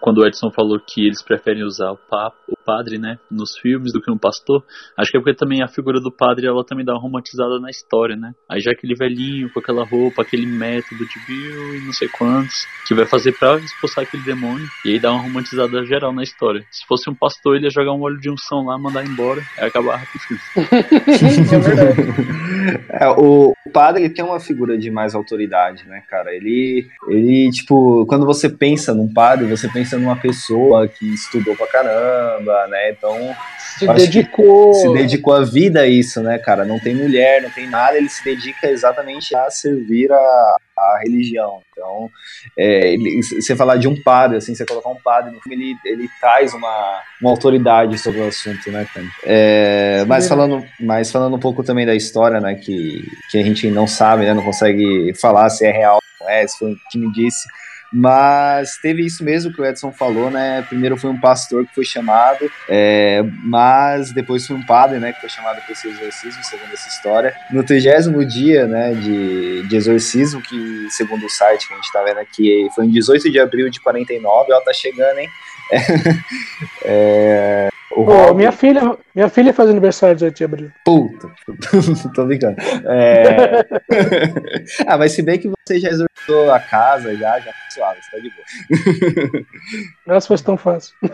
quando 0.00 0.18
o 0.18 0.26
Edson 0.26 0.50
falou 0.50 0.80
que 0.80 1.06
eles 1.06 1.22
preferem 1.22 1.62
usar 1.62 1.90
o, 1.90 1.96
papa, 1.96 2.36
o 2.48 2.56
padre, 2.64 2.98
né, 2.98 3.18
nos 3.30 3.56
filmes 3.58 3.92
do 3.92 4.00
que 4.00 4.10
um 4.10 4.18
pastor, 4.18 4.64
acho 4.96 5.10
que 5.10 5.16
é 5.16 5.20
porque 5.20 5.34
também 5.34 5.62
a 5.62 5.68
figura 5.68 6.00
do 6.00 6.10
padre, 6.10 6.46
ela 6.46 6.64
também 6.64 6.84
dá 6.84 6.92
uma 6.92 7.00
romantizada 7.00 7.58
na 7.60 7.70
história, 7.70 8.16
né? 8.16 8.32
Aí 8.48 8.60
já 8.60 8.72
aquele 8.72 8.94
velhinho 8.94 9.52
com 9.52 9.60
aquela 9.60 9.84
roupa, 9.84 10.22
aquele 10.22 10.46
método 10.46 11.06
de 11.06 11.26
Bill 11.26 11.76
e 11.76 11.80
não 11.84 11.92
sei 11.92 12.08
quantos, 12.08 12.66
que 12.86 12.94
vai 12.94 13.06
fazer 13.06 13.32
pra 13.32 13.56
expulsar 13.56 14.04
aquele 14.04 14.22
demônio, 14.22 14.66
e 14.84 14.92
aí 14.92 14.98
dá 14.98 15.12
uma 15.12 15.22
romantizada 15.22 15.84
geral 15.84 16.12
na 16.12 16.22
história. 16.22 16.64
Se 16.70 16.86
fosse 16.86 17.10
um 17.10 17.14
pastor, 17.14 17.56
ele 17.56 17.66
ia 17.66 17.70
jogar 17.70 17.92
um 17.92 18.02
óleo 18.02 18.18
de 18.18 18.30
unção 18.30 18.64
lá, 18.64 18.78
mandar 18.78 19.04
embora, 19.04 19.42
e 19.58 19.60
acabar 19.60 19.96
rapidinho. 19.96 20.40
é. 22.64 22.78
É, 22.90 23.08
o 23.08 23.54
padre, 23.72 23.97
ele 23.98 24.08
tem 24.08 24.24
uma 24.24 24.40
figura 24.40 24.78
de 24.78 24.90
mais 24.90 25.14
autoridade, 25.14 25.86
né, 25.86 26.02
cara? 26.08 26.34
Ele, 26.34 26.88
ele, 27.08 27.50
tipo, 27.50 28.06
quando 28.06 28.24
você 28.24 28.48
pensa 28.48 28.94
num 28.94 29.12
padre, 29.12 29.46
você 29.46 29.68
pensa 29.68 29.98
numa 29.98 30.16
pessoa 30.16 30.88
que 30.88 31.06
estudou 31.12 31.56
pra 31.56 31.66
caramba, 31.66 32.66
né? 32.68 32.90
Então. 32.90 33.34
Se 33.78 33.86
dedicou. 33.86 34.74
Se 34.74 34.92
dedicou 34.92 35.34
a 35.34 35.44
vida 35.44 35.82
a 35.82 35.86
isso, 35.86 36.20
né, 36.20 36.38
cara? 36.38 36.64
Não 36.64 36.78
tem 36.78 36.94
mulher, 36.94 37.42
não 37.42 37.50
tem 37.50 37.68
nada, 37.68 37.96
ele 37.96 38.08
se 38.08 38.24
dedica 38.24 38.68
exatamente 38.68 39.34
a 39.36 39.50
servir 39.50 40.10
a, 40.10 40.56
a 40.78 41.00
religião. 41.02 41.60
Então, 41.72 42.10
é, 42.56 42.92
ele, 42.92 43.22
você 43.22 43.54
falar 43.54 43.76
de 43.76 43.88
um 43.88 44.00
padre, 44.02 44.38
assim, 44.38 44.54
você 44.54 44.64
colocar 44.64 44.88
um 44.88 45.00
padre 45.00 45.32
no 45.32 45.40
filme, 45.40 45.56
ele, 45.56 45.78
ele 45.84 46.08
traz 46.20 46.54
uma, 46.54 47.00
uma 47.20 47.30
autoridade 47.30 47.98
sobre 47.98 48.20
o 48.20 48.28
assunto, 48.28 48.70
né, 48.70 48.86
cara? 48.92 49.06
É, 49.24 50.04
mas, 50.06 50.28
falando, 50.28 50.64
mas 50.80 51.10
falando 51.10 51.36
um 51.36 51.40
pouco 51.40 51.62
também 51.62 51.86
da 51.86 51.94
história, 51.94 52.40
né, 52.40 52.54
que, 52.54 53.04
que 53.30 53.38
a 53.38 53.42
gente 53.42 53.70
não 53.70 53.86
sabe, 53.86 54.24
né, 54.24 54.34
não 54.34 54.42
consegue 54.42 55.12
falar 55.14 55.48
se 55.50 55.66
é 55.66 55.70
real 55.70 55.96
ou 55.96 56.26
não 56.26 56.30
é, 56.32 56.46
se 56.46 56.58
foi 56.58 56.72
o 56.72 56.76
que 56.90 56.98
me 56.98 57.12
disse. 57.12 57.46
Mas 57.92 58.76
teve 58.76 59.04
isso 59.04 59.24
mesmo 59.24 59.52
que 59.52 59.60
o 59.60 59.64
Edson 59.64 59.90
falou, 59.90 60.30
né? 60.30 60.62
Primeiro 60.68 60.96
foi 60.96 61.10
um 61.10 61.18
pastor 61.18 61.66
que 61.66 61.74
foi 61.74 61.84
chamado, 61.84 62.50
é, 62.68 63.22
mas 63.42 64.12
depois 64.12 64.46
foi 64.46 64.56
um 64.56 64.66
padre, 64.66 64.98
né? 64.98 65.12
Que 65.12 65.20
foi 65.20 65.30
chamado 65.30 65.60
para 65.62 65.72
esse 65.72 65.88
exorcismo, 65.88 66.44
segundo 66.44 66.72
essa 66.72 66.88
história. 66.88 67.34
No 67.50 67.64
trigésimo 67.64 68.24
dia, 68.24 68.66
né? 68.66 68.92
De, 68.92 69.66
de 69.66 69.76
exorcismo, 69.76 70.42
que 70.42 70.88
segundo 70.90 71.24
o 71.24 71.30
site 71.30 71.66
que 71.66 71.72
a 71.72 71.76
gente 71.76 71.92
tá 71.92 72.02
vendo 72.02 72.18
aqui, 72.18 72.68
foi 72.74 72.86
em 72.86 72.90
18 72.90 73.30
de 73.30 73.40
abril 73.40 73.70
de 73.70 73.80
49, 73.80 74.52
ela 74.52 74.60
tá 74.60 74.72
chegando, 74.72 75.18
hein? 75.18 75.28
É, 76.84 77.68
Minha 78.34 78.52
filha, 78.52 78.96
minha 79.14 79.28
filha 79.28 79.52
faz 79.52 79.70
aniversário 79.70 80.14
18 80.14 80.36
de 80.36 80.44
abril. 80.44 80.70
Puta, 80.84 81.30
tô 82.14 82.26
brincando. 82.26 82.56
É... 82.86 83.66
ah, 84.86 84.98
mas 84.98 85.12
se 85.12 85.22
bem 85.22 85.38
que 85.38 85.48
você 85.48 85.80
já 85.80 85.88
exortou 85.88 86.50
a 86.52 86.60
casa, 86.60 87.14
já, 87.16 87.40
já 87.40 87.50
tá 87.50 87.58
suave, 87.70 88.00
você 88.02 88.10
tá 88.10 88.18
de 88.18 88.30
boa. 88.30 88.44
Nossa, 90.06 90.28
fosse 90.28 90.44
tão 90.44 90.56
fácil. 90.58 90.94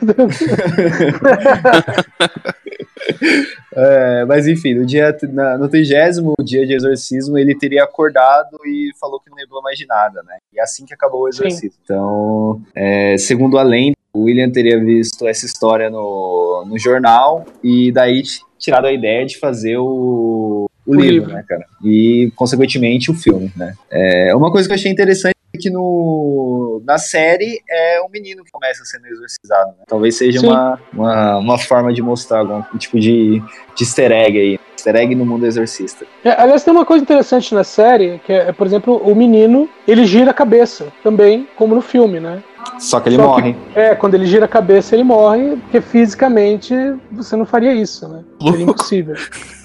é, 3.76 4.24
mas 4.24 4.46
enfim, 4.48 4.74
no 4.74 4.84
dia 4.84 5.16
na, 5.32 5.56
no 5.56 5.68
trigésimo 5.68 6.34
dia 6.42 6.66
de 6.66 6.74
exorcismo, 6.74 7.38
ele 7.38 7.56
teria 7.56 7.84
acordado 7.84 8.58
e 8.66 8.90
falou 9.00 9.20
que 9.20 9.30
não 9.30 9.36
lembrou 9.36 9.62
mais 9.62 9.78
de 9.78 9.86
nada, 9.86 10.22
né? 10.24 10.38
E 10.52 10.58
é 10.58 10.62
assim 10.62 10.84
que 10.84 10.94
acabou 10.94 11.22
o 11.22 11.28
exorcismo. 11.28 11.70
Sim. 11.70 11.78
Então, 11.84 12.60
é, 12.74 13.16
segundo 13.16 13.58
a 13.58 13.62
lenda, 13.62 13.93
o 14.14 14.22
William 14.22 14.48
teria 14.50 14.78
visto 14.78 15.26
essa 15.26 15.44
história 15.44 15.90
no, 15.90 16.64
no 16.66 16.78
jornal 16.78 17.44
e 17.62 17.90
daí 17.90 18.22
tirado 18.58 18.86
a 18.86 18.92
ideia 18.92 19.26
de 19.26 19.36
fazer 19.38 19.76
o, 19.76 20.68
o, 20.86 20.92
o 20.92 20.94
livro, 20.94 21.26
livro, 21.26 21.32
né, 21.32 21.44
cara? 21.46 21.66
E, 21.84 22.32
consequentemente, 22.36 23.10
o 23.10 23.14
filme, 23.14 23.52
né? 23.56 23.74
É, 23.90 24.34
uma 24.34 24.52
coisa 24.52 24.68
que 24.68 24.72
eu 24.72 24.76
achei 24.76 24.90
interessante 24.90 25.33
que 25.58 25.70
no, 25.70 26.82
na 26.84 26.98
série 26.98 27.60
é 27.68 28.00
um 28.02 28.08
menino 28.10 28.44
que 28.44 28.50
começa 28.50 28.84
sendo 28.84 29.06
exorcizado, 29.06 29.70
né? 29.78 29.84
Talvez 29.86 30.16
seja 30.16 30.40
uma, 30.40 30.80
uma, 30.92 31.38
uma, 31.38 31.58
forma 31.58 31.92
de 31.92 32.02
mostrar 32.02 32.40
algum 32.40 32.62
tipo 32.78 32.98
de, 32.98 33.42
de 33.74 33.84
easter 33.84 34.12
egg 34.12 34.38
aí. 34.38 34.60
Easter 34.72 34.96
egg 34.96 35.14
no 35.14 35.24
mundo 35.24 35.46
exorcista. 35.46 36.06
É, 36.24 36.30
aliás, 36.40 36.64
tem 36.64 36.72
uma 36.72 36.84
coisa 36.84 37.02
interessante 37.02 37.54
na 37.54 37.64
série, 37.64 38.20
que 38.24 38.32
é, 38.32 38.52
por 38.52 38.66
exemplo, 38.66 38.96
o 38.96 39.14
menino, 39.14 39.68
ele 39.86 40.04
gira 40.04 40.30
a 40.30 40.34
cabeça 40.34 40.92
também, 41.02 41.48
como 41.56 41.74
no 41.74 41.80
filme, 41.80 42.20
né? 42.20 42.42
Só 42.78 43.00
que 43.00 43.08
ele 43.08 43.16
Só 43.16 43.22
morre. 43.22 43.54
Que, 43.72 43.78
é, 43.78 43.94
quando 43.94 44.14
ele 44.14 44.26
gira 44.26 44.46
a 44.46 44.48
cabeça, 44.48 44.94
ele 44.94 45.04
morre, 45.04 45.56
porque 45.56 45.80
fisicamente 45.80 46.74
você 47.12 47.36
não 47.36 47.46
faria 47.46 47.72
isso, 47.72 48.08
né? 48.08 48.24
Seria 48.42 48.62
impossível. 48.62 49.14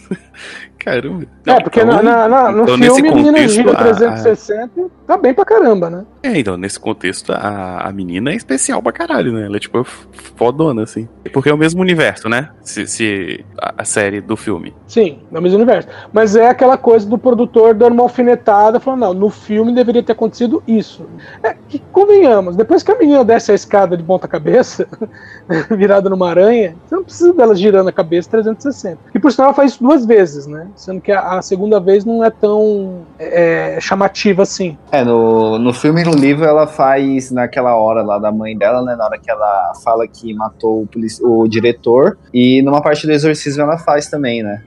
Caramba. 0.80 1.26
Não, 1.46 1.56
é, 1.56 1.62
porque 1.62 1.82
então, 1.82 2.02
na, 2.02 2.28
na, 2.30 2.52
no 2.52 2.64
então, 2.64 2.78
filme 2.96 3.10
a 3.10 3.16
menina 3.16 3.48
gira 3.50 3.76
360 3.76 4.82
a... 4.82 4.90
tá 5.06 5.18
bem 5.18 5.34
pra 5.34 5.44
caramba, 5.44 5.90
né? 5.90 6.06
É, 6.24 6.40
então, 6.40 6.56
nesse 6.56 6.80
contexto, 6.80 7.34
a, 7.34 7.82
a 7.82 7.92
menina 7.92 8.32
é 8.32 8.36
especial 8.36 8.82
pra 8.82 8.94
caralho, 8.94 9.34
né? 9.34 9.46
Ela 9.46 9.58
é 9.58 9.60
tipo 9.60 9.84
fodona, 9.84 10.84
assim. 10.84 11.08
Porque 11.34 11.50
é 11.50 11.54
o 11.54 11.58
mesmo 11.58 11.82
universo, 11.82 12.30
né? 12.30 12.50
Se, 12.62 12.88
se 12.88 13.46
a, 13.62 13.74
a, 13.80 13.86
série 13.86 14.22
do 14.22 14.38
filme. 14.38 14.74
Sim, 14.88 15.20
é 15.32 15.38
o 15.38 15.42
mesmo 15.42 15.58
universo. 15.58 15.90
Mas 16.14 16.38
é 16.38 16.48
aquela 16.48 16.78
coisa 16.78 17.08
do 17.08 17.18
produtor 17.18 17.74
dando 17.74 17.94
uma 17.94 18.04
alfinetada, 18.04 18.80
falando, 18.80 19.02
não, 19.02 19.14
no 19.14 19.30
filme 19.30 19.76
deveria 19.76 20.02
ter 20.02 20.14
acontecido 20.14 20.64
isso. 20.66 21.06
É, 21.44 21.56
que 21.68 21.80
convenhamos, 21.92 22.56
depois 22.56 22.84
que 22.84 22.92
a 22.92 22.98
menina 22.98 23.26
desce 23.26 23.52
a 23.52 23.56
escada 23.56 23.98
de 23.98 24.04
ponta 24.04 24.30
cabeça, 24.30 24.88
virada 25.76 26.10
numa 26.10 26.30
aranha, 26.30 26.76
você 26.86 26.96
não 26.96 27.04
precisa 27.04 27.34
dela 27.34 27.54
girando 27.54 27.90
a 27.90 27.94
cabeça 27.94 28.30
360. 28.30 28.98
E 29.14 29.20
por 29.20 29.32
sinal 29.32 29.48
ela 29.48 29.56
faz 29.56 29.72
isso 29.74 29.84
duas 29.84 30.06
vezes, 30.06 30.48
né? 30.48 30.69
Sendo 30.76 31.02
que 31.02 31.12
a, 31.12 31.38
a 31.38 31.42
segunda 31.42 31.80
vez 31.80 32.06
não 32.06 32.24
é 32.24 32.30
tão 32.30 33.06
é, 33.18 33.78
chamativa 33.82 34.44
assim. 34.44 34.78
É, 34.92 35.04
no, 35.04 35.58
no 35.58 35.74
filme 35.74 36.02
e 36.02 36.06
no 36.06 36.14
livro 36.14 36.46
ela 36.46 36.68
faz 36.68 37.32
naquela 37.32 37.76
hora 37.76 38.02
lá 38.02 38.18
da 38.18 38.32
mãe 38.32 38.58
dela, 38.58 38.82
né? 38.84 38.96
Na 38.96 39.06
hora 39.06 39.18
que 39.18 39.30
ela 39.30 39.74
fala 39.84 40.08
que 40.08 40.34
matou 40.34 40.88
o, 41.22 41.42
o 41.42 41.48
diretor. 41.48 42.18
E 42.34 42.62
numa 42.62 42.82
parte 42.82 43.06
do 43.06 43.14
exorcismo 43.14 43.64
ela 43.64 43.78
faz 43.78 44.10
também, 44.10 44.44
né? 44.44 44.64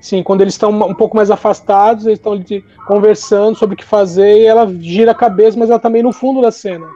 Sim, 0.00 0.20
quando 0.20 0.40
eles 0.40 0.54
estão 0.54 0.70
um 0.70 0.94
pouco 0.94 1.16
mais 1.16 1.30
afastados, 1.30 2.06
eles 2.06 2.18
estão 2.18 2.42
conversando 2.88 3.56
sobre 3.56 3.74
o 3.74 3.78
que 3.78 3.84
fazer 3.84 4.40
e 4.40 4.46
ela 4.46 4.66
gira 4.80 5.12
a 5.12 5.14
cabeça, 5.14 5.56
mas 5.56 5.70
ela 5.70 5.78
também 5.78 6.02
tá 6.02 6.08
no 6.08 6.12
fundo 6.12 6.42
da 6.42 6.50
cena. 6.50 6.86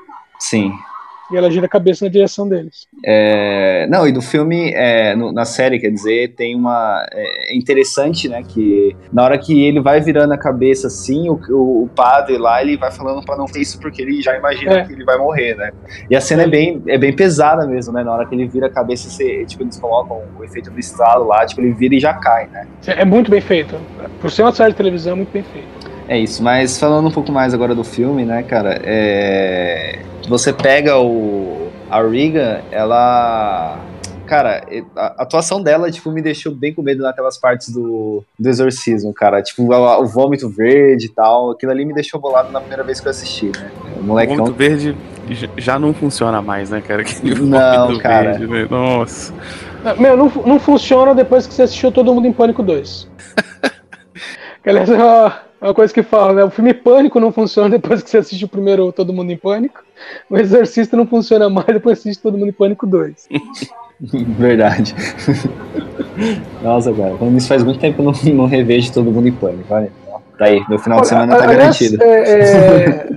Sim. 0.40 0.72
E 1.32 1.36
ela 1.36 1.50
gira 1.50 1.66
a 1.66 1.68
cabeça 1.68 2.04
na 2.04 2.10
direção 2.10 2.48
deles. 2.48 2.86
É, 3.04 3.86
não, 3.90 4.06
e 4.06 4.12
do 4.12 4.22
filme, 4.22 4.70
é, 4.74 5.16
no- 5.16 5.32
na 5.32 5.44
série, 5.44 5.78
quer 5.80 5.90
dizer, 5.90 6.34
tem 6.34 6.54
uma. 6.54 7.04
É 7.12 7.36
é 7.46 7.56
interessante, 7.56 8.28
né? 8.28 8.42
Que 8.46 8.94
na 9.12 9.22
hora 9.24 9.38
que 9.38 9.64
ele 9.64 9.80
vai 9.80 10.00
virando 10.00 10.32
a 10.32 10.38
cabeça 10.38 10.86
assim, 10.88 11.28
o, 11.28 11.38
o, 11.50 11.84
o 11.84 11.88
padre 11.94 12.38
lá, 12.38 12.60
ele 12.60 12.76
vai 12.76 12.90
falando 12.90 13.24
pra 13.24 13.36
não 13.36 13.46
ter 13.46 13.60
isso, 13.60 13.78
porque 13.80 14.02
ele 14.02 14.20
já 14.20 14.36
imagina 14.36 14.78
É. 14.78 14.84
que 14.84 14.92
ele 14.92 15.04
vai 15.04 15.16
morrer, 15.16 15.54
né? 15.56 15.70
E 16.10 16.16
a 16.16 16.20
cena 16.20 16.42
é 16.42 16.46
bem, 16.48 16.82
é 16.88 16.98
bem 16.98 17.14
pesada 17.14 17.66
mesmo, 17.66 17.92
né? 17.92 18.02
Na 18.02 18.12
hora 18.12 18.26
que 18.26 18.34
ele 18.34 18.46
vira 18.48 18.66
a 18.66 18.70
cabeça, 18.70 19.08
você, 19.08 19.44
tipo, 19.46 19.62
eles 19.62 19.78
colocam 19.78 20.22
o 20.38 20.44
efeito 20.44 20.70
do 20.70 20.78
estralo 20.80 21.26
lá, 21.26 21.44
tipo, 21.46 21.60
ele 21.60 21.72
vira 21.72 21.94
e 21.94 22.00
já 22.00 22.14
cai, 22.14 22.48
né? 22.48 22.66
É 22.86 23.04
muito 23.04 23.30
bem 23.30 23.40
feito. 23.40 23.76
Por 24.20 24.30
ser 24.30 24.42
uma 24.42 24.52
série 24.52 24.70
de 24.70 24.76
televisão, 24.76 25.12
é 25.12 25.16
muito 25.16 25.32
bem 25.32 25.42
feito. 25.44 25.66
É 26.08 26.18
isso, 26.18 26.42
mas 26.42 26.78
falando 26.78 27.08
um 27.08 27.12
pouco 27.12 27.30
mais 27.32 27.52
agora 27.54 27.74
do 27.74 27.82
filme, 27.84 28.24
né, 28.24 28.42
cara, 28.44 28.80
é... 28.84 29.98
você 30.28 30.52
pega 30.52 30.98
o... 30.98 31.68
a 31.90 32.02
Riga, 32.02 32.62
ela... 32.70 33.78
Cara, 34.26 34.66
a 34.96 35.22
atuação 35.22 35.62
dela, 35.62 35.88
tipo, 35.88 36.10
me 36.10 36.20
deixou 36.20 36.52
bem 36.52 36.74
com 36.74 36.82
medo 36.82 37.04
naquelas 37.04 37.38
partes 37.38 37.72
do, 37.72 38.24
do 38.36 38.48
exorcismo, 38.48 39.14
cara. 39.14 39.40
Tipo, 39.40 39.62
o, 39.62 40.02
o 40.02 40.06
vômito 40.06 40.48
verde 40.48 41.06
e 41.06 41.08
tal. 41.08 41.52
Aquilo 41.52 41.70
ali 41.70 41.84
me 41.84 41.94
deixou 41.94 42.20
bolado 42.20 42.50
na 42.50 42.58
primeira 42.58 42.82
vez 42.82 42.98
que 42.98 43.06
eu 43.06 43.10
assisti, 43.10 43.52
né? 43.56 43.70
O 43.96 44.02
molecão. 44.02 44.36
vômito 44.38 44.58
verde 44.58 44.96
já 45.56 45.78
não 45.78 45.92
funciona 45.92 46.40
mais, 46.40 46.70
né, 46.70 46.80
cara? 46.80 47.02
Aquele 47.06 47.40
Não, 47.40 47.98
cara. 47.98 48.32
verde, 48.32 48.46
né? 48.46 48.66
Nossa. 48.70 49.32
Meu, 49.98 50.16
não, 50.16 50.32
não 50.44 50.58
funciona 50.58 51.14
depois 51.14 51.46
que 51.46 51.54
você 51.54 51.62
assistiu 51.62 51.92
Todo 51.92 52.12
Mundo 52.12 52.26
em 52.26 52.32
Pânico 52.32 52.62
2. 52.62 53.08
Que, 54.62 54.70
aliás, 54.70 54.90
é 54.90 54.94
uma, 54.94 55.40
é 55.60 55.64
uma 55.66 55.74
coisa 55.74 55.94
que 55.94 56.02
fala, 56.02 56.32
né? 56.32 56.44
O 56.44 56.50
filme 56.50 56.74
Pânico 56.74 57.20
não 57.20 57.32
funciona 57.32 57.70
depois 57.70 58.02
que 58.02 58.10
você 58.10 58.18
assiste 58.18 58.44
o 58.44 58.48
primeiro 58.48 58.90
Todo 58.92 59.12
Mundo 59.12 59.30
em 59.30 59.36
Pânico. 59.36 59.85
O 60.28 60.36
Exorcista 60.36 60.96
não 60.96 61.06
funciona 61.06 61.48
mais 61.48 61.66
depois 61.66 61.98
assiste 61.98 62.20
Todo 62.20 62.36
Mundo 62.36 62.48
em 62.48 62.52
Pânico 62.52 62.86
2. 62.86 63.28
Verdade. 64.38 64.94
Nossa, 66.62 66.92
cara. 66.92 67.16
Falando 67.16 67.38
isso 67.38 67.48
faz 67.48 67.62
muito 67.64 67.80
tempo 67.80 67.94
que 67.94 68.00
eu 68.00 68.32
não, 68.32 68.42
não 68.42 68.46
revejo 68.46 68.92
todo 68.92 69.10
mundo 69.10 69.28
em 69.28 69.32
pânico. 69.32 69.72
Olha. 69.72 69.90
Tá 70.38 70.46
aí, 70.46 70.62
meu 70.68 70.78
final 70.78 71.00
de 71.00 71.08
semana 71.08 71.34
tá 71.34 71.44
Aliás, 71.44 71.58
garantido. 71.58 72.02
é, 72.02 72.30
é, 72.30 73.08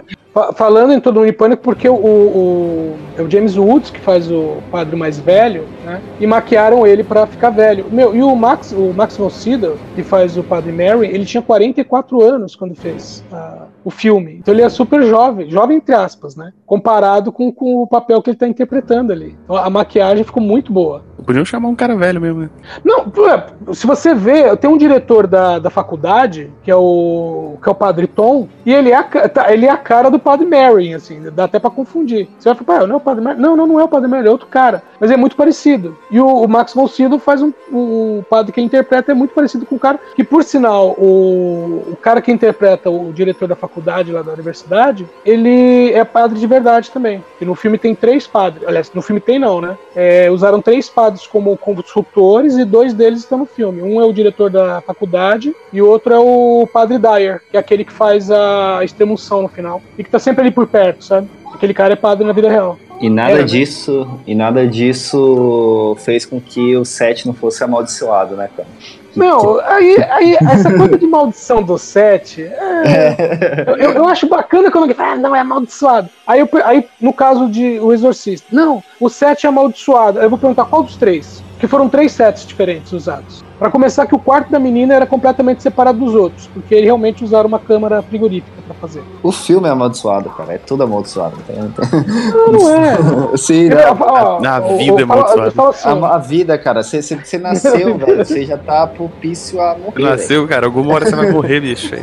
falando 0.55 0.93
em 0.93 0.99
Todo 0.99 1.19
Mundo 1.19 1.29
em 1.29 1.33
Pânico, 1.33 1.61
porque 1.63 1.87
o, 1.89 1.95
o- 1.95 2.95
é 3.17 3.21
o 3.21 3.29
James 3.29 3.57
Woods 3.57 3.89
que 3.89 3.99
faz 3.99 4.29
o 4.31 4.57
padre 4.71 4.95
mais 4.95 5.19
velho, 5.19 5.65
né? 5.85 5.99
E 6.19 6.27
maquiaram 6.27 6.85
ele 6.87 7.03
pra 7.03 7.25
ficar 7.27 7.49
velho. 7.49 7.85
Meu, 7.91 8.15
e 8.15 8.21
o 8.23 8.35
Max, 8.35 8.71
o 8.71 8.93
Max 8.93 9.17
von 9.17 9.29
Sydow, 9.29 9.75
que 9.95 10.03
faz 10.03 10.37
o 10.37 10.43
padre 10.43 10.71
Mary, 10.71 11.07
ele 11.07 11.25
tinha 11.25 11.41
44 11.41 12.21
anos 12.21 12.55
quando 12.55 12.75
fez 12.75 13.23
ah, 13.31 13.63
o 13.83 13.89
filme. 13.89 14.35
Então 14.39 14.53
ele 14.53 14.61
é 14.61 14.69
super 14.69 15.03
jovem, 15.03 15.49
jovem 15.49 15.77
entre 15.77 15.93
aspas, 15.95 16.35
né? 16.35 16.51
Comparado 16.65 17.31
com, 17.31 17.51
com 17.51 17.81
o 17.81 17.87
papel 17.87 18.21
que 18.21 18.29
ele 18.29 18.37
tá 18.37 18.47
interpretando 18.47 19.11
ali. 19.11 19.35
Então, 19.43 19.55
a 19.57 19.69
maquiagem 19.69 20.23
ficou 20.23 20.41
muito 20.41 20.71
boa. 20.71 21.03
Podiam 21.25 21.43
chamar 21.43 21.67
um 21.69 21.75
cara 21.75 21.95
velho 21.95 22.21
mesmo, 22.21 22.41
né? 22.41 22.49
Não, 22.83 23.05
é, 23.27 23.73
se 23.73 23.85
você 23.85 24.13
vê, 24.13 24.55
tem 24.55 24.69
um 24.69 24.77
diretor 24.77 25.27
da, 25.27 25.59
da 25.59 25.69
faculdade, 25.69 26.49
que 26.63 26.71
é 26.71 26.75
o 26.75 27.57
que 27.61 27.67
é 27.67 27.71
o 27.71 27.75
Padre 27.75 28.07
Tom, 28.07 28.47
e 28.65 28.73
ele 28.73 28.91
é 28.91 28.95
a, 28.95 29.03
tá, 29.03 29.51
ele 29.51 29.65
é 29.65 29.69
a 29.69 29.77
cara 29.77 30.09
do 30.09 30.18
Padre 30.19 30.45
Mary, 30.45 30.93
assim, 30.93 31.21
dá 31.33 31.45
até 31.45 31.59
pra 31.59 31.69
confundir. 31.69 32.27
Você 32.37 32.49
vai 32.49 32.57
falar, 32.57 32.79
pá, 32.79 32.87
não 32.87 32.95
é 32.95 32.97
o 32.97 33.01
Padre 33.01 33.23
Mary? 33.23 33.39
Não, 33.39 33.55
não, 33.55 33.67
não 33.67 33.79
é 33.79 33.83
o 33.83 33.87
Padre 33.87 34.09
Mary, 34.09 34.27
é 34.27 34.31
outro 34.31 34.47
cara. 34.47 34.83
Mas 34.99 35.11
é 35.11 35.17
muito 35.17 35.35
parecido. 35.35 35.97
E 36.11 36.19
o, 36.19 36.27
o 36.27 36.47
Max 36.47 36.73
von 36.73 36.87
Sydow 36.87 37.19
faz 37.19 37.41
um, 37.41 37.51
o 37.71 38.23
padre 38.29 38.51
que 38.51 38.61
interpreta 38.61 39.11
é 39.11 39.15
muito 39.15 39.33
parecido 39.33 39.65
com 39.65 39.75
o 39.75 39.79
cara, 39.79 39.99
que 40.15 40.23
por 40.23 40.43
sinal, 40.43 40.95
o, 40.97 41.83
o 41.91 41.97
cara 42.01 42.21
que 42.21 42.31
interpreta 42.31 42.89
o 42.89 43.11
diretor 43.13 43.47
da 43.47 43.55
faculdade 43.55 44.11
lá 44.11 44.21
da 44.21 44.33
universidade, 44.33 45.07
ele 45.25 45.91
é 45.93 46.03
padre 46.03 46.39
de 46.39 46.47
verdade 46.47 46.91
também. 46.91 47.23
E 47.39 47.45
no 47.45 47.55
filme 47.55 47.77
tem 47.77 47.95
três 47.95 48.27
padres, 48.27 48.67
aliás, 48.67 48.91
no 48.93 49.01
filme 49.01 49.19
tem 49.19 49.39
não, 49.39 49.61
né? 49.61 49.77
É, 49.95 50.29
usaram 50.29 50.61
três 50.61 50.89
padres 50.89 51.25
como 51.25 51.55
construtores 51.57 52.57
e 52.57 52.65
dois 52.65 52.93
deles 52.93 53.19
estão 53.19 53.37
no 53.37 53.45
filme. 53.45 53.81
Um 53.81 54.01
é 54.01 54.05
o 54.05 54.13
diretor 54.13 54.49
da 54.49 54.81
faculdade 54.81 55.55
e 55.71 55.81
o 55.81 55.87
outro 55.87 56.13
é 56.13 56.19
o 56.19 56.67
padre 56.71 56.97
Dyer, 56.97 57.41
que 57.49 57.57
é 57.57 57.59
aquele 57.59 57.85
que 57.85 57.93
faz 57.93 58.29
a 58.31 58.83
extremunção 58.83 59.41
no 59.41 59.47
final 59.47 59.81
e 59.97 60.03
que 60.09 60.13
tá 60.13 60.19
sempre 60.19 60.41
ali 60.41 60.51
por 60.51 60.65
perto, 60.65 61.05
sabe? 61.05 61.29
Aquele 61.53 61.73
cara 61.73 61.93
é 61.93 61.95
padre 61.95 62.25
na 62.25 62.33
vida 62.33 62.49
real. 62.49 62.79
E 62.99 63.09
nada 63.09 63.31
Era, 63.31 63.41
né? 63.41 63.45
disso, 63.45 64.09
e 64.25 64.33
nada 64.33 64.67
disso 64.67 65.95
fez 65.99 66.25
com 66.25 66.41
que 66.41 66.75
o 66.75 66.83
set 66.83 67.27
não 67.27 67.33
fosse 67.33 67.63
amaldiçoado, 67.63 68.35
né, 68.35 68.49
cara? 68.57 68.67
Não, 69.15 69.59
aí, 69.61 69.97
aí 70.09 70.33
essa 70.35 70.71
coisa 70.71 70.97
de 70.97 71.05
maldição 71.05 71.61
do 71.61 71.77
set, 71.77 72.41
é, 72.43 73.65
eu, 73.77 73.91
eu 73.91 74.07
acho 74.07 74.27
bacana 74.27 74.71
quando 74.71 74.83
alguém 74.83 74.95
fala, 74.95 75.13
ah, 75.13 75.15
não, 75.15 75.35
é 75.35 75.39
amaldiçoado. 75.39 76.09
Aí, 76.25 76.39
eu 76.39 76.49
aí, 76.63 76.87
no 76.99 77.13
caso 77.13 77.47
de 77.47 77.79
O 77.79 77.93
Exorcista, 77.93 78.47
não, 78.51 78.83
o 78.99 79.09
set 79.09 79.45
é 79.45 79.49
amaldiçoado. 79.49 80.19
Aí 80.19 80.25
eu 80.25 80.29
vou 80.29 80.39
perguntar 80.39 80.65
qual 80.65 80.83
dos 80.83 80.95
três? 80.95 81.43
Que 81.59 81.67
foram 81.67 81.89
três 81.89 82.11
sets 82.13 82.45
diferentes 82.45 82.91
usados. 82.93 83.43
Pra 83.59 83.69
começar, 83.69 84.05
que 84.07 84.15
o 84.15 84.19
quarto 84.19 84.49
da 84.49 84.57
menina 84.57 84.93
era 84.93 85.05
completamente 85.05 85.61
separado 85.61 85.99
dos 85.99 86.15
outros, 86.15 86.47
porque 86.47 86.73
eles 86.73 86.85
realmente 86.85 87.25
usaram 87.25 87.49
uma 87.49 87.59
câmara 87.59 88.01
frigorífica 88.01 88.55
pra 88.65 88.73
fazer. 88.75 89.03
O 89.21 89.33
filme 89.33 89.67
é 89.67 89.71
amaldiçoado, 89.71 90.29
cara. 90.29 90.53
É 90.53 90.57
tudo 90.57 90.83
amaldiçoado. 90.83 91.35
Não, 91.49 92.51
não 92.53 92.73
é. 92.73 92.97
Sim, 93.37 93.63
Eu- 93.65 93.93
não. 93.95 94.07
ó, 94.07 94.45
a 94.45 94.59
ó, 94.61 94.77
vida 94.77 95.01
é 95.01 95.03
amaldiçoada. 95.03 95.51
falo 95.51 95.69
assim, 95.69 95.89
A, 95.89 96.15
a 96.15 96.17
vida, 96.17 96.57
cara, 96.57 96.81
você, 96.81 97.37
nasceu, 97.37 97.97
velho. 97.99 98.17
Você 98.25 98.45
já 98.45 98.57
tá 98.57 98.87
propício 98.87 99.59
a 99.59 99.77
morrer. 99.77 100.01
Nasceu, 100.01 100.47
cara, 100.47 100.65
alguma 100.65 100.93
hora 100.93 101.05
você 101.09 101.15
vai 101.17 101.29
morrer, 101.29 101.59
bicho. 101.59 101.93
É. 101.95 101.99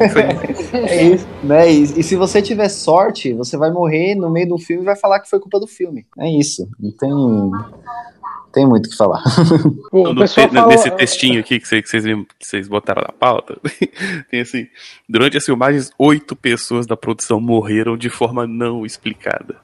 É 0.86 1.02
isso, 1.04 1.26
né? 1.42 1.72
E, 1.72 1.82
e 1.82 2.02
se 2.02 2.16
você 2.16 2.42
tiver 2.42 2.68
sorte, 2.68 3.32
você 3.32 3.56
vai 3.56 3.70
morrer 3.70 4.14
no 4.14 4.30
meio 4.30 4.48
do 4.50 4.58
filme 4.58 4.82
e 4.82 4.84
vai 4.84 4.96
falar 4.96 5.20
que 5.20 5.28
foi 5.30 5.40
culpa 5.40 5.58
do 5.58 5.66
filme. 5.66 6.04
É 6.18 6.28
isso. 6.28 6.68
Não 6.78 6.90
tem, 6.90 7.10
tem 8.56 8.66
muito 8.66 8.86
o 8.86 8.88
que 8.88 8.96
falar. 8.96 9.22
o 9.92 10.14
No 10.14 10.22
pessoal 10.22 10.48
te- 10.48 10.54
fala, 10.54 10.68
nesse 10.68 10.90
textinho 10.92 11.40
aqui 11.40 11.60
que 11.60 11.68
vocês, 11.68 11.82
que 11.82 11.90
vocês, 11.90 12.04
que 12.38 12.46
vocês 12.46 12.68
botaram 12.68 13.02
na 13.02 13.12
pauta, 13.12 13.60
tem 14.30 14.40
assim: 14.40 14.66
durante 15.06 15.36
as 15.36 15.44
filmagens, 15.44 15.90
oito 15.98 16.34
pessoas 16.34 16.86
da 16.86 16.96
produção 16.96 17.38
morreram 17.38 17.98
de 17.98 18.08
forma 18.08 18.46
não 18.46 18.86
explicada. 18.86 19.56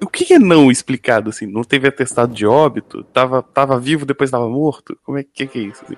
O 0.00 0.06
que 0.06 0.24
que 0.24 0.32
é 0.32 0.38
não 0.38 0.70
explicado? 0.70 1.28
Assim, 1.28 1.44
não 1.44 1.62
teve 1.62 1.88
atestado 1.88 2.34
de 2.34 2.46
óbito? 2.46 3.04
Tava, 3.12 3.42
tava 3.42 3.78
vivo 3.78 4.06
depois 4.06 4.30
tava 4.30 4.48
morto? 4.48 4.96
Como 5.04 5.18
é 5.18 5.22
que, 5.22 5.46
que 5.46 5.58
é 5.58 5.62
isso? 5.64 5.84
assim? 5.84 5.96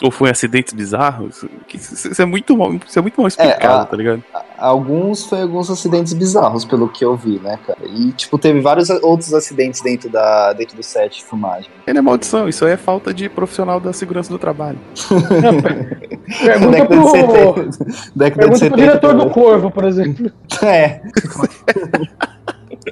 Ou 0.00 0.10
foi 0.10 0.30
acidentes 0.30 0.72
bizarros? 0.72 1.44
Que 1.68 1.76
Isso, 1.76 2.08
isso 2.10 2.22
é 2.22 2.24
muito 2.24 2.56
mal, 2.56 2.72
isso 2.74 2.98
é 2.98 3.02
muito 3.02 3.18
mal 3.20 3.28
explicado, 3.28 3.82
a- 3.82 3.84
tá 3.86 3.96
ligado? 3.96 4.22
Alguns 4.58 5.24
foi 5.24 5.42
alguns 5.42 5.68
acidentes 5.70 6.12
bizarros, 6.12 6.64
pelo 6.64 6.88
que 6.88 7.04
eu 7.04 7.16
vi, 7.16 7.38
né, 7.40 7.58
cara? 7.66 7.80
E, 7.84 8.12
tipo, 8.12 8.38
teve 8.38 8.60
vários 8.60 8.88
outros 8.90 9.34
acidentes 9.34 9.80
dentro, 9.80 10.08
da, 10.08 10.52
dentro 10.52 10.76
do 10.76 10.82
set 10.82 11.16
de 11.18 11.24
filmagem. 11.24 11.68
É 11.86 11.92
não 11.92 11.98
é 11.98 12.02
maldição, 12.02 12.48
isso 12.48 12.64
aí 12.64 12.72
é 12.72 12.76
falta 12.76 13.12
de 13.12 13.28
profissional 13.28 13.80
da 13.80 13.92
segurança 13.92 14.30
do 14.30 14.38
trabalho. 14.38 14.78
pergunta 16.44 16.86
pro, 16.86 17.10
70. 17.10 17.70
Década 18.14 18.28
de 18.28 18.30
pergunta 18.36 18.48
pro 18.48 18.58
70. 18.58 18.76
diretor 18.76 19.14
do 19.14 19.30
Corvo, 19.30 19.70
por 19.70 19.84
exemplo. 19.84 20.30
É. 20.62 21.00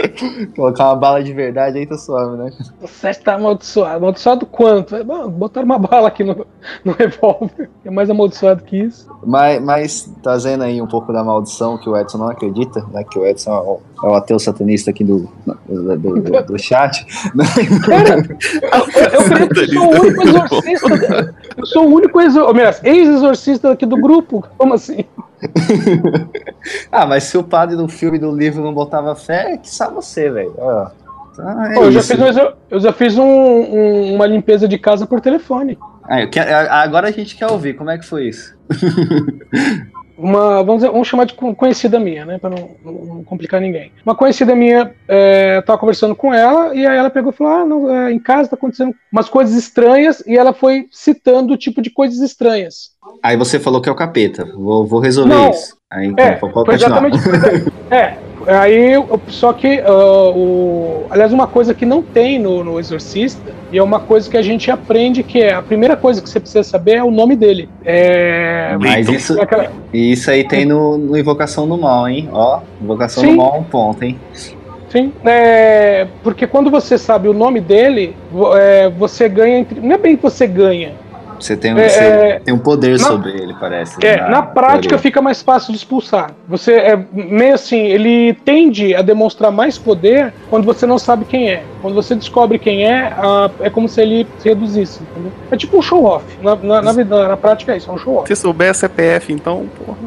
Colocar 0.56 0.84
uma 0.88 0.96
bala 0.96 1.22
de 1.22 1.32
verdade 1.32 1.78
aí 1.78 1.86
tá 1.86 1.96
suave, 1.96 2.36
né? 2.36 2.50
O 2.80 2.86
set 2.88 3.20
tá 3.22 3.34
amaldiçoado. 3.34 3.96
Amaldiçoado 3.96 4.46
quanto? 4.46 4.96
É, 4.96 5.02
bom, 5.04 5.28
botaram 5.28 5.66
uma 5.66 5.78
bala 5.78 6.08
aqui 6.08 6.24
no, 6.24 6.46
no 6.84 6.92
revólver. 6.92 7.68
É 7.84 7.90
mais 7.90 8.08
amaldiçoado 8.10 8.62
que 8.64 8.76
isso. 8.78 9.08
Mas, 9.24 9.62
mas 9.62 10.12
trazendo 10.22 10.64
aí 10.64 10.80
um 10.80 10.86
pouco 10.86 11.12
da 11.12 11.22
maldição 11.22 11.76
que 11.78 11.88
o 11.88 11.96
Edson 11.96 12.18
não 12.18 12.28
acredita, 12.28 12.84
né? 12.92 13.04
Que 13.04 13.18
o 13.18 13.26
Edson 13.26 13.50
é 13.52 13.58
o, 13.60 13.80
é 14.04 14.10
o 14.10 14.14
ateu 14.14 14.38
satanista 14.38 14.90
aqui 14.90 15.04
do, 15.04 15.28
do, 15.66 15.96
do, 15.98 16.20
do- 16.22 16.42
do 16.44 16.58
chat. 16.58 17.04
Cara, 17.86 18.16
eu, 18.22 19.20
eu 19.38 19.50
eu 19.60 19.66
sou 19.66 19.86
o 19.86 19.96
único 20.00 20.22
exorcista. 20.28 21.34
Eu 21.56 21.66
sou 21.66 21.84
o 21.86 21.94
único 21.94 22.20
ex-exorcista 22.20 23.70
aqui 23.72 23.86
do 23.86 23.96
grupo. 23.96 24.44
Como 24.56 24.74
assim? 24.74 25.04
ah, 26.90 27.06
mas 27.06 27.24
se 27.24 27.36
o 27.38 27.42
padre 27.42 27.76
do 27.76 27.88
filme 27.88 28.16
e 28.18 28.20
do 28.20 28.34
livro 28.34 28.62
não 28.62 28.74
botava 28.74 29.14
fé, 29.14 29.56
que 29.56 29.68
sabe 29.70 29.94
você, 29.94 30.30
velho. 30.30 30.52
Então 31.32 31.64
é 31.66 31.76
eu, 31.76 31.92
já 31.92 32.02
fiz, 32.02 32.20
exor- 32.20 32.54
eu 32.70 32.80
já 32.80 32.92
fiz 32.92 33.16
um- 33.16 33.22
um- 33.24 34.14
uma 34.14 34.26
limpeza 34.26 34.66
de 34.68 34.78
casa 34.78 35.06
por 35.06 35.20
telefone. 35.20 35.78
Ah, 36.04 36.20
eu 36.22 36.28
quero- 36.30 36.50
agora 36.70 37.08
a 37.08 37.10
gente 37.12 37.36
quer 37.36 37.46
ouvir, 37.50 37.74
como 37.74 37.90
é 37.90 37.98
que 37.98 38.04
foi 38.04 38.28
isso? 38.28 38.54
Uma, 40.22 40.56
vamos, 40.62 40.76
dizer, 40.82 40.90
vamos 40.92 41.08
chamar 41.08 41.24
de 41.24 41.32
con- 41.34 41.54
conhecida 41.54 41.98
minha, 41.98 42.26
né? 42.26 42.38
Pra 42.38 42.50
não, 42.50 42.70
não- 42.84 43.24
complicar 43.24 43.60
ninguém. 43.60 43.90
Uma 44.04 44.14
conhecida 44.14 44.54
minha, 44.54 44.92
é, 45.08 45.62
tava 45.62 45.78
conversando 45.78 46.14
com 46.14 46.32
ela, 46.34 46.74
e 46.74 46.86
aí 46.86 46.98
ela 46.98 47.08
pegou 47.08 47.32
e 47.32 47.34
falou: 47.34 47.52
Ah, 47.52 47.64
não, 47.64 47.94
é, 47.94 48.12
em 48.12 48.18
casa 48.18 48.50
tá 48.50 48.56
acontecendo 48.56 48.94
umas 49.10 49.28
coisas 49.28 49.54
estranhas, 49.56 50.22
e 50.26 50.36
ela 50.36 50.52
foi 50.52 50.86
citando 50.90 51.54
o 51.54 51.56
tipo 51.56 51.80
de 51.80 51.88
coisas 51.90 52.20
estranhas. 52.20 52.90
Aí 53.22 53.36
você 53.36 53.58
falou 53.58 53.80
que 53.80 53.88
é 53.88 53.92
o 53.92 53.96
capeta. 53.96 54.44
Vou, 54.54 54.86
vou 54.86 55.00
resolver 55.00 55.34
Não. 55.34 55.50
isso. 55.50 55.76
Aí, 55.90 56.06
então, 56.06 56.24
É, 56.24 56.32
pode 56.36 56.52
continuar. 56.52 56.74
exatamente. 56.74 57.18
é, 57.90 58.16
aí, 58.46 58.92
eu- 58.94 59.20
só 59.28 59.52
que, 59.52 59.80
ah, 59.80 59.92
o, 60.34 61.04
aliás, 61.10 61.32
uma 61.32 61.46
coisa 61.46 61.74
que 61.74 61.84
não 61.86 62.02
tem 62.02 62.38
no, 62.38 62.62
no 62.64 62.78
Exorcista, 62.78 63.52
e 63.72 63.78
é 63.78 63.82
uma 63.82 64.00
coisa 64.00 64.28
que 64.30 64.36
a 64.36 64.42
gente 64.42 64.70
aprende 64.70 65.22
que 65.22 65.40
é 65.40 65.54
a 65.54 65.62
primeira 65.62 65.96
coisa 65.96 66.20
que 66.20 66.28
você 66.28 66.40
precisa 66.40 66.62
saber 66.62 66.96
é 66.96 67.04
o 67.04 67.10
nome 67.10 67.36
dele. 67.36 67.68
É. 67.84 68.76
Mas 68.80 69.08
isso, 69.08 69.38
é 69.38 69.42
aquela- 69.42 69.70
isso 69.92 70.30
aí 70.30 70.44
tem 70.46 70.64
no, 70.64 70.98
no 70.98 71.16
Invocação 71.16 71.68
do 71.68 71.76
Mal, 71.78 72.08
hein? 72.08 72.28
Ó, 72.32 72.60
Invocação 72.80 73.22
Sim. 73.22 73.30
do 73.30 73.36
Mal 73.36 73.56
é 73.56 73.58
um 73.58 73.64
ponto, 73.64 74.02
hein? 74.04 74.18
Sim. 74.88 75.12
É, 75.24 76.08
porque 76.22 76.46
quando 76.48 76.68
você 76.70 76.98
sabe 76.98 77.28
o 77.28 77.32
nome 77.32 77.60
dele, 77.60 78.16
é, 78.56 78.88
você 78.90 79.28
ganha. 79.28 79.58
entre- 79.60 79.80
Não 79.80 79.94
é 79.94 79.98
bem 79.98 80.16
que 80.16 80.22
você 80.22 80.46
ganha. 80.48 80.92
Você 81.40 81.56
tem, 81.56 81.74
um- 81.74 81.78
É, 81.78 81.88
você 81.88 81.98
é, 81.98 82.40
tem 82.44 82.52
um 82.52 82.58
poder 82.58 82.98
na- 82.98 83.04
sobre 83.06 83.30
ele, 83.30 83.54
parece. 83.58 83.96
É, 84.04 84.16
na 84.18 84.28
na 84.28 84.42
prática 84.42 84.80
teoria. 84.82 84.98
fica 84.98 85.22
mais 85.22 85.40
fácil 85.42 85.72
de 85.72 85.78
expulsar. 85.78 86.32
Você 86.46 86.72
é 86.74 86.98
meio 87.12 87.54
assim, 87.54 87.78
ele 87.80 88.34
tende 88.44 88.94
a 88.94 89.02
demonstrar 89.02 89.50
mais 89.50 89.78
poder 89.78 90.32
quando 90.50 90.64
você 90.64 90.86
não 90.86 90.98
sabe 90.98 91.24
quem 91.24 91.50
é. 91.50 91.62
Quando 91.80 91.94
você 91.94 92.14
descobre 92.14 92.58
quem 92.58 92.84
é, 92.86 93.12
ah, 93.16 93.50
é 93.60 93.70
como 93.70 93.88
se 93.88 94.00
ele 94.02 94.26
se 94.38 94.48
reduzisse. 94.48 95.00
entendeu? 95.02 95.32
É 95.50 95.56
tipo 95.56 95.78
um 95.78 95.82
show-off. 95.82 96.24
Na, 96.42 96.54
na, 96.56 96.82
na, 96.82 96.92
vida- 96.92 97.26
na 97.28 97.36
prática 97.36 97.72
é 97.72 97.76
isso, 97.78 97.90
é 97.90 97.94
um 97.94 97.98
show-off. 97.98 98.28
Se 98.28 98.36
souber 98.40 98.74
CPF, 98.74 99.32
então, 99.32 99.66
porra. 99.78 99.98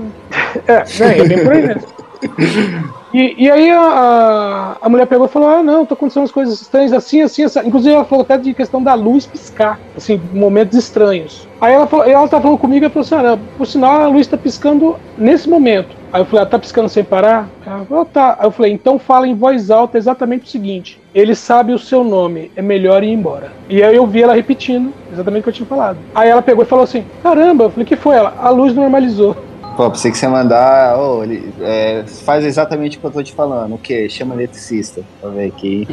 É, 0.67 0.73
né, 0.99 1.19
é 1.19 1.23
bem 1.27 1.43
por 1.43 1.51
aí 1.53 1.61
mesmo. 1.67 1.83
E, 3.13 3.45
e 3.45 3.51
aí 3.51 3.69
a, 3.69 4.77
a, 4.81 4.89
mulher 4.89 5.05
pegou 5.05 5.27
e 5.27 5.29
falou: 5.29 5.47
Ah, 5.47 5.61
não, 5.61 5.85
tô 5.85 5.93
acontecendo 5.93 6.23
umas 6.23 6.31
coisas 6.31 6.59
estranhas 6.59 6.91
assim, 6.91 7.21
assim, 7.21 7.43
assim. 7.43 7.59
Inclusive 7.59 7.93
ela 7.93 8.05
falou 8.05 8.23
até 8.23 8.37
de 8.37 8.53
questão 8.53 8.81
da 8.81 8.95
luz 8.95 9.27
piscar, 9.27 9.79
assim, 9.95 10.19
momentos 10.33 10.77
estranhos. 10.77 11.47
Aí 11.61 11.73
ela 11.73 11.85
falou, 11.85 12.05
ela 12.05 12.27
tá 12.27 12.41
falando 12.41 12.57
comigo 12.57 12.85
e 12.85 12.89
falou 12.89 13.05
assim: 13.05 13.15
ah, 13.15 13.37
por 13.57 13.67
sinal, 13.67 14.01
a 14.01 14.07
luz 14.07 14.25
tá 14.25 14.35
piscando 14.35 14.95
nesse 15.17 15.47
momento. 15.47 15.95
Aí 16.11 16.21
eu 16.21 16.25
falei, 16.25 16.43
ah, 16.43 16.47
tá 16.47 16.59
piscando 16.59 16.89
sem 16.89 17.03
parar? 17.03 17.49
Ela 17.65 17.85
falou, 17.85 18.05
tá. 18.05 18.35
Aí 18.39 18.47
eu 18.47 18.51
falei, 18.51 18.71
então 18.71 18.99
fala 18.99 19.27
em 19.27 19.35
voz 19.35 19.69
alta 19.69 19.97
exatamente 19.97 20.45
o 20.45 20.49
seguinte: 20.49 20.99
ele 21.13 21.35
sabe 21.35 21.71
o 21.71 21.79
seu 21.79 22.03
nome, 22.03 22.51
é 22.55 22.61
melhor 22.63 23.03
ir 23.03 23.11
embora. 23.11 23.51
E 23.69 23.83
aí 23.83 23.95
eu 23.95 24.07
vi 24.07 24.23
ela 24.23 24.33
repetindo 24.33 24.91
exatamente 25.11 25.41
o 25.41 25.43
que 25.43 25.49
eu 25.49 25.53
tinha 25.53 25.67
falado. 25.67 25.99
Aí 26.15 26.29
ela 26.29 26.41
pegou 26.41 26.63
e 26.63 26.67
falou 26.67 26.83
assim: 26.83 27.05
caramba, 27.21 27.65
eu 27.65 27.69
falei, 27.69 27.85
que 27.85 27.95
foi 27.95 28.15
ela? 28.15 28.33
A 28.39 28.49
luz 28.49 28.73
normalizou. 28.73 29.37
Pô, 29.75 29.89
pensei 29.89 30.11
que 30.11 30.17
você 30.17 30.27
mandar. 30.27 30.97
ô, 30.99 31.23
ele, 31.23 31.53
é, 31.61 32.03
faz 32.25 32.45
exatamente 32.45 32.97
o 32.97 32.99
que 33.01 33.05
eu 33.07 33.11
tô 33.11 33.23
te 33.23 33.33
falando. 33.33 33.73
O 33.75 33.77
quê? 33.77 34.07
Chama 34.09 34.35
eletricista. 34.35 35.01
Pra 35.19 35.29
ver 35.31 35.47
aqui. 35.47 35.87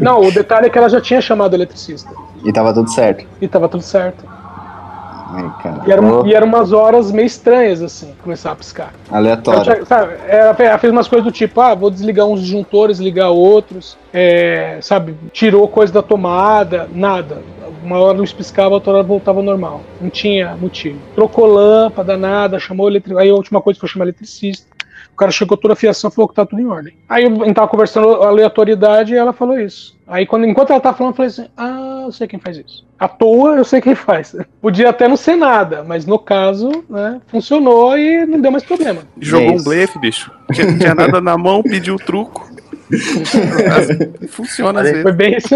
Não, 0.00 0.20
o 0.20 0.30
detalhe 0.32 0.66
é 0.66 0.70
que 0.70 0.78
ela 0.78 0.88
já 0.88 1.00
tinha 1.00 1.20
chamado 1.20 1.54
eletricista. 1.54 2.10
E 2.44 2.52
tava 2.52 2.72
tudo 2.72 2.90
certo. 2.90 3.26
E 3.40 3.48
tava 3.48 3.68
tudo 3.68 3.82
certo. 3.82 4.24
Ai. 5.28 5.52
E, 5.86 5.92
era, 5.92 6.02
e 6.24 6.34
eram 6.34 6.46
umas 6.46 6.72
horas 6.72 7.10
meio 7.10 7.26
estranhas, 7.26 7.82
assim, 7.82 8.14
começar 8.22 8.52
a 8.52 8.56
piscar. 8.56 8.92
Ela, 9.08 9.18
Aleatório. 9.18 9.62
tinha- 9.64 9.84
sabe, 9.84 10.14
ela 10.28 10.56
ela 10.56 10.78
fez 10.78 10.92
umas 10.92 11.08
coisas 11.08 11.24
do 11.24 11.32
tipo, 11.32 11.60
ah, 11.60 11.74
vou 11.74 11.90
desligar 11.90 12.26
uns 12.26 12.40
disjuntores, 12.40 12.98
ligar 13.00 13.30
outros, 13.30 13.98
é, 14.14 14.78
sabe, 14.80 15.16
tirou 15.32 15.66
coisa 15.66 15.92
da 15.92 16.02
tomada, 16.02 16.88
nada. 16.94 17.38
Uma 17.86 18.00
hora 18.00 18.18
a 18.18 18.20
luz 18.20 18.32
piscava, 18.32 18.74
outra 18.74 18.94
hora 18.94 19.02
voltava 19.04 19.38
ao 19.38 19.44
normal. 19.44 19.80
Não 20.00 20.10
tinha 20.10 20.56
motivo. 20.56 20.98
Trocou 21.14 21.46
lâmpada, 21.46 22.16
nada, 22.16 22.58
chamou 22.58 22.88
eletricista. 22.88 23.22
Aí 23.22 23.30
a 23.30 23.34
última 23.34 23.62
coisa 23.62 23.78
foi 23.78 23.88
chamar 23.88 24.06
eletricista. 24.06 24.66
O 25.12 25.16
cara 25.16 25.30
chegou 25.30 25.56
toda 25.56 25.74
a 25.74 25.76
fiação 25.76 26.10
e 26.10 26.12
falou 26.12 26.28
que 26.28 26.34
tá 26.34 26.44
tudo 26.44 26.60
em 26.60 26.66
ordem. 26.66 26.94
Aí 27.08 27.24
a 27.24 27.28
gente 27.28 27.54
tava 27.54 27.68
conversando 27.68 28.08
aleatoriedade 28.24 29.14
e 29.14 29.16
ela 29.16 29.32
falou 29.32 29.56
isso. 29.56 29.96
Aí 30.04 30.26
quando, 30.26 30.46
enquanto 30.46 30.70
ela 30.70 30.80
tava 30.80 30.96
falando, 30.96 31.12
eu 31.12 31.16
falei 31.16 31.30
assim: 31.30 31.46
Ah, 31.56 32.02
eu 32.06 32.12
sei 32.12 32.26
quem 32.26 32.40
faz 32.40 32.58
isso. 32.58 32.84
À 32.98 33.06
toa 33.06 33.54
eu 33.54 33.64
sei 33.64 33.80
quem 33.80 33.94
faz. 33.96 34.34
Podia 34.60 34.90
até 34.90 35.06
não 35.06 35.16
ser 35.16 35.36
nada, 35.36 35.84
mas 35.84 36.04
no 36.06 36.18
caso, 36.18 36.84
né, 36.90 37.20
funcionou 37.28 37.96
e 37.96 38.26
não 38.26 38.40
deu 38.40 38.50
mais 38.50 38.64
problema. 38.64 39.02
Jogou 39.20 39.52
um 39.52 39.62
blefe, 39.62 39.96
bicho. 40.00 40.32
Tinha, 40.52 40.76
tinha 40.76 40.94
nada 40.94 41.20
na 41.20 41.38
mão, 41.38 41.62
pediu 41.62 41.94
o 41.94 41.98
truco. 41.98 42.50
Assim, 43.76 44.28
Funciona 44.28 44.82
vezes. 44.82 45.02
Foi 45.02 45.12
bem 45.12 45.36
isso. 45.36 45.54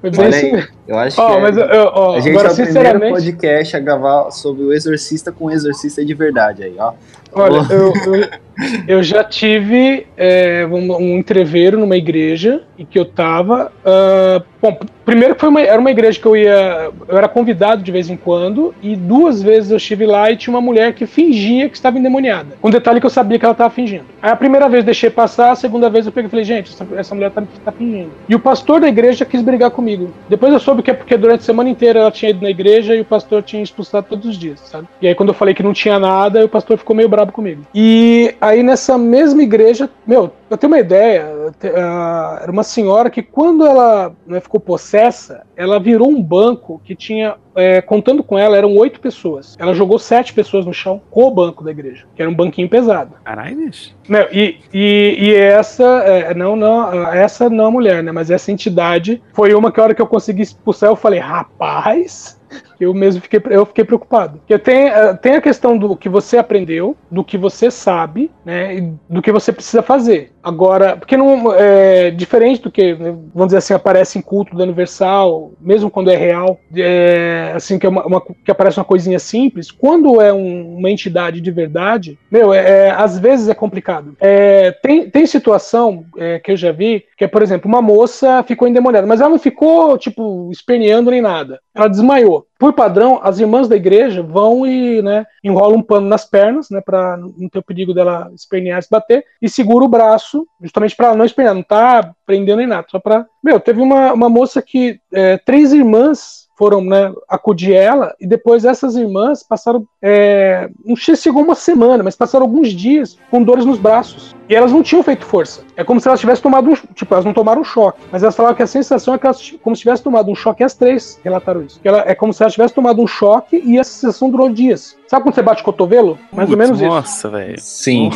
Foi 0.00 0.10
bem 0.10 0.20
Olha 0.20 0.28
isso. 0.30 0.56
aí, 0.56 0.64
eu 0.88 0.98
acho 0.98 1.20
Ó, 1.20 1.26
que 1.30 1.36
é- 1.36 1.40
mas 1.40 1.56
eu- 1.56 1.64
eu- 1.64 1.90
ó, 1.94 2.16
a 2.16 2.20
gente 2.20 2.30
agora 2.30 2.48
é 2.48 2.52
o 2.52 2.56
primeiro 2.56 3.00
podcast 3.10 3.76
a 3.76 3.80
gravar 3.80 4.30
sobre 4.30 4.62
o 4.64 4.72
exorcista 4.72 5.30
com 5.30 5.44
o 5.46 5.50
exorcista 5.50 6.04
de 6.04 6.14
verdade 6.14 6.64
aí, 6.64 6.74
ó. 6.78 6.92
olha, 7.32 7.60
eu, 7.70 7.92
eu, 8.06 8.28
eu 8.88 9.02
já 9.02 9.22
tive 9.22 10.06
é, 10.16 10.66
um, 10.70 10.96
um 10.96 11.18
entreveiro 11.18 11.78
numa 11.78 11.96
igreja 11.96 12.62
em 12.78 12.84
que 12.84 12.98
eu 12.98 13.04
tava. 13.04 13.70
ah, 13.84 14.42
bom, 14.60 14.78
primeiro 15.04 15.34
foi 15.38 15.48
uma, 15.48 15.60
era 15.60 15.78
uma 15.80 15.90
igreja 15.90 16.18
que 16.18 16.26
eu 16.26 16.36
ia. 16.36 16.90
Eu 17.08 17.16
era 17.18 17.28
convidado 17.28 17.82
de 17.82 17.92
vez 17.92 18.08
em 18.08 18.16
quando, 18.16 18.74
e 18.82 18.96
duas 18.96 19.42
vezes 19.42 19.70
eu 19.70 19.76
estive 19.76 20.06
lá 20.06 20.30
e 20.30 20.36
tinha 20.36 20.54
uma 20.54 20.60
mulher 20.60 20.92
que 20.94 21.06
fingia 21.06 21.68
que 21.68 21.76
estava 21.76 21.98
endemoniada. 21.98 22.56
Com 22.60 22.70
detalhe 22.70 23.00
que 23.00 23.06
eu 23.06 23.10
sabia 23.10 23.38
que 23.38 23.44
ela 23.44 23.52
estava 23.52 23.70
fingindo. 23.70 24.04
Aí 24.22 24.30
a 24.30 24.36
primeira 24.36 24.68
vez 24.68 24.82
eu 24.82 24.86
deixei 24.86 25.10
passar, 25.10 25.50
a 25.52 25.56
segunda 25.56 25.88
vez 25.90 26.06
eu 26.06 26.12
peguei 26.12 26.26
e 26.28 26.30
falei, 26.30 26.44
gente, 26.44 26.72
essa, 26.72 26.86
essa 26.96 27.14
mulher 27.14 27.30
tá, 27.30 27.42
tá 27.64 27.72
fingindo. 27.72 28.10
E 28.28 28.34
o 28.34 28.40
pastor 28.40 28.80
da 28.80 28.88
igreja 28.88 29.24
quis 29.24 29.42
brigar 29.42 29.70
comigo. 29.70 29.89
Depois 30.28 30.52
eu 30.52 30.60
soube 30.60 30.82
que 30.82 30.90
é 30.90 30.94
porque 30.94 31.16
durante 31.16 31.40
a 31.40 31.44
semana 31.44 31.68
inteira 31.68 32.00
ela 32.00 32.10
tinha 32.10 32.30
ido 32.30 32.42
na 32.42 32.50
igreja 32.50 32.94
e 32.94 33.00
o 33.00 33.04
pastor 33.04 33.42
tinha 33.42 33.62
expulsado 33.62 34.06
todos 34.08 34.26
os 34.26 34.38
dias, 34.38 34.60
sabe? 34.60 34.88
E 35.00 35.08
aí 35.08 35.14
quando 35.14 35.30
eu 35.30 35.34
falei 35.34 35.54
que 35.54 35.62
não 35.62 35.72
tinha 35.72 35.98
nada, 35.98 36.44
o 36.44 36.48
pastor 36.48 36.76
ficou 36.78 36.94
meio 36.94 37.08
brabo 37.08 37.32
comigo. 37.32 37.62
E 37.74 38.34
aí 38.40 38.62
nessa 38.62 38.96
mesma 38.98 39.42
igreja, 39.42 39.88
meu, 40.06 40.32
eu 40.50 40.58
tenho 40.58 40.72
uma 40.72 40.80
ideia, 40.80 41.52
ah, 41.76 42.40
era 42.42 42.50
uma 42.50 42.64
senhora 42.64 43.08
que 43.08 43.22
quando 43.22 43.64
ela 43.64 44.12
né, 44.26 44.40
ficou 44.40 44.58
possessa, 44.58 45.46
ela 45.56 45.78
virou 45.78 46.08
um 46.08 46.20
banco 46.20 46.80
que 46.84 46.96
tinha, 46.96 47.36
é, 47.54 47.80
contando 47.80 48.24
com 48.24 48.36
ela, 48.36 48.56
eram 48.56 48.74
oito 48.76 49.00
pessoas. 49.00 49.56
Ela 49.60 49.72
jogou 49.72 49.98
sete 49.98 50.32
pessoas 50.34 50.66
no 50.66 50.74
chão 50.74 51.00
com 51.08 51.24
o 51.24 51.30
banco 51.30 51.62
da 51.62 51.70
igreja, 51.70 52.04
que 52.16 52.20
era 52.20 52.30
um 52.30 52.34
banquinho 52.34 52.68
pesado. 52.68 53.14
Caralho, 53.24 53.56
bicho. 53.56 53.94
Não, 54.08 54.26
e, 54.32 54.58
e, 54.74 55.16
e 55.20 55.34
essa, 55.34 55.84
é, 55.84 56.34
não, 56.34 56.56
não, 56.56 56.92
essa 57.12 57.48
não 57.48 57.64
é 57.64 57.68
a 57.68 57.70
mulher, 57.70 58.02
né? 58.02 58.10
Mas 58.10 58.28
essa 58.28 58.50
entidade 58.50 59.22
foi 59.32 59.54
uma 59.54 59.70
que 59.70 59.78
a 59.78 59.84
hora 59.84 59.94
que 59.94 60.02
eu 60.02 60.06
consegui 60.06 60.42
expulsar, 60.42 60.90
eu 60.90 60.96
falei, 60.96 61.20
rapaz, 61.20 62.39
eu 62.78 62.94
mesmo 62.94 63.20
fiquei, 63.22 63.40
eu 63.50 63.66
fiquei 63.66 63.84
preocupado. 63.84 64.38
Porque 64.38 64.58
tem, 64.58 64.88
eh, 64.88 65.14
tem 65.14 65.34
a 65.34 65.40
questão 65.40 65.76
do 65.76 65.96
que 65.96 66.08
você 66.08 66.38
aprendeu, 66.38 66.96
do 67.10 67.22
que 67.24 67.36
você 67.36 67.70
sabe, 67.70 68.30
né? 68.44 68.74
E 68.76 68.92
do 69.08 69.22
que 69.22 69.30
você 69.32 69.52
precisa 69.52 69.82
fazer. 69.82 70.32
Agora, 70.42 70.96
porque 70.96 71.16
não 71.16 71.52
é 71.52 72.10
diferente 72.10 72.62
do 72.62 72.70
que, 72.70 72.94
vamos 72.94 73.46
dizer 73.48 73.58
assim, 73.58 73.74
aparece 73.74 74.18
em 74.18 74.22
culto 74.22 74.56
do 74.56 74.62
Universal, 74.62 75.52
mesmo 75.60 75.90
quando 75.90 76.10
é 76.10 76.16
real, 76.16 76.58
é, 76.74 77.52
assim, 77.54 77.78
que, 77.78 77.84
é 77.86 77.88
uma, 77.88 78.04
uma- 78.06 78.20
que 78.22 78.50
aparece 78.50 78.78
uma 78.78 78.84
coisinha 78.84 79.18
simples, 79.18 79.70
quando 79.70 80.20
é 80.20 80.32
um- 80.32 80.78
uma 80.78 80.90
entidade 80.90 81.40
de 81.42 81.50
verdade, 81.50 82.18
meu, 82.30 82.54
é, 82.54 82.86
é, 82.86 82.90
às 82.90 83.18
vezes 83.18 83.48
é 83.48 83.54
complicado. 83.54 84.16
É, 84.20 84.70
tem, 84.82 85.10
tem 85.10 85.26
situação 85.26 86.04
é, 86.16 86.38
que 86.38 86.52
eu 86.52 86.56
já 86.56 86.72
vi, 86.72 87.04
que 87.18 87.24
é, 87.24 87.28
por 87.28 87.42
exemplo, 87.42 87.68
uma 87.68 87.82
moça 87.82 88.42
ficou 88.44 88.66
endemoniada, 88.66 89.06
mas 89.06 89.20
ela 89.20 89.28
não 89.30 89.38
ficou, 89.38 89.98
tipo, 89.98 90.48
esperneando 90.50 91.10
nem 91.10 91.20
nada. 91.20 91.60
Ela 91.74 91.88
desmaiou. 91.88 92.39
Por 92.58 92.72
padrão, 92.72 93.20
as 93.22 93.38
irmãs 93.38 93.68
da 93.68 93.76
igreja 93.76 94.22
vão 94.22 94.66
e 94.66 95.00
né, 95.02 95.24
enrolam 95.42 95.78
um 95.78 95.82
pano 95.82 96.06
nas 96.06 96.24
pernas, 96.24 96.70
né, 96.70 96.80
para 96.80 97.16
não 97.16 97.48
ter 97.48 97.58
o 97.58 97.62
perigo 97.62 97.94
dela 97.94 98.30
espernear 98.34 98.78
e 98.78 98.82
se 98.82 98.90
bater, 98.90 99.24
e 99.40 99.48
segura 99.48 99.84
o 99.84 99.88
braço, 99.88 100.46
justamente 100.60 100.96
para 100.96 101.14
não 101.14 101.24
espernear, 101.24 101.54
não 101.54 101.62
tá 101.62 102.12
prendendo 102.26 102.58
nem 102.58 102.66
nada, 102.66 102.86
só 102.90 102.98
para. 102.98 103.26
Meu, 103.42 103.58
teve 103.58 103.80
uma, 103.80 104.12
uma 104.12 104.28
moça 104.28 104.62
que 104.62 105.00
é, 105.12 105.38
três 105.38 105.72
irmãs 105.72 106.39
foram 106.60 106.82
né, 106.82 107.10
acudir 107.26 107.72
ela, 107.72 108.14
e 108.20 108.26
depois 108.26 108.66
essas 108.66 108.94
irmãs 108.94 109.42
passaram, 109.42 109.86
é, 110.02 110.68
não 110.84 110.94
sei 110.94 111.16
se 111.16 111.22
chegou 111.22 111.42
uma 111.42 111.54
semana, 111.54 112.04
mas 112.04 112.14
passaram 112.14 112.44
alguns 112.44 112.74
dias 112.74 113.16
com 113.30 113.42
dores 113.42 113.64
nos 113.64 113.78
braços. 113.78 114.36
E 114.46 114.54
elas 114.54 114.70
não 114.70 114.82
tinham 114.82 115.02
feito 115.02 115.24
força. 115.24 115.62
É 115.74 115.82
como 115.82 115.98
se 115.98 116.06
elas 116.06 116.20
tivessem 116.20 116.42
tomado 116.42 116.68
um. 116.68 116.74
Tipo, 116.74 117.14
elas 117.14 117.24
não 117.24 117.32
tomaram 117.32 117.62
um 117.62 117.64
choque. 117.64 118.00
Mas 118.12 118.22
elas 118.22 118.36
falaram 118.36 118.56
que 118.56 118.62
a 118.62 118.66
sensação 118.66 119.14
é 119.14 119.18
que 119.18 119.24
elas, 119.24 119.54
como 119.62 119.74
se 119.74 119.82
tivessem 119.82 120.02
tomado 120.02 120.30
um 120.30 120.34
choque, 120.34 120.62
as 120.62 120.74
três 120.74 121.18
relataram 121.24 121.62
isso. 121.62 121.80
Que 121.80 121.88
ela, 121.88 122.02
é 122.04 122.14
como 122.14 122.32
se 122.32 122.42
elas 122.42 122.52
tivessem 122.52 122.74
tomado 122.74 123.00
um 123.00 123.06
choque 123.06 123.62
e 123.64 123.78
a 123.78 123.84
sensação 123.84 124.28
durou 124.28 124.50
dias. 124.50 124.98
Sabe 125.06 125.22
quando 125.22 125.36
você 125.36 125.42
bate 125.42 125.62
o 125.62 125.64
cotovelo? 125.64 126.18
Mais 126.32 126.50
ou 126.50 126.56
Putz, 126.56 126.68
menos 126.68 126.80
isso. 126.80 126.90
Nossa, 126.90 127.28
velho. 127.30 127.54
Sim. 127.58 128.10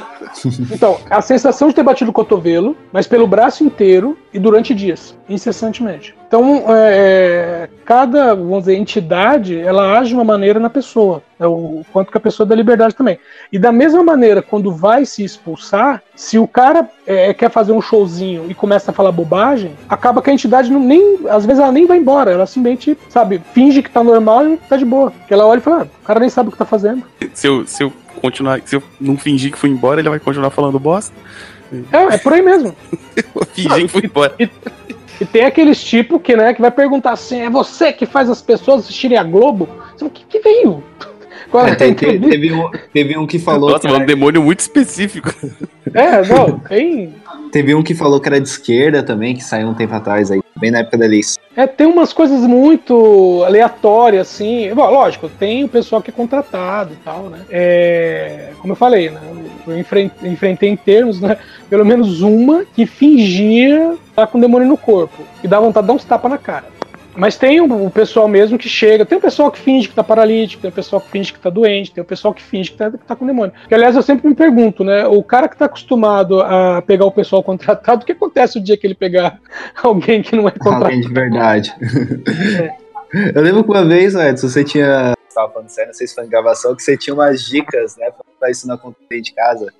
Então, 0.70 0.98
a 1.08 1.20
sensação 1.22 1.68
de 1.68 1.74
ter 1.74 1.82
batido 1.82 2.10
o 2.10 2.14
cotovelo, 2.14 2.76
mas 2.92 3.06
pelo 3.06 3.26
braço 3.26 3.64
inteiro 3.64 4.16
e 4.32 4.38
durante 4.38 4.74
dias, 4.74 5.16
incessantemente. 5.28 6.14
Então, 6.26 6.64
é, 6.68 7.68
cada, 7.84 8.34
vamos 8.34 8.60
dizer, 8.60 8.76
entidade, 8.76 9.58
ela 9.58 9.98
age 9.98 10.10
de 10.10 10.14
uma 10.14 10.24
maneira 10.24 10.60
na 10.60 10.70
pessoa, 10.70 11.22
é 11.38 11.46
o 11.46 11.84
quanto 11.92 12.10
que 12.10 12.18
a 12.18 12.20
pessoa 12.20 12.46
dá 12.46 12.54
liberdade 12.54 12.94
também. 12.94 13.18
E 13.52 13.58
da 13.58 13.70
mesma 13.70 14.02
maneira, 14.02 14.42
quando 14.42 14.72
vai 14.72 15.04
se 15.04 15.22
expulsar, 15.22 16.02
se 16.14 16.38
o 16.38 16.48
cara 16.48 16.88
é, 17.06 17.34
quer 17.34 17.50
fazer 17.50 17.72
um 17.72 17.82
showzinho 17.82 18.46
e 18.48 18.54
começa 18.54 18.90
a 18.90 18.94
falar 18.94 19.12
bobagem, 19.12 19.76
acaba 19.88 20.22
que 20.22 20.30
a 20.30 20.32
entidade 20.32 20.70
não, 20.70 20.80
nem, 20.80 21.20
às 21.28 21.44
vezes 21.44 21.62
ela 21.62 21.72
nem 21.72 21.86
vai 21.86 21.98
embora, 21.98 22.30
ela 22.30 22.46
simplesmente, 22.46 22.96
sabe, 23.08 23.42
finge 23.52 23.82
que 23.82 23.90
tá 23.90 24.02
normal 24.02 24.46
e 24.46 24.56
tá 24.56 24.76
de 24.76 24.84
boa. 24.84 25.10
Porque 25.10 25.34
ela 25.34 25.46
olha 25.46 25.58
e 25.58 25.62
fala, 25.62 25.82
ah, 25.82 25.86
o 26.02 26.06
cara 26.06 26.20
nem 26.20 26.30
sabe 26.30 26.48
o 26.48 26.52
que 26.52 26.58
tá 26.58 26.64
fazendo. 26.64 27.02
Se 27.34 27.46
eu, 27.46 27.66
se 27.66 27.82
eu 27.82 27.92
continuar, 28.20 28.60
se 28.64 28.76
eu 28.76 28.82
não 29.00 29.16
fingir 29.16 29.52
que 29.52 29.58
fui 29.58 29.70
embora, 29.70 30.00
ele 30.00 30.08
vai 30.08 30.18
continuar 30.18 30.50
falando 30.50 30.78
bosta. 30.78 31.14
É, 31.92 32.14
é 32.14 32.18
por 32.18 32.32
aí 32.32 32.42
mesmo. 32.42 32.74
Eu 33.34 33.44
fingi 33.46 33.82
que 33.82 33.88
fui 33.88 34.02
embora. 34.04 34.34
E 34.38 35.24
tem 35.24 35.44
aqueles 35.44 35.82
tipo 35.82 36.20
que, 36.20 36.36
né, 36.36 36.52
que 36.52 36.60
vai 36.60 36.70
perguntar 36.70 37.12
assim: 37.12 37.40
é 37.40 37.50
você 37.50 37.92
que 37.92 38.06
faz 38.06 38.28
as 38.28 38.42
pessoas 38.42 38.84
assistirem 38.84 39.16
a 39.16 39.24
Globo? 39.24 39.66
Você 39.66 39.98
fala, 39.98 40.08
O 40.08 40.10
que, 40.10 40.24
que 40.24 40.40
veio? 40.40 40.84
Qual 41.50 41.66
É, 41.66 41.74
tem- 41.74 41.94
tem- 41.94 42.20
teve, 42.20 42.52
um, 42.52 42.70
teve 42.92 43.16
um 43.18 43.26
que 43.26 43.38
falou 43.38 43.70
Nossa, 43.70 43.80
que 43.80 43.86
mano, 43.86 43.98
um 43.98 44.02
era, 44.02 44.06
demônio 44.06 44.42
muito 44.42 44.60
específico. 44.60 45.32
é, 45.94 46.22
não, 46.26 46.58
tem. 46.58 47.14
teve 47.52 47.74
um 47.74 47.82
que 47.82 47.94
falou 47.94 48.20
que 48.20 48.28
era 48.28 48.40
de 48.40 48.48
esquerda 48.48 49.02
também, 49.02 49.34
que 49.34 49.44
saiu 49.44 49.68
um 49.68 49.74
tempo 49.74 49.94
atrás 49.94 50.30
aí, 50.30 50.40
bem 50.56 50.70
na 50.70 50.78
época 50.80 50.98
da 50.98 51.04
eleição. 51.04 51.36
É, 51.56 51.66
tem 51.66 51.86
umas 51.86 52.12
coisas 52.12 52.40
muito 52.40 53.42
aleatórias, 53.46 54.28
assim. 54.28 54.72
Bom, 54.74 54.90
lógico, 54.90 55.28
tem 55.28 55.64
o 55.64 55.68
pessoal 55.68 56.02
que 56.02 56.10
é 56.10 56.12
contratado 56.12 56.92
e 56.92 56.96
tal, 57.04 57.24
né? 57.30 57.38
É, 57.50 58.50
como 58.60 58.72
eu 58.72 58.76
falei, 58.76 59.10
né? 59.10 59.20
Eu 59.66 59.78
enfren- 59.78 60.10
enfrentei 60.22 60.68
em 60.68 60.76
termos, 60.76 61.20
né? 61.20 61.36
pelo 61.68 61.84
menos 61.84 62.20
uma 62.22 62.64
que 62.74 62.86
fingia 62.86 63.94
estar 64.10 64.26
com 64.28 64.38
o 64.38 64.40
demônio 64.40 64.68
no 64.68 64.76
corpo 64.76 65.22
e 65.42 65.48
dá 65.48 65.58
vontade 65.58 65.84
de 65.84 65.88
dar 65.88 65.94
uns 65.94 66.04
tapas 66.04 66.30
na 66.30 66.38
cara. 66.38 66.64
Mas 67.16 67.36
tem 67.36 67.60
o, 67.60 67.86
o 67.86 67.90
pessoal 67.90 68.28
mesmo 68.28 68.58
que 68.58 68.68
chega, 68.68 69.06
tem 69.06 69.18
o 69.18 69.20
pessoal 69.20 69.50
que 69.50 69.58
finge 69.58 69.88
que 69.88 69.94
tá 69.94 70.04
paralítico, 70.04 70.62
tem 70.62 70.70
o 70.70 70.74
pessoal 70.74 71.00
que 71.00 71.10
finge 71.10 71.32
que 71.32 71.38
tá 71.38 71.50
doente, 71.50 71.92
tem 71.92 72.02
o 72.02 72.06
pessoal 72.06 72.34
que 72.34 72.42
finge 72.42 72.70
que 72.70 72.76
tá, 72.76 72.90
que 72.90 72.98
tá 72.98 73.16
com 73.16 73.26
demônio. 73.26 73.52
Que 73.68 73.74
aliás 73.74 73.96
eu 73.96 74.02
sempre 74.02 74.28
me 74.28 74.34
pergunto, 74.34 74.84
né? 74.84 75.06
O 75.06 75.22
cara 75.22 75.48
que 75.48 75.56
tá 75.56 75.64
acostumado 75.64 76.40
a 76.40 76.82
pegar 76.82 77.06
o 77.06 77.12
pessoal 77.12 77.42
contratado, 77.42 78.02
o 78.02 78.06
que 78.06 78.12
acontece 78.12 78.58
o 78.58 78.62
dia 78.62 78.76
que 78.76 78.86
ele 78.86 78.94
pegar 78.94 79.38
alguém 79.82 80.22
que 80.22 80.36
não 80.36 80.48
é 80.48 80.52
contratado? 80.52 80.84
Alguém 80.86 81.00
de 81.00 81.12
verdade. 81.12 81.74
Eu 83.34 83.42
lembro 83.42 83.64
que 83.64 83.70
uma 83.70 83.84
vez, 83.84 84.14
Edson, 84.14 84.48
você 84.48 84.64
tinha. 84.64 85.14
Você 85.28 85.34
tava 85.34 85.52
falando 85.52 85.68
sério, 85.68 85.88
não 85.88 85.94
sei 85.94 86.06
se 86.06 86.14
foi 86.14 86.24
em 86.24 86.28
gravação, 86.28 86.74
que 86.74 86.82
você 86.82 86.96
tinha 86.96 87.14
umas 87.14 87.42
dicas, 87.42 87.96
né, 87.96 88.10
pra 88.10 88.24
isso 88.50 88.66
não 88.66 88.74
acontecer 88.74 89.20
de 89.20 89.32
casa. 89.32 89.72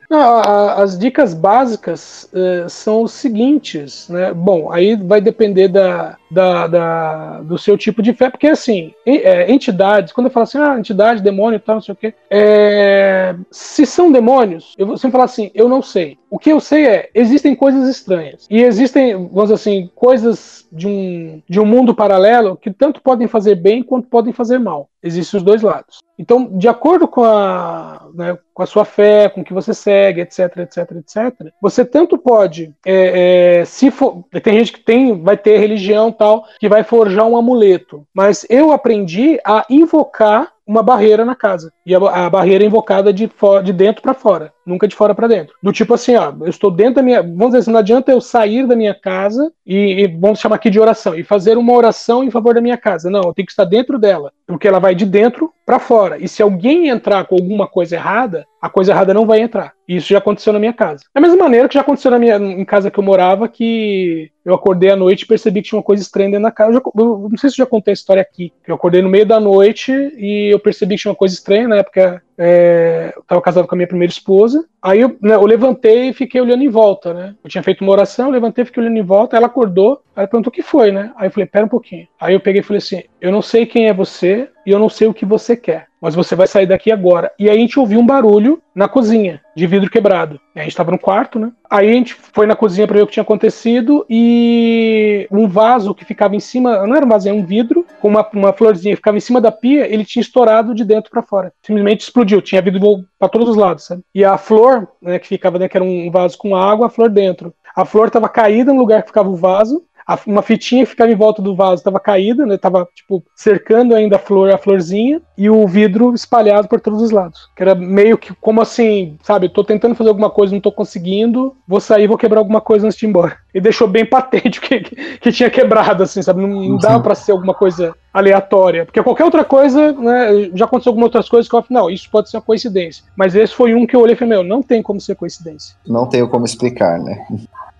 As 0.76 0.98
dicas 0.98 1.34
básicas 1.34 2.28
eh, 2.32 2.66
são 2.68 3.02
os 3.02 3.12
seguintes, 3.12 4.08
né? 4.08 4.32
Bom, 4.32 4.70
aí 4.72 4.96
vai 4.96 5.20
depender 5.20 5.68
da, 5.68 6.16
da, 6.30 6.66
da- 6.66 7.40
do 7.42 7.58
seu 7.58 7.76
tipo 7.76 8.02
de 8.02 8.12
fé, 8.14 8.30
porque 8.30 8.46
assim, 8.48 8.92
eh, 9.04 9.50
entidades, 9.52 10.12
quando 10.12 10.26
eu 10.26 10.30
falo 10.30 10.44
assim, 10.44 10.58
ah, 10.58 10.78
entidade, 10.78 11.22
demônio 11.22 11.56
e 11.56 11.60
tal, 11.60 11.76
não 11.76 11.82
sei 11.82 11.92
o 11.92 11.96
quê, 11.96 12.14
eh, 12.30 13.34
se 13.50 13.84
são 13.86 14.10
demônios, 14.12 14.74
eu 14.78 14.86
vou 14.86 14.96
sempre 14.96 15.12
falar 15.12 15.24
assim, 15.24 15.50
eu 15.54 15.68
não 15.68 15.82
sei. 15.82 16.18
O 16.30 16.38
que 16.38 16.50
eu 16.50 16.60
sei 16.60 16.86
é, 16.86 17.10
existem 17.14 17.54
coisas 17.54 17.88
estranhas. 17.88 18.46
E 18.50 18.62
existem, 18.62 19.14
vamos 19.14 19.44
dizer 19.44 19.54
assim, 19.54 19.90
coisas 19.94 20.66
de 20.72 20.86
um, 20.86 21.40
de 21.48 21.60
um 21.60 21.64
mundo 21.64 21.94
paralelo 21.94 22.56
que 22.56 22.70
tanto 22.70 23.00
podem 23.00 23.28
fazer 23.28 23.54
bem 23.54 23.82
quanto 23.82 24.08
podem 24.08 24.32
fazer 24.32 24.58
mal. 24.58 24.88
Existem 25.02 25.38
os 25.38 25.44
dois 25.44 25.62
lados. 25.62 25.98
Então, 26.18 26.46
de 26.56 26.66
acordo 26.68 27.06
com 27.06 27.22
a, 27.22 28.08
né, 28.14 28.38
com 28.54 28.62
a 28.62 28.66
sua 28.66 28.84
fé, 28.84 29.28
com 29.28 29.42
o 29.42 29.44
que 29.44 29.52
você 29.52 29.74
segue, 29.74 30.22
etc, 30.22 30.56
etc, 30.58 30.90
etc, 30.92 31.52
você 31.60 31.84
tanto 31.84 32.16
pode, 32.16 32.74
é, 32.84 33.60
é, 33.60 33.64
se 33.64 33.90
for, 33.90 34.24
tem 34.42 34.58
gente 34.58 34.72
que 34.72 34.80
tem, 34.80 35.22
vai 35.22 35.36
ter 35.36 35.58
religião 35.58 36.10
tal, 36.10 36.44
que 36.58 36.68
vai 36.68 36.82
forjar 36.82 37.26
um 37.26 37.36
amuleto, 37.36 38.06
mas 38.14 38.46
eu 38.48 38.72
aprendi 38.72 39.38
a 39.44 39.64
invocar 39.68 40.52
uma 40.66 40.82
barreira 40.82 41.24
na 41.24 41.36
casa. 41.36 41.72
E 41.84 41.94
a, 41.94 41.98
a 41.98 42.30
barreira 42.30 42.64
é 42.64 42.66
invocada 42.66 43.12
de, 43.12 43.30
de 43.62 43.72
dentro 43.72 44.02
para 44.02 44.14
fora, 44.14 44.52
nunca 44.66 44.88
de 44.88 44.94
fora 44.96 45.14
para 45.14 45.28
dentro. 45.28 45.54
Do 45.62 45.72
tipo 45.72 45.94
assim, 45.94 46.16
ó, 46.16 46.32
eu 46.40 46.48
estou 46.48 46.70
dentro 46.70 46.96
da 46.96 47.02
minha. 47.02 47.22
Vamos 47.22 47.46
dizer 47.48 47.58
assim, 47.58 47.70
não 47.70 47.78
adianta 47.78 48.10
eu 48.10 48.20
sair 48.20 48.66
da 48.66 48.74
minha 48.76 48.94
casa 48.94 49.52
e, 49.64 50.02
e 50.02 50.06
vamos 50.08 50.40
chamar 50.40 50.56
aqui 50.56 50.68
de 50.70 50.80
oração, 50.80 51.14
e 51.14 51.22
fazer 51.22 51.56
uma 51.56 51.72
oração 51.72 52.24
em 52.24 52.30
favor 52.30 52.54
da 52.54 52.60
minha 52.60 52.76
casa. 52.76 53.10
Não, 53.10 53.22
eu 53.22 53.34
tenho 53.34 53.46
que 53.46 53.52
estar 53.52 53.64
dentro 53.64 53.98
dela, 53.98 54.32
porque 54.46 54.66
ela 54.66 54.78
vai 54.80 54.94
de 54.94 55.04
dentro 55.06 55.52
para 55.64 55.78
fora. 55.78 56.18
E 56.22 56.28
se 56.28 56.42
alguém 56.42 56.88
entrar 56.88 57.24
com 57.26 57.34
alguma 57.34 57.66
coisa 57.66 57.96
errada, 57.96 58.44
a 58.60 58.68
coisa 58.68 58.92
errada 58.92 59.12
não 59.14 59.26
vai 59.26 59.40
entrar. 59.40 59.72
E 59.88 59.96
isso 59.96 60.08
já 60.08 60.18
aconteceu 60.18 60.52
na 60.52 60.58
minha 60.58 60.72
casa. 60.72 61.04
Da 61.14 61.20
mesma 61.20 61.36
maneira 61.36 61.68
que 61.68 61.74
já 61.74 61.80
aconteceu 61.80 62.10
na 62.10 62.18
minha, 62.18 62.36
em 62.36 62.64
casa 62.64 62.90
que 62.90 62.98
eu 62.98 63.04
morava, 63.04 63.48
que 63.48 64.30
eu 64.44 64.54
acordei 64.54 64.90
à 64.90 64.96
noite 64.96 65.22
e 65.22 65.26
percebi 65.26 65.62
que 65.62 65.68
tinha 65.68 65.78
uma 65.78 65.84
coisa 65.84 66.02
estranha 66.02 66.30
dentro 66.30 66.44
da 66.44 66.50
casa. 66.50 66.70
Eu, 66.70 66.74
já- 66.74 66.80
eu 66.96 67.28
não 67.30 67.36
sei 67.38 67.50
se 67.50 67.60
eu 67.60 67.64
já 67.64 67.66
contei 67.70 67.92
a 67.92 67.94
história 67.94 68.22
aqui. 68.22 68.52
Eu 68.66 68.74
acordei 68.74 69.02
no 69.02 69.08
meio 69.08 69.26
da 69.26 69.38
noite 69.40 69.92
e 69.92 70.52
eu 70.52 70.58
percebi 70.58 70.94
que 70.96 71.02
tinha 71.02 71.10
uma 71.10 71.16
coisa 71.16 71.34
estranha. 71.34 71.68
Na 71.68 71.76
época, 71.76 72.22
é, 72.38 73.12
eu 73.16 73.22
estava 73.22 73.40
casado 73.40 73.66
com 73.66 73.74
a 73.74 73.78
minha 73.78 73.88
primeira 73.88 74.12
esposa. 74.12 74.66
Aí 74.82 75.00
eu, 75.00 75.16
né, 75.20 75.34
eu 75.34 75.46
levantei 75.46 76.10
e 76.10 76.12
fiquei 76.12 76.40
olhando 76.40 76.62
em 76.62 76.68
volta, 76.68 77.14
né? 77.14 77.34
Eu 77.42 77.50
tinha 77.50 77.62
feito 77.62 77.82
uma 77.82 77.92
oração, 77.92 78.30
levantei 78.30 78.64
fiquei 78.64 78.82
olhando 78.82 78.98
em 78.98 79.02
volta. 79.02 79.36
Ela 79.36 79.46
acordou, 79.46 80.02
ela 80.14 80.26
perguntou 80.26 80.50
o 80.50 80.54
que 80.54 80.62
foi, 80.62 80.92
né? 80.92 81.12
Aí 81.16 81.28
eu 81.28 81.30
falei, 81.30 81.46
pera 81.46 81.66
um 81.66 81.68
pouquinho. 81.68 82.06
Aí 82.20 82.34
eu 82.34 82.40
peguei 82.40 82.60
e 82.60 82.64
falei 82.64 82.78
assim: 82.78 83.02
eu 83.20 83.32
não 83.32 83.42
sei 83.42 83.66
quem 83.66 83.88
é 83.88 83.94
você 83.94 84.48
e 84.66 84.70
eu 84.70 84.78
não 84.78 84.88
sei 84.88 85.08
o 85.08 85.14
que 85.14 85.24
você 85.24 85.56
quer, 85.56 85.86
mas 86.06 86.14
você 86.14 86.36
vai 86.36 86.46
sair 86.46 86.66
daqui 86.66 86.92
agora. 86.92 87.32
E 87.36 87.50
aí 87.50 87.56
a 87.56 87.60
gente 87.60 87.80
ouviu 87.80 87.98
um 87.98 88.06
barulho 88.06 88.62
na 88.72 88.86
cozinha, 88.86 89.40
de 89.56 89.66
vidro 89.66 89.90
quebrado. 89.90 90.40
A 90.54 90.60
gente 90.60 90.68
estava 90.68 90.92
no 90.92 90.98
quarto, 91.00 91.36
né? 91.36 91.50
Aí 91.68 91.90
a 91.90 91.92
gente 91.92 92.14
foi 92.14 92.46
na 92.46 92.54
cozinha 92.54 92.86
para 92.86 92.98
ver 92.98 93.02
o 93.02 93.08
que 93.08 93.14
tinha 93.14 93.24
acontecido 93.24 94.06
e 94.08 95.26
um 95.32 95.48
vaso 95.48 95.92
que 95.96 96.04
ficava 96.04 96.36
em 96.36 96.40
cima, 96.40 96.86
não 96.86 96.94
era 96.94 97.04
um 97.04 97.08
vaso, 97.08 97.26
era 97.26 97.36
um 97.36 97.44
vidro, 97.44 97.84
com 98.00 98.06
uma, 98.06 98.24
uma 98.32 98.52
florzinha 98.52 98.94
que 98.94 99.00
ficava 99.00 99.16
em 99.16 99.20
cima 99.20 99.40
da 99.40 99.50
pia, 99.50 99.92
ele 99.92 100.04
tinha 100.04 100.20
estourado 100.20 100.76
de 100.76 100.84
dentro 100.84 101.10
para 101.10 101.22
fora. 101.22 101.52
Simplesmente 101.60 102.02
explodiu, 102.02 102.40
tinha 102.40 102.62
vidro 102.62 103.04
para 103.18 103.28
todos 103.28 103.48
os 103.48 103.56
lados, 103.56 103.86
sabe? 103.86 104.02
E 104.14 104.24
a 104.24 104.38
flor, 104.38 104.86
né, 105.02 105.18
que 105.18 105.26
ficava 105.26 105.58
dentro, 105.58 105.72
que 105.72 105.76
era 105.76 105.84
um 105.84 106.08
vaso 106.08 106.38
com 106.38 106.54
água, 106.54 106.86
a 106.86 106.90
flor 106.90 107.10
dentro. 107.10 107.52
A 107.74 107.84
flor 107.84 108.06
estava 108.06 108.28
caída 108.28 108.72
no 108.72 108.78
lugar 108.78 109.02
que 109.02 109.08
ficava 109.08 109.28
o 109.28 109.34
vaso, 109.34 109.82
uma 110.26 110.42
fitinha 110.42 110.84
que 110.84 110.90
ficava 110.90 111.10
em 111.10 111.16
volta 111.16 111.42
do 111.42 111.54
vaso 111.54 111.80
estava 111.80 111.98
caída, 111.98 112.46
né? 112.46 112.56
Tava 112.56 112.88
tipo 112.94 113.24
cercando 113.34 113.94
ainda 113.94 114.16
a 114.16 114.18
flor, 114.20 114.50
a 114.50 114.58
florzinha 114.58 115.20
e 115.36 115.50
o 115.50 115.66
vidro 115.66 116.14
espalhado 116.14 116.68
por 116.68 116.80
todos 116.80 117.02
os 117.02 117.10
lados. 117.10 117.50
Que 117.56 117.62
era 117.62 117.74
meio 117.74 118.16
que 118.16 118.32
como 118.40 118.60
assim, 118.60 119.18
sabe? 119.22 119.48
Tô 119.48 119.64
tentando 119.64 119.94
fazer 119.94 120.10
alguma 120.10 120.30
coisa, 120.30 120.54
não 120.54 120.60
tô 120.60 120.70
conseguindo, 120.70 121.56
vou 121.66 121.80
sair, 121.80 122.06
vou 122.06 122.18
quebrar 122.18 122.38
alguma 122.38 122.60
coisa 122.60 122.86
antes 122.86 122.98
de 122.98 123.06
ir 123.06 123.08
embora. 123.08 123.36
E 123.56 123.60
deixou 123.60 123.88
bem 123.88 124.04
patente 124.04 124.60
que, 124.60 124.80
que, 124.80 125.32
tinha 125.32 125.48
quebrado, 125.48 126.02
assim, 126.02 126.20
sabe? 126.20 126.42
Não, 126.42 126.48
não 126.48 126.76
dava 126.76 127.02
para 127.02 127.14
ser 127.14 127.32
alguma 127.32 127.54
coisa 127.54 127.94
aleatória, 128.12 128.84
porque 128.84 129.02
qualquer 129.02 129.24
outra 129.24 129.46
coisa, 129.46 129.92
né? 129.92 130.50
Já 130.54 130.66
aconteceu 130.66 130.90
algumas 130.90 131.06
outras 131.06 131.26
coisas 131.26 131.48
que 131.48 131.56
eu 131.56 131.62
falei, 131.62 131.82
não, 131.82 131.88
isso 131.88 132.06
pode 132.10 132.28
ser 132.28 132.36
uma 132.36 132.42
coincidência. 132.42 133.02
Mas 133.16 133.34
esse 133.34 133.54
foi 133.54 133.74
um 133.74 133.86
que 133.86 133.96
eu 133.96 134.00
olhei 134.00 134.14
e 134.14 134.18
falei, 134.18 134.34
meu, 134.34 134.44
não 134.44 134.62
tem 134.62 134.82
como 134.82 135.00
ser 135.00 135.14
coincidência. 135.14 135.74
Não 135.86 136.06
tenho 136.06 136.28
como 136.28 136.44
explicar, 136.44 136.98
né? 136.98 137.26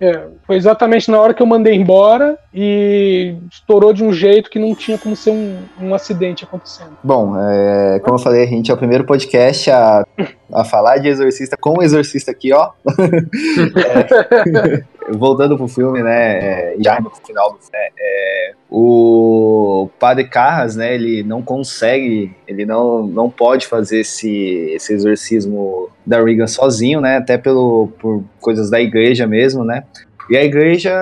É, 0.01 0.29
foi 0.47 0.57
exatamente 0.57 1.11
na 1.11 1.21
hora 1.21 1.35
que 1.35 1.43
eu 1.43 1.47
mandei 1.47 1.75
embora 1.75 2.39
e 2.55 3.37
estourou 3.53 3.93
de 3.93 4.03
um 4.03 4.15
jeito 4.15 4.49
que 4.49 4.59
não 4.59 4.75
tinha 4.75 4.97
como 4.97 5.15
ser 5.15 5.31
um, 5.31 5.59
um 5.79 5.95
acidente 5.95 6.43
acontecendo. 6.43 6.97
Bom, 7.05 7.35
é, 7.39 8.01
como 8.01 8.15
eu 8.15 8.23
falei, 8.23 8.45
a 8.45 8.47
gente 8.47 8.71
é 8.71 8.75
o 8.75 8.79
primeiro 8.79 9.05
podcast 9.05 9.71
a, 9.71 10.07
a 10.55 10.65
falar 10.65 10.97
de 10.97 11.09
exorcista 11.09 11.55
com 11.55 11.81
o 11.81 11.83
exorcista 11.83 12.31
aqui, 12.31 12.51
ó. 12.55 12.71
É, 13.77 14.96
voltando 15.11 15.57
pro 15.57 15.69
filme, 15.69 16.03
né? 16.03 16.39
é, 16.39 16.77
já 16.81 17.01
no 17.01 17.11
final 17.11 17.53
do 17.53 17.59
filme, 17.59 17.93
é, 17.99 18.53
o 18.71 19.89
padre 19.99 20.25
Carras, 20.25 20.77
né? 20.77 20.95
Ele 20.95 21.23
não 21.23 21.43
consegue, 21.43 22.35
ele 22.47 22.65
não, 22.65 23.07
não 23.07 23.31
pode 23.31 23.67
fazer 23.67 24.01
esse, 24.01 24.73
esse 24.75 24.93
exorcismo 24.93 25.89
da 26.05 26.23
Regan 26.23 26.47
sozinho, 26.47 27.01
né? 27.01 27.17
Até 27.19 27.39
pelo, 27.39 27.89
por 27.99 28.25
coisas 28.41 28.69
da 28.71 28.81
igreja 28.81 29.27
mesmo, 29.27 29.65
né? 29.65 29.85
E 30.29 30.37
a 30.37 30.45
igreja 30.45 30.93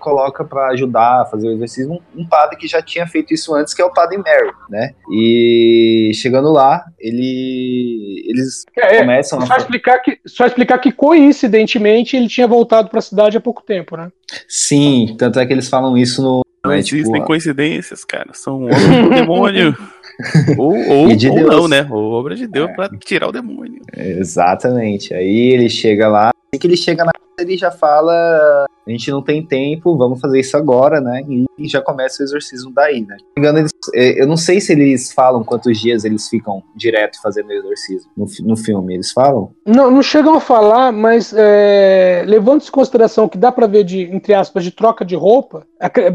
coloca 0.00 0.44
para 0.44 0.68
ajudar 0.68 1.22
a 1.22 1.24
fazer 1.24 1.48
o 1.48 1.52
exorcismo 1.52 2.00
um 2.16 2.26
padre 2.26 2.56
que 2.56 2.68
já 2.68 2.80
tinha 2.80 3.06
feito 3.06 3.34
isso 3.34 3.54
antes, 3.54 3.74
que 3.74 3.82
é 3.82 3.84
o 3.84 3.92
padre 3.92 4.18
Mary, 4.18 4.52
né? 4.70 4.90
E 5.10 6.10
chegando 6.14 6.52
lá, 6.52 6.84
ele 6.98 8.24
eles 8.28 8.64
É, 8.76 8.98
começam 9.00 9.40
só 9.46 9.54
a 9.54 9.56
explicar 9.58 9.98
que 10.00 10.18
só 10.26 10.46
explicar 10.46 10.78
que 10.78 10.92
coincidentemente 10.92 12.16
ele 12.16 12.28
tinha 12.28 12.46
voltado 12.46 12.88
para 12.88 12.98
a 12.98 13.02
cidade 13.02 13.36
há 13.36 13.40
pouco 13.40 13.62
tempo, 13.62 13.96
né? 13.96 14.10
Sim, 14.48 15.14
tanto 15.18 15.40
é 15.40 15.46
que 15.46 15.52
eles 15.52 15.68
falam 15.68 15.96
isso 15.96 16.22
no 16.22 16.42
Não 16.64 16.70
né, 16.72 16.78
existem 16.78 17.12
tipo, 17.14 17.24
coincidências, 17.26 18.04
cara. 18.04 18.30
São 18.34 18.64
obras 18.64 18.80
do 19.02 19.10
demônio. 19.14 19.76
ou 20.58 20.74
ou, 20.88 21.16
de 21.16 21.28
ou 21.28 21.34
Deus. 21.36 21.48
não, 21.50 21.68
né? 21.68 21.86
Ou 21.90 22.12
obra 22.12 22.34
de 22.34 22.46
Deus 22.46 22.70
pra 22.76 22.88
tirar 22.98 23.28
o 23.28 23.32
demônio. 23.32 23.80
Exatamente. 23.96 25.14
Aí 25.14 25.52
ele 25.52 25.68
chega 25.68 26.08
lá, 26.08 26.28
assim 26.28 26.60
que 26.60 26.66
ele 26.66 26.76
chega 26.76 27.04
na 27.04 27.12
casa, 27.12 27.48
ele 27.48 27.56
já 27.56 27.70
fala: 27.70 28.66
a 28.88 28.90
gente 28.90 29.10
não 29.10 29.22
tem 29.22 29.44
tempo, 29.44 29.96
vamos 29.96 30.20
fazer 30.20 30.40
isso 30.40 30.56
agora, 30.56 31.00
né? 31.00 31.22
E 31.58 31.68
já 31.68 31.80
começa 31.82 32.22
o 32.22 32.24
exorcismo 32.24 32.72
daí, 32.72 33.02
né? 33.04 33.16
Se 33.18 33.24
engano, 33.38 33.58
eles- 33.58 33.70
eh, 33.94 34.22
eu 34.22 34.26
não 34.26 34.36
sei 34.36 34.60
se 34.60 34.72
eles 34.72 35.12
falam 35.12 35.44
quantos 35.44 35.78
dias 35.78 36.04
eles 36.04 36.28
ficam 36.28 36.62
direto 36.74 37.20
fazendo 37.22 37.48
o 37.48 37.52
exorcismo 37.52 38.10
no, 38.16 38.26
no 38.46 38.56
filme. 38.56 38.94
Eles 38.94 39.12
falam? 39.12 39.50
Não, 39.66 39.90
não 39.90 40.02
chegam 40.02 40.34
a 40.34 40.40
falar, 40.40 40.92
mas 40.92 41.34
é, 41.36 42.24
levando 42.26 42.62
em 42.62 42.70
consideração 42.70 43.28
que 43.28 43.36
dá 43.36 43.52
para 43.52 43.66
ver 43.66 43.84
de, 43.84 44.02
entre 44.02 44.32
aspas, 44.34 44.64
de 44.64 44.70
troca 44.70 45.04
de 45.04 45.14
roupa, 45.16 45.66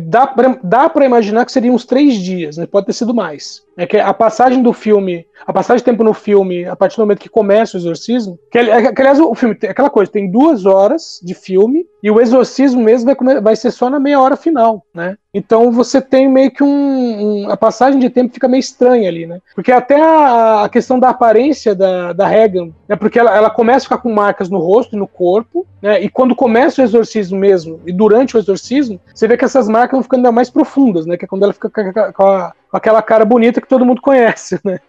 dá 0.07 0.33
dá 0.63 0.89
para 0.89 1.05
imaginar 1.05 1.45
que 1.45 1.51
seriam 1.51 1.73
uns 1.75 1.85
três 1.85 2.15
dias, 2.15 2.57
né? 2.57 2.65
Pode 2.65 2.85
ter 2.85 2.93
sido 2.93 3.13
mais. 3.13 3.63
É 3.77 3.87
que 3.87 3.97
a 3.97 4.13
passagem 4.13 4.61
do 4.61 4.73
filme, 4.73 5.25
a 5.45 5.53
passagem 5.53 5.77
de 5.79 5.85
tempo 5.85 6.03
no 6.03 6.13
filme, 6.13 6.65
a 6.65 6.75
partir 6.75 6.97
do 6.97 7.01
momento 7.01 7.19
que 7.19 7.29
começa 7.29 7.77
o 7.77 7.79
exorcismo, 7.79 8.37
que, 8.51 8.57
ali- 8.57 8.93
que, 8.93 9.01
aliás 9.01 9.19
o 9.19 9.33
filme 9.35 9.55
tem 9.55 9.69
aquela 9.69 9.89
coisa, 9.89 10.11
tem 10.11 10.29
duas 10.29 10.65
horas 10.65 11.19
de 11.23 11.33
filme 11.33 11.85
e 12.01 12.11
o 12.11 12.19
exorcismo 12.19 12.81
mesmo 12.83 13.13
vai, 13.15 13.41
vai 13.41 13.55
ser 13.55 13.71
só 13.71 13.89
na 13.89 13.99
meia 13.99 14.19
hora 14.19 14.35
final, 14.35 14.85
né? 14.93 15.17
Então 15.33 15.71
você 15.71 15.99
tem 15.99 16.29
meio 16.29 16.51
que 16.51 16.63
um, 16.63 17.45
um- 17.45 17.49
a 17.49 17.57
passagem 17.57 17.99
de 17.99 18.09
tempo 18.09 18.33
fica 18.33 18.47
meio 18.47 18.59
estranha 18.59 19.09
ali, 19.09 19.25
né? 19.25 19.39
Porque 19.55 19.71
até 19.71 19.99
a, 19.99 20.63
a 20.65 20.69
questão 20.69 20.99
da 20.99 21.09
aparência 21.09 21.73
da, 21.73 22.13
da 22.13 22.27
Regan, 22.27 22.69
né? 22.87 22.95
Porque 22.95 23.17
ela, 23.17 23.35
ela 23.35 23.49
começa 23.49 23.79
a 23.79 23.89
ficar 23.89 23.97
com 23.97 24.13
marcas 24.13 24.49
no 24.49 24.59
rosto 24.59 24.95
e 24.95 24.99
no 24.99 25.07
corpo, 25.07 25.65
né? 25.81 26.01
E 26.03 26.07
quando 26.09 26.35
começa 26.35 26.81
o 26.81 26.85
exorcismo 26.85 27.39
mesmo 27.39 27.79
e 27.87 27.91
durante 27.91 28.35
o 28.37 28.39
exorcismo, 28.39 28.99
você 29.13 29.27
vê 29.27 29.35
que 29.35 29.45
essas 29.45 29.67
marcas 29.67 29.93
vão 29.93 30.03
ficando 30.03 30.19
ainda 30.19 30.31
mais 30.31 30.49
profundas, 30.51 31.05
né? 31.07 31.17
Que 31.17 31.25
é 31.25 31.27
quando 31.27 31.43
ela 31.43 31.53
fica 31.53 31.69
com, 32.13 32.27
a- 32.27 32.53
com 32.69 32.77
aquela 32.77 33.01
cara 33.01 33.25
bonita 33.25 33.59
que 33.59 33.67
todo 33.67 33.85
mundo 33.85 34.01
conhece, 34.01 34.59
né? 34.63 34.79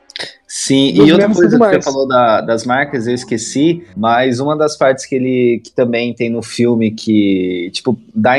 Sim, 0.46 0.92
Dos 0.94 1.08
e 1.08 1.12
outra 1.12 1.26
coisa 1.34 1.58
que 1.58 1.64
você 1.64 1.82
falou 1.82 2.06
da- 2.06 2.40
das 2.40 2.64
marcas, 2.64 3.06
eu 3.08 3.14
esqueci, 3.14 3.82
mas 3.96 4.38
uma 4.38 4.56
das 4.56 4.76
partes 4.76 5.04
que 5.06 5.14
ele 5.16 5.60
que 5.64 5.72
também 5.72 6.14
tem 6.14 6.30
no 6.30 6.42
filme 6.42 6.92
que, 6.92 7.70
tipo, 7.72 7.98
dá 8.14 8.38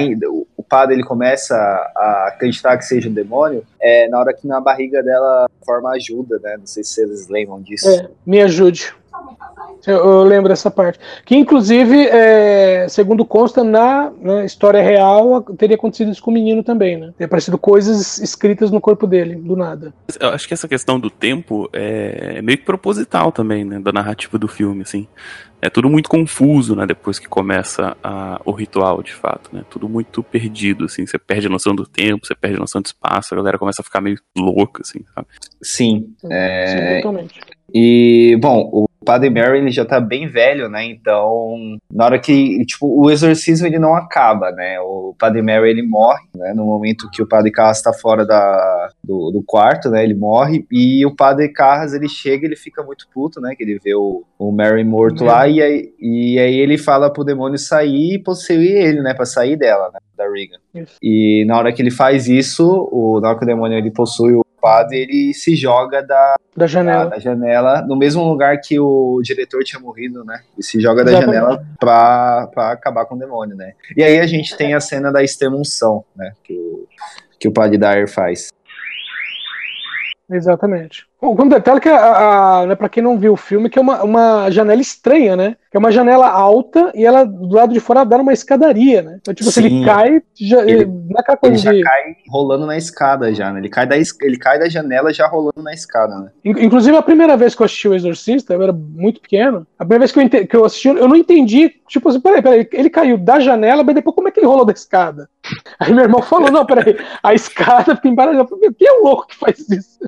em- 0.66 0.76
o 0.76 0.76
padre 0.76 0.95
ele 0.95 1.03
começa 1.03 1.55
a 1.55 2.28
acreditar 2.30 2.78
que 2.78 2.86
seja 2.86 3.07
um 3.09 3.13
demônio, 3.13 3.63
é 3.80 4.07
na 4.09 4.20
hora 4.20 4.34
que 4.34 4.47
na 4.47 4.59
barriga 4.59 5.01
dela 5.03 5.47
forma 5.66 5.91
ajuda, 5.91 6.39
né? 6.43 6.57
Não 6.57 6.66
sei 6.66 6.84
se 6.84 6.95
vocês 6.95 7.28
lembram 7.28 7.61
disso. 7.61 7.89
É, 7.89 8.07
me 8.26 8.41
ajude. 8.41 8.93
Eu, 9.88 9.97
eu 9.97 10.24
lembro 10.24 10.49
dessa 10.49 10.70
parte. 10.72 10.99
Que, 11.24 11.36
inclusive, 11.36 12.07
é, 12.07 12.88
segundo 12.89 13.24
consta, 13.24 13.63
na, 13.63 14.11
na 14.20 14.43
história 14.43 14.82
real, 14.82 15.41
teria 15.41 15.76
acontecido 15.76 16.11
isso 16.11 16.22
com 16.22 16.32
o 16.32 16.34
menino 16.34 16.63
também, 16.63 16.97
né? 16.97 17.07
Teria 17.18 17.28
aparecido 17.28 17.57
coisas 17.57 18.18
escritas 18.18 18.72
no 18.72 18.82
corpo 18.82 19.05
dele, 19.05 19.36
do 19.36 19.55
nada. 19.55 19.93
Eu 20.20 20.30
acho 20.30 20.47
que 20.47 20.53
essa 20.53 20.68
questão 20.68 20.99
do 20.99 21.09
tempo 21.09 21.70
é 21.72 22.41
meio 22.41 22.57
que 22.57 22.66
proposital 22.66 23.32
também, 23.32 23.63
né? 23.63 23.80
Da 23.80 23.91
narrativa 23.91 24.38
do 24.39 24.47
filme, 24.47 24.82
assim. 24.82 25.07
É 25.66 25.70
tudo 25.70 25.89
muito 25.89 26.07
confuso, 26.07 26.76
né? 26.76 26.86
Depois 26.86 27.18
que 27.18 27.28
começa 27.28 27.97
a, 28.03 28.39
o 28.45 28.51
ritual, 28.51 29.01
de 29.01 29.11
fato, 29.11 29.49
né? 29.51 29.66
Tudo 29.68 29.89
muito 29.89 30.22
perdido, 30.22 30.86
assim. 30.86 31.07
Você 31.07 31.18
perde 31.18 31.47
a 31.47 31.49
noção 31.49 31.76
do 31.76 31.88
tempo, 31.88 32.24
você 32.24 32.36
perde 32.36 32.57
a 32.57 32.59
noção 32.59 32.84
do 32.84 32.86
espaço, 32.86 33.34
a 33.34 33.38
galera 33.38 33.57
começa 33.57 33.82
a 33.82 33.84
ficar 33.84 33.99
meio 33.99 34.20
louca, 34.38 34.84
assim, 34.84 34.99
sabe? 35.16 35.28
Sim. 35.63 36.13
É... 36.30 36.68
Sim, 36.68 37.01
totalmente. 37.01 37.41
E, 37.78 38.38
bom, 38.39 38.69
o 38.71 38.86
Padre 39.05 39.30
Mary 39.30 39.57
ele 39.59 39.69
já 39.69 39.84
tá 39.84 39.99
bem 39.99 40.28
velho, 40.28 40.69
né? 40.69 40.86
Então, 40.86 41.78
na 41.93 42.05
hora 42.05 42.17
que, 42.17 42.65
tipo, 42.65 42.88
o 42.88 43.11
exorcismo 43.11 43.67
ele 43.67 43.78
não 43.78 43.93
acaba, 43.93 44.49
né? 44.51 44.80
O 44.80 45.13
Padre 45.19 45.41
Mary 45.41 45.71
ele 45.71 45.84
morre, 45.84 46.23
né? 46.34 46.53
No 46.55 46.63
momento 46.65 47.09
que 47.11 47.21
o 47.21 47.28
Padre 47.28 47.51
Carras 47.51 47.82
tá 47.82 47.91
fora 47.91 48.26
da, 48.26 48.89
do, 49.03 49.30
do 49.30 49.43
quarto, 49.45 49.89
né? 49.89 50.05
Ele 50.05 50.13
morre 50.15 50.65
e 50.71 51.05
o 51.05 51.13
Padre 51.13 51.49
Carras 51.49 51.93
ele 51.93 52.07
chega, 52.07 52.45
ele 52.45 52.55
fica 52.55 52.82
muito 52.82 53.07
puto, 53.13 53.41
né? 53.41 53.53
Que 53.57 53.63
ele 53.63 53.78
vê 53.84 53.93
o, 53.93 54.23
o 54.39 54.51
Mary 54.53 54.84
morto 54.86 55.21
Uhum. 55.21 55.28
lá 55.28 55.45
e 55.47 55.61
aí, 55.61 55.93
e 55.99 56.39
aí 56.39 56.55
ele 56.55 56.78
fala 56.78 57.11
pro 57.11 57.26
demônio 57.26 57.57
sair 57.59 58.13
e 58.15 58.19
possuir 58.19 58.71
ele, 58.71 59.01
né? 59.01 59.13
Pra 59.13 59.26
sair 59.26 59.57
dela, 59.57 59.91
né? 59.93 59.99
Da 60.17 60.23
Regan. 60.23 60.57
Isso. 60.73 60.95
E 61.03 61.43
na 61.45 61.57
hora 61.57 61.73
que 61.73 61.82
ele 61.82 61.91
faz 61.91 62.28
isso, 62.30 62.89
o, 62.89 63.19
na 63.19 63.30
hora 63.30 63.38
que 63.38 63.43
o 63.43 63.47
demônio 63.47 63.78
ele 63.78 63.91
possui 63.91 64.34
o 64.34 64.45
padre, 64.66 64.97
ele 64.99 65.34
se 65.34 65.55
joga 65.55 66.01
da, 66.01 66.36
Da 66.55 66.66
da, 66.66 66.68
janela. 66.68 67.05
da 67.11 67.20
janela, 67.20 67.82
no 67.84 67.95
mesmo 67.95 68.24
lugar 68.24 68.59
que 68.59 68.80
o 68.80 69.22
diretor 69.24 69.63
tinha 69.63 69.80
morrido, 69.80 70.26
né? 70.26 70.41
E 70.57 70.63
se 70.63 70.82
joga 70.82 71.03
da 71.03 71.11
Exatamente. 71.11 71.36
janela 71.36 71.66
pra, 71.80 72.49
pra 72.51 72.72
acabar 72.72 73.05
com 73.05 73.13
o 73.13 73.20
demônio, 73.20 73.55
né? 73.55 73.74
E 73.95 74.03
aí 74.03 74.20
a 74.20 74.26
gente 74.26 74.57
tem 74.57 74.74
a 74.74 74.80
cena 74.80 75.11
da 75.11 75.24
extremunção, 75.24 76.03
né? 76.16 76.32
Que 76.43 76.53
o, 76.53 76.88
que 77.39 77.47
o 77.47 77.51
padre 77.51 77.78
Dyer 77.78 78.09
faz. 78.09 78.49
Exatamente. 80.30 81.05
O 81.21 81.32
um 81.41 81.47
detalhe 81.47 81.80
que, 81.80 81.89
a, 81.89 82.59
a, 82.61 82.65
né, 82.67 82.76
pra 82.76 82.89
quem 82.89 83.01
não 83.01 83.17
viu 83.17 83.34
o 83.34 83.38
filme, 83.38 83.69
que 83.69 83.80
é 83.80 83.82
uma, 83.82 84.03
uma 84.03 84.49
janela 84.51 84.82
estranha, 84.82 85.36
né? 85.36 85.55
Que 85.71 85.78
é 85.78 85.80
uma 85.80 85.91
janela 85.91 86.28
alta 86.30 86.91
e 86.95 87.05
ela 87.05 87.23
do 87.23 87.53
lado 87.55 87.73
de 87.73 87.80
fora 87.80 88.03
dá 88.03 88.17
uma 88.17 88.34
escadaria, 88.34 89.01
né? 89.01 89.17
Então, 89.21 89.34
tipo, 89.34 89.49
se 89.49 89.61
Sim. 89.61 89.65
ele 89.65 89.86
cai, 89.86 90.21
já, 90.39 90.61
Ele- 90.61 90.86
não 90.86 91.17
é 91.17 91.21
aquela 91.21 91.38
Ele 91.43 91.49
coisa 91.51 91.63
já 91.63 91.71
de. 91.73 91.82
cai 91.82 92.15
rolando 92.30 92.65
na 92.65 92.78
escada 92.78 93.34
já, 93.34 93.51
né? 93.51 93.59
Ele 93.59 93.69
cai 93.69 93.88
da, 93.88 93.95
ele 93.97 94.38
cai 94.38 94.59
da 94.59 94.69
janela 94.69 95.13
já 95.13 95.28
rolando 95.28 95.61
na 95.63 95.73
escada, 95.73 96.15
né? 96.19 96.30
In- 96.43 96.65
Inclusive, 96.65 96.95
a 96.97 97.01
primeira 97.01 97.36
vez 97.38 97.55
que 97.55 97.61
eu 97.61 97.65
assisti 97.65 97.88
o 97.88 97.93
Exorcista, 97.95 98.53
eu 98.53 98.61
era 98.61 98.73
muito 98.73 99.21
pequeno. 99.21 99.65
A 99.80 99.86
primeira 99.86 100.05
vez 100.07 100.11
que 100.11 100.38
eu, 100.38 100.47
que 100.47 100.55
eu 100.57 100.65
assisti, 100.65 100.88
eu 100.88 101.07
não 101.07 101.15
entendi. 101.15 101.71
Tipo 101.88 102.09
assim, 102.09 102.19
peraí, 102.19 102.41
peraí, 102.41 102.67
ele 102.73 102.89
caiu 102.89 103.17
da 103.17 103.39
janela, 103.39 103.84
mas 103.84 103.95
depois 103.95 104.15
como 104.15 104.28
é 104.28 104.32
que 104.32 104.39
ele 104.39 104.47
rolou 104.47 104.65
da 104.65 104.73
escada? 104.73 105.30
Aí 105.80 105.93
meu 105.93 106.04
irmão 106.04 106.22
falou: 106.22 106.52
não, 106.52 106.66
peraí, 106.66 106.98
a 107.22 107.34
escada 107.34 107.96
fica 107.96 108.08
embaixo. 108.08 108.34
Eu 108.34 108.48
falei, 108.48 108.72
Quem 108.78 108.88
é 108.88 108.91
o 108.91 109.04
louco 109.04 109.28
que 109.28 109.36
faz 109.38 109.60
isso? 109.70 110.00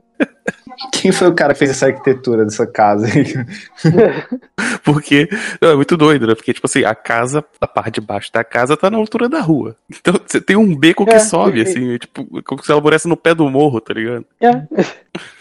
Quem 0.91 1.11
foi 1.11 1.27
o 1.27 1.33
cara 1.33 1.53
que 1.53 1.59
fez 1.59 1.71
essa 1.71 1.87
arquitetura 1.87 2.43
dessa 2.45 2.65
casa? 2.67 3.07
Porque 4.83 5.27
não, 5.61 5.71
é 5.71 5.75
muito 5.75 5.97
doido, 5.97 6.27
né? 6.27 6.35
Porque, 6.35 6.53
tipo 6.53 6.67
assim, 6.67 6.83
a 6.83 6.93
casa, 6.95 7.43
a 7.59 7.67
parte 7.67 7.99
de 7.99 8.01
baixo 8.05 8.31
da 8.31 8.43
casa 8.43 8.77
tá 8.77 8.89
na 8.89 8.97
altura 8.97 9.27
da 9.27 9.41
rua. 9.41 9.75
Então 9.89 10.13
você 10.25 10.39
tem 10.39 10.55
um 10.55 10.75
beco 10.75 11.05
que 11.05 11.13
É, 11.13 11.19
sobe, 11.19 11.59
e- 11.59 11.61
assim, 11.63 11.93
é 11.95 11.99
tipo, 11.99 12.25
como 12.43 12.63
se 12.63 12.71
ela 12.71 12.81
moresse 12.81 13.07
no 13.07 13.17
pé 13.17 13.33
do 13.33 13.49
morro, 13.49 13.81
tá 13.81 13.93
ligado? 13.93 14.25
É. 14.41 14.61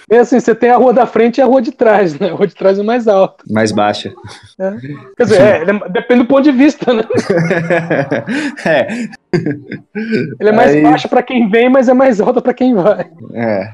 É 0.09 0.19
assim, 0.19 0.39
você 0.39 0.55
tem 0.55 0.71
a 0.71 0.77
rua 0.77 0.93
da 0.93 1.05
frente 1.05 1.39
e 1.39 1.43
a 1.43 1.47
rua 1.47 1.61
de 1.61 1.73
trás, 1.73 2.17
né? 2.19 2.29
A 2.31 2.33
rua 2.35 2.47
de 2.47 2.55
trás 2.55 2.79
é 2.79 2.83
mais 2.83 3.09
alta. 3.09 3.43
Mais 3.51 3.73
baixa. 3.73 4.13
Quer 5.17 5.25
dizer, 5.25 5.41
é, 5.41 5.63
é- 5.69 5.89
depende 5.91 6.23
do 6.23 6.29
ponto 6.29 6.43
de 6.45 6.53
vista, 6.53 6.93
né? 6.95 7.03
é, 8.65 8.87
Ele 10.41 10.49
é 10.49 10.53
mais 10.53 10.73
Aí- 10.75 10.83
baixo 10.83 11.09
pra 11.09 11.23
quem 11.25 11.49
vem, 11.51 11.69
mas 11.69 11.89
é 11.89 11.95
mais 11.95 12.21
alto 12.21 12.41
pra 12.41 12.55
quem 12.55 12.73
vai. 12.75 13.11
É. 13.35 13.69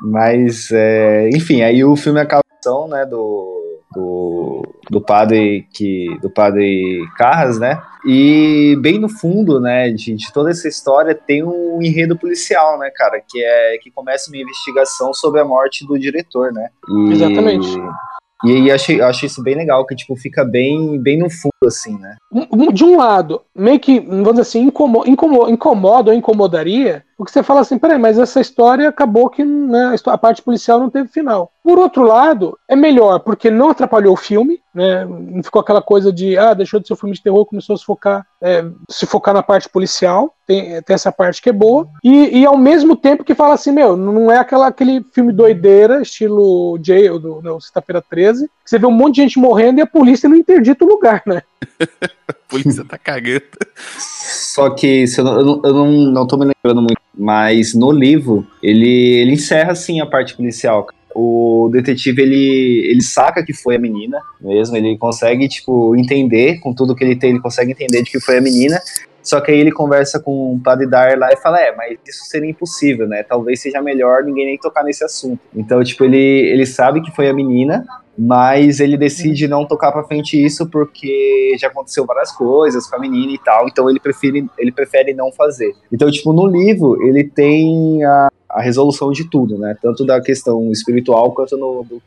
Mas, 0.00 0.68
é, 0.72 1.28
enfim, 1.30 1.62
aí 1.62 1.84
o 1.84 1.96
filme 1.96 2.20
acaba 2.20 2.42
né, 2.88 3.04
do, 3.04 3.51
do, 3.92 4.62
do 4.90 5.00
padre 5.00 5.66
que 5.72 6.06
do 6.20 6.30
padre 6.30 6.98
Carras, 7.16 7.58
né? 7.58 7.80
E 8.04 8.76
bem 8.80 8.98
no 8.98 9.08
fundo, 9.08 9.60
né, 9.60 9.90
de, 9.90 10.14
de 10.14 10.32
toda 10.32 10.50
essa 10.50 10.66
história 10.66 11.14
tem 11.14 11.44
um 11.44 11.80
enredo 11.80 12.18
policial, 12.18 12.78
né, 12.78 12.90
cara, 12.94 13.20
que 13.20 13.42
é 13.42 13.78
que 13.78 13.90
começa 13.90 14.30
uma 14.30 14.36
investigação 14.42 15.14
sobre 15.14 15.40
a 15.40 15.44
morte 15.44 15.86
do 15.86 15.98
diretor, 15.98 16.52
né? 16.52 16.68
E- 16.88 17.12
Exatamente. 17.12 17.68
E 18.44 18.50
aí 18.50 18.70
achei, 18.72 19.00
eu 19.00 19.06
achei 19.06 19.28
isso 19.28 19.42
bem 19.42 19.54
legal, 19.54 19.86
que 19.86 19.94
tipo 19.94 20.16
fica 20.16 20.44
bem 20.44 21.00
bem 21.00 21.16
no 21.18 21.30
fundo 21.30 21.51
assim, 21.66 21.98
né? 21.98 22.16
De 22.72 22.84
um 22.84 22.96
lado, 22.96 23.42
meio 23.54 23.78
que, 23.78 24.00
vamos 24.00 24.30
dizer 24.30 24.42
assim, 24.42 24.60
incomo- 24.62 25.06
incomo- 25.06 25.48
incomoda 25.48 26.10
ou 26.10 26.16
incomodaria, 26.16 27.04
porque 27.16 27.32
você 27.32 27.42
fala 27.42 27.60
assim, 27.60 27.78
peraí, 27.78 27.98
mas 27.98 28.18
essa 28.18 28.40
história 28.40 28.88
acabou 28.88 29.30
que 29.30 29.44
né, 29.44 29.94
a 30.06 30.18
parte 30.18 30.42
policial 30.42 30.80
não 30.80 30.90
teve 30.90 31.08
final. 31.08 31.52
Por 31.62 31.78
outro 31.78 32.02
lado, 32.02 32.58
é 32.68 32.74
melhor, 32.74 33.20
porque 33.20 33.50
não 33.50 33.70
atrapalhou 33.70 34.14
o 34.14 34.16
filme, 34.16 34.58
né? 34.74 35.04
Não 35.04 35.42
ficou 35.42 35.60
aquela 35.60 35.80
coisa 35.80 36.12
de, 36.12 36.36
ah, 36.36 36.54
deixou 36.54 36.80
de 36.80 36.86
ser 36.88 36.94
um 36.94 36.96
filme 36.96 37.14
de 37.14 37.22
terror, 37.22 37.46
começou 37.46 37.74
a 37.74 37.76
se 37.76 37.84
focar, 37.84 38.26
é, 38.40 38.64
se 38.90 39.06
focar 39.06 39.34
na 39.34 39.42
parte 39.42 39.68
policial, 39.68 40.34
tem, 40.46 40.82
tem 40.82 40.94
essa 40.94 41.12
parte 41.12 41.40
que 41.40 41.50
é 41.50 41.52
boa, 41.52 41.86
e, 42.02 42.40
e 42.40 42.46
ao 42.46 42.56
mesmo 42.56 42.96
tempo 42.96 43.22
que 43.22 43.34
fala 43.34 43.54
assim, 43.54 43.70
meu, 43.70 43.96
não 43.96 44.30
é 44.30 44.38
aquela, 44.38 44.66
aquele 44.66 45.04
filme 45.12 45.32
doideira, 45.32 46.02
estilo 46.02 46.78
Jail, 46.82 47.18
do 47.20 47.40
não, 47.42 47.60
Sexta-feira 47.60 48.02
13, 48.10 48.46
que 48.46 48.52
você 48.70 48.78
vê 48.78 48.86
um 48.86 48.90
monte 48.90 49.16
de 49.16 49.22
gente 49.22 49.38
morrendo 49.38 49.78
e 49.78 49.82
a 49.82 49.86
polícia 49.86 50.28
não 50.28 50.36
interdita 50.36 50.84
o 50.84 50.88
lugar, 50.88 51.22
né? 51.26 51.42
A 52.28 52.34
polícia 52.48 52.84
tá 52.84 52.98
cagando. 52.98 53.42
Só 53.88 54.70
que 54.70 55.04
eu, 55.16 55.24
não, 55.24 55.60
eu, 55.64 55.74
não, 55.74 55.90
não, 56.12 56.26
tô 56.26 56.36
me 56.36 56.44
lembrando 56.44 56.82
muito, 56.82 57.00
mas 57.14 57.74
no 57.74 57.90
livro 57.90 58.46
ele, 58.62 59.20
ele 59.20 59.32
encerra 59.32 59.72
assim 59.72 60.00
a 60.00 60.06
parte 60.06 60.36
policial. 60.36 60.86
O 61.14 61.68
detetive 61.72 62.22
ele, 62.22 62.86
ele 62.90 63.02
saca 63.02 63.44
que 63.44 63.52
foi 63.52 63.76
a 63.76 63.78
menina 63.78 64.18
mesmo, 64.40 64.76
ele 64.76 64.96
consegue 64.96 65.48
tipo 65.48 65.96
entender 65.96 66.58
com 66.60 66.74
tudo 66.74 66.94
que 66.94 67.04
ele 67.04 67.16
tem, 67.16 67.30
ele 67.30 67.40
consegue 67.40 67.72
entender 67.72 68.02
de 68.02 68.10
que 68.10 68.20
foi 68.20 68.38
a 68.38 68.40
menina. 68.40 68.78
Só 69.22 69.40
que 69.40 69.52
aí 69.52 69.58
ele 69.58 69.70
conversa 69.70 70.18
com 70.18 70.54
o 70.54 70.60
padre 70.60 70.86
Dar 70.86 71.16
lá 71.16 71.32
e 71.32 71.36
fala: 71.36 71.60
É, 71.60 71.74
mas 71.74 71.96
isso 72.06 72.24
seria 72.24 72.50
impossível, 72.50 73.06
né? 73.06 73.22
Talvez 73.22 73.60
seja 73.60 73.80
melhor 73.80 74.24
ninguém 74.24 74.46
nem 74.46 74.58
tocar 74.58 74.82
nesse 74.82 75.04
assunto. 75.04 75.40
Então, 75.54 75.82
tipo, 75.84 76.04
ele, 76.04 76.18
ele 76.18 76.66
sabe 76.66 77.00
que 77.00 77.14
foi 77.14 77.28
a 77.28 77.32
menina, 77.32 77.86
mas 78.16 78.80
ele 78.80 78.96
decide 78.96 79.48
não 79.48 79.66
tocar 79.66 79.92
pra 79.92 80.04
frente 80.04 80.42
isso 80.42 80.68
porque 80.68 81.56
já 81.58 81.68
aconteceu 81.68 82.04
várias 82.04 82.30
coisas 82.32 82.86
com 82.86 82.96
a 82.96 82.98
menina 82.98 83.32
e 83.32 83.38
tal, 83.38 83.68
então 83.68 83.88
ele 83.88 84.00
prefere, 84.00 84.46
ele 84.58 84.72
prefere 84.72 85.14
não 85.14 85.32
fazer. 85.32 85.72
Então, 85.90 86.10
tipo, 86.10 86.32
no 86.32 86.46
livro, 86.46 87.02
ele 87.02 87.24
tem 87.24 88.04
a, 88.04 88.28
a 88.48 88.60
resolução 88.60 89.10
de 89.10 89.28
tudo, 89.28 89.58
né? 89.58 89.76
Tanto 89.80 90.04
da 90.04 90.20
questão 90.20 90.70
espiritual 90.70 91.32
quanto 91.32 91.56
no, 91.56 91.84
do, 91.84 92.02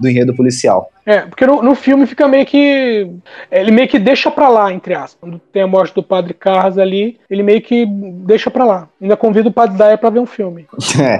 do 0.00 0.08
enredo 0.08 0.34
policial. 0.34 0.90
É, 1.04 1.20
porque 1.20 1.46
no, 1.46 1.62
no 1.62 1.74
filme 1.74 2.06
fica 2.06 2.26
meio 2.26 2.46
que. 2.46 3.10
Ele 3.50 3.70
meio 3.70 3.88
que 3.88 3.98
deixa 3.98 4.30
pra 4.30 4.48
lá, 4.48 4.72
entre 4.72 4.94
aspas. 4.94 5.16
Quando 5.20 5.38
tem 5.52 5.62
a 5.62 5.66
morte 5.66 5.94
do 5.94 6.02
padre 6.02 6.32
Carras 6.32 6.78
ali, 6.78 7.18
ele 7.28 7.42
meio 7.42 7.60
que 7.60 7.84
deixa 7.86 8.50
pra 8.50 8.64
lá. 8.64 8.88
Ainda 9.00 9.16
convida 9.16 9.48
o 9.48 9.52
padre 9.52 9.76
Dyer 9.76 9.98
pra 9.98 10.10
ver 10.10 10.20
um 10.20 10.26
filme. 10.26 10.66
É, 11.02 11.18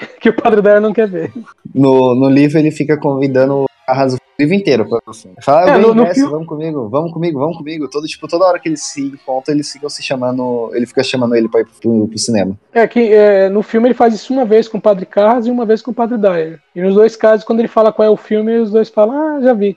Que 0.20 0.28
o 0.28 0.36
padre 0.36 0.60
Dyer 0.62 0.80
não 0.80 0.92
quer 0.92 1.08
ver. 1.08 1.32
no, 1.74 2.14
no 2.14 2.28
livro, 2.28 2.58
ele 2.58 2.70
fica 2.70 2.96
convidando 2.96 3.66
a 3.86 3.92
razão 3.94 4.18
o 4.18 4.42
livro 4.42 4.54
inteiro 4.54 4.88
pra 4.88 5.00
você. 5.04 5.28
Fala, 5.42 5.68
É, 5.68 5.72
vem, 5.74 5.82
no- 5.82 5.88
no 5.94 6.02
mestre, 6.02 6.14
filme- 6.20 6.30
vamos 6.32 6.46
comigo, 6.48 6.88
vamos 6.88 7.12
comigo, 7.12 7.38
vamos 7.38 7.56
comigo. 7.58 7.88
Todo, 7.90 8.06
tipo, 8.06 8.26
toda 8.26 8.46
hora 8.46 8.58
que 8.58 8.68
eles 8.70 8.82
se 8.84 9.02
encontram, 9.02 9.54
eles 9.54 9.70
ficam 9.70 9.90
se 9.90 10.02
chamando, 10.02 10.70
ele 10.72 10.86
fica 10.86 11.02
chamando 11.02 11.34
ele 11.34 11.46
pra 11.48 11.60
ir 11.60 11.66
pro, 11.80 12.08
pro 12.08 12.18
cinema. 12.18 12.58
É 12.72 12.86
que 12.86 13.12
é, 13.12 13.48
no 13.50 13.62
filme 13.62 13.88
ele 13.88 13.94
faz 13.94 14.14
isso 14.14 14.32
uma 14.32 14.46
vez 14.46 14.66
com 14.68 14.78
o 14.78 14.80
padre 14.80 15.04
Carras 15.04 15.46
e 15.46 15.50
uma 15.50 15.66
vez 15.66 15.82
com 15.82 15.90
o 15.90 15.94
padre 15.94 16.16
Dyer. 16.16 16.58
E 16.74 16.80
nos 16.80 16.94
dois 16.94 17.16
casos, 17.16 17.44
quando 17.44 17.58
ele 17.58 17.68
fala 17.68 17.92
qual 17.92 18.06
é 18.06 18.10
o 18.10 18.16
filme, 18.16 18.56
os 18.58 18.70
dois 18.70 18.88
falam, 18.88 19.36
ah, 19.36 19.40
já 19.42 19.52
vi. 19.52 19.76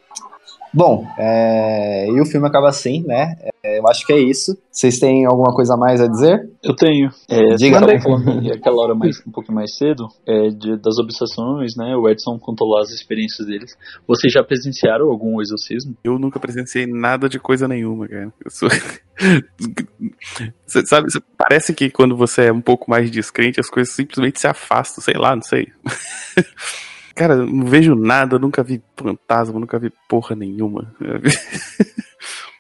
Bom, 0.74 1.06
é, 1.20 2.08
e 2.10 2.20
o 2.20 2.26
filme 2.26 2.48
acaba 2.48 2.68
assim, 2.70 3.04
né? 3.06 3.36
É, 3.64 3.78
eu 3.80 3.88
acho 3.88 4.06
que 4.08 4.12
é 4.12 4.18
isso. 4.20 4.58
Vocês 4.72 4.98
têm 4.98 5.24
alguma 5.26 5.54
coisa 5.54 5.76
a 5.76 5.78
mais 5.78 6.02
a 6.02 6.08
dizer? 6.08 6.50
Eu 6.64 6.76
tenho. 6.76 7.10
É, 7.30 7.56
Diga. 7.56 7.80
Diga. 7.80 8.02
falando 8.02 8.52
aquela 8.52 8.82
hora 8.82 8.96
mais, 8.96 9.22
um 9.28 9.32
pouco 9.32 9.54
mais 9.54 9.76
cedo, 9.78 10.08
é, 10.28 10.50
de- 10.50 10.78
das 10.78 10.98
obsessões, 10.98 11.76
né? 11.78 11.96
O 11.96 12.10
Edson 12.10 12.40
contou 12.40 12.68
lá 12.70 12.82
as 12.82 12.90
experiências 12.90 13.48
deles. 13.48 13.78
Vocês 14.08 14.34
já 14.34 14.44
presenciaram 14.44 15.10
algum 15.12 15.40
exorcismo? 15.42 15.96
Eu 16.04 16.18
nunca 16.18 16.40
presenciei 16.40 16.88
nada 16.88 17.30
de 17.30 17.40
coisa 17.40 17.68
nenhuma, 17.68 18.08
cara. 18.08 18.34
Eu 18.44 18.50
sou. 18.50 18.68
Cê 20.66 20.86
sabe, 20.88 21.12
cê- 21.12 21.22
parece 21.38 21.74
que 21.74 21.90
quando 21.92 22.18
você 22.18 22.46
é 22.48 22.52
um 22.52 22.62
pouco 22.62 22.90
mais 22.90 23.12
descrente, 23.12 23.60
as 23.60 23.70
coisas 23.70 23.94
simplesmente 23.94 24.40
se 24.40 24.48
afastam, 24.48 25.04
sei 25.04 25.14
lá, 25.16 25.36
não 25.36 25.44
sei. 25.44 25.68
Cara, 27.16 27.36
eu 27.36 27.46
não 27.46 27.66
vejo 27.66 27.96
nada, 27.96 28.40
nunca 28.40 28.64
vi 28.64 28.82
fantasma, 28.98 29.60
nunca 29.60 29.78
vi 29.78 29.92
porra 30.10 30.36
nenhuma. 30.36 30.94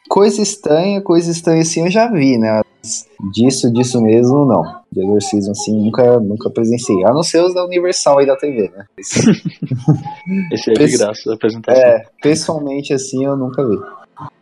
Coisa 0.09 0.41
estranha, 0.41 1.01
coisa 1.01 1.31
estranha 1.31 1.61
assim 1.61 1.85
eu 1.85 1.89
já 1.89 2.11
vi, 2.11 2.37
né? 2.37 2.61
disso, 3.31 3.71
disso 3.71 4.01
mesmo, 4.01 4.45
não. 4.45 4.81
De 4.91 5.01
exorcismo, 5.01 5.51
assim, 5.51 5.75
nunca, 5.75 6.19
nunca 6.19 6.49
presenciei. 6.49 7.03
A 7.05 7.13
não 7.13 7.23
ser 7.23 7.41
os 7.41 7.53
da 7.53 7.65
Universal 7.65 8.19
aí 8.19 8.25
da 8.25 8.35
TV, 8.35 8.71
né? 8.75 8.85
Esse 10.51 10.71
é 10.71 10.73
de 10.73 10.97
graça 10.97 11.31
a 11.31 11.35
apresentação. 11.35 11.81
É, 11.81 12.05
pessoalmente, 12.21 12.93
assim, 12.93 13.23
eu 13.25 13.35
nunca 13.37 13.65
vi. 13.67 13.79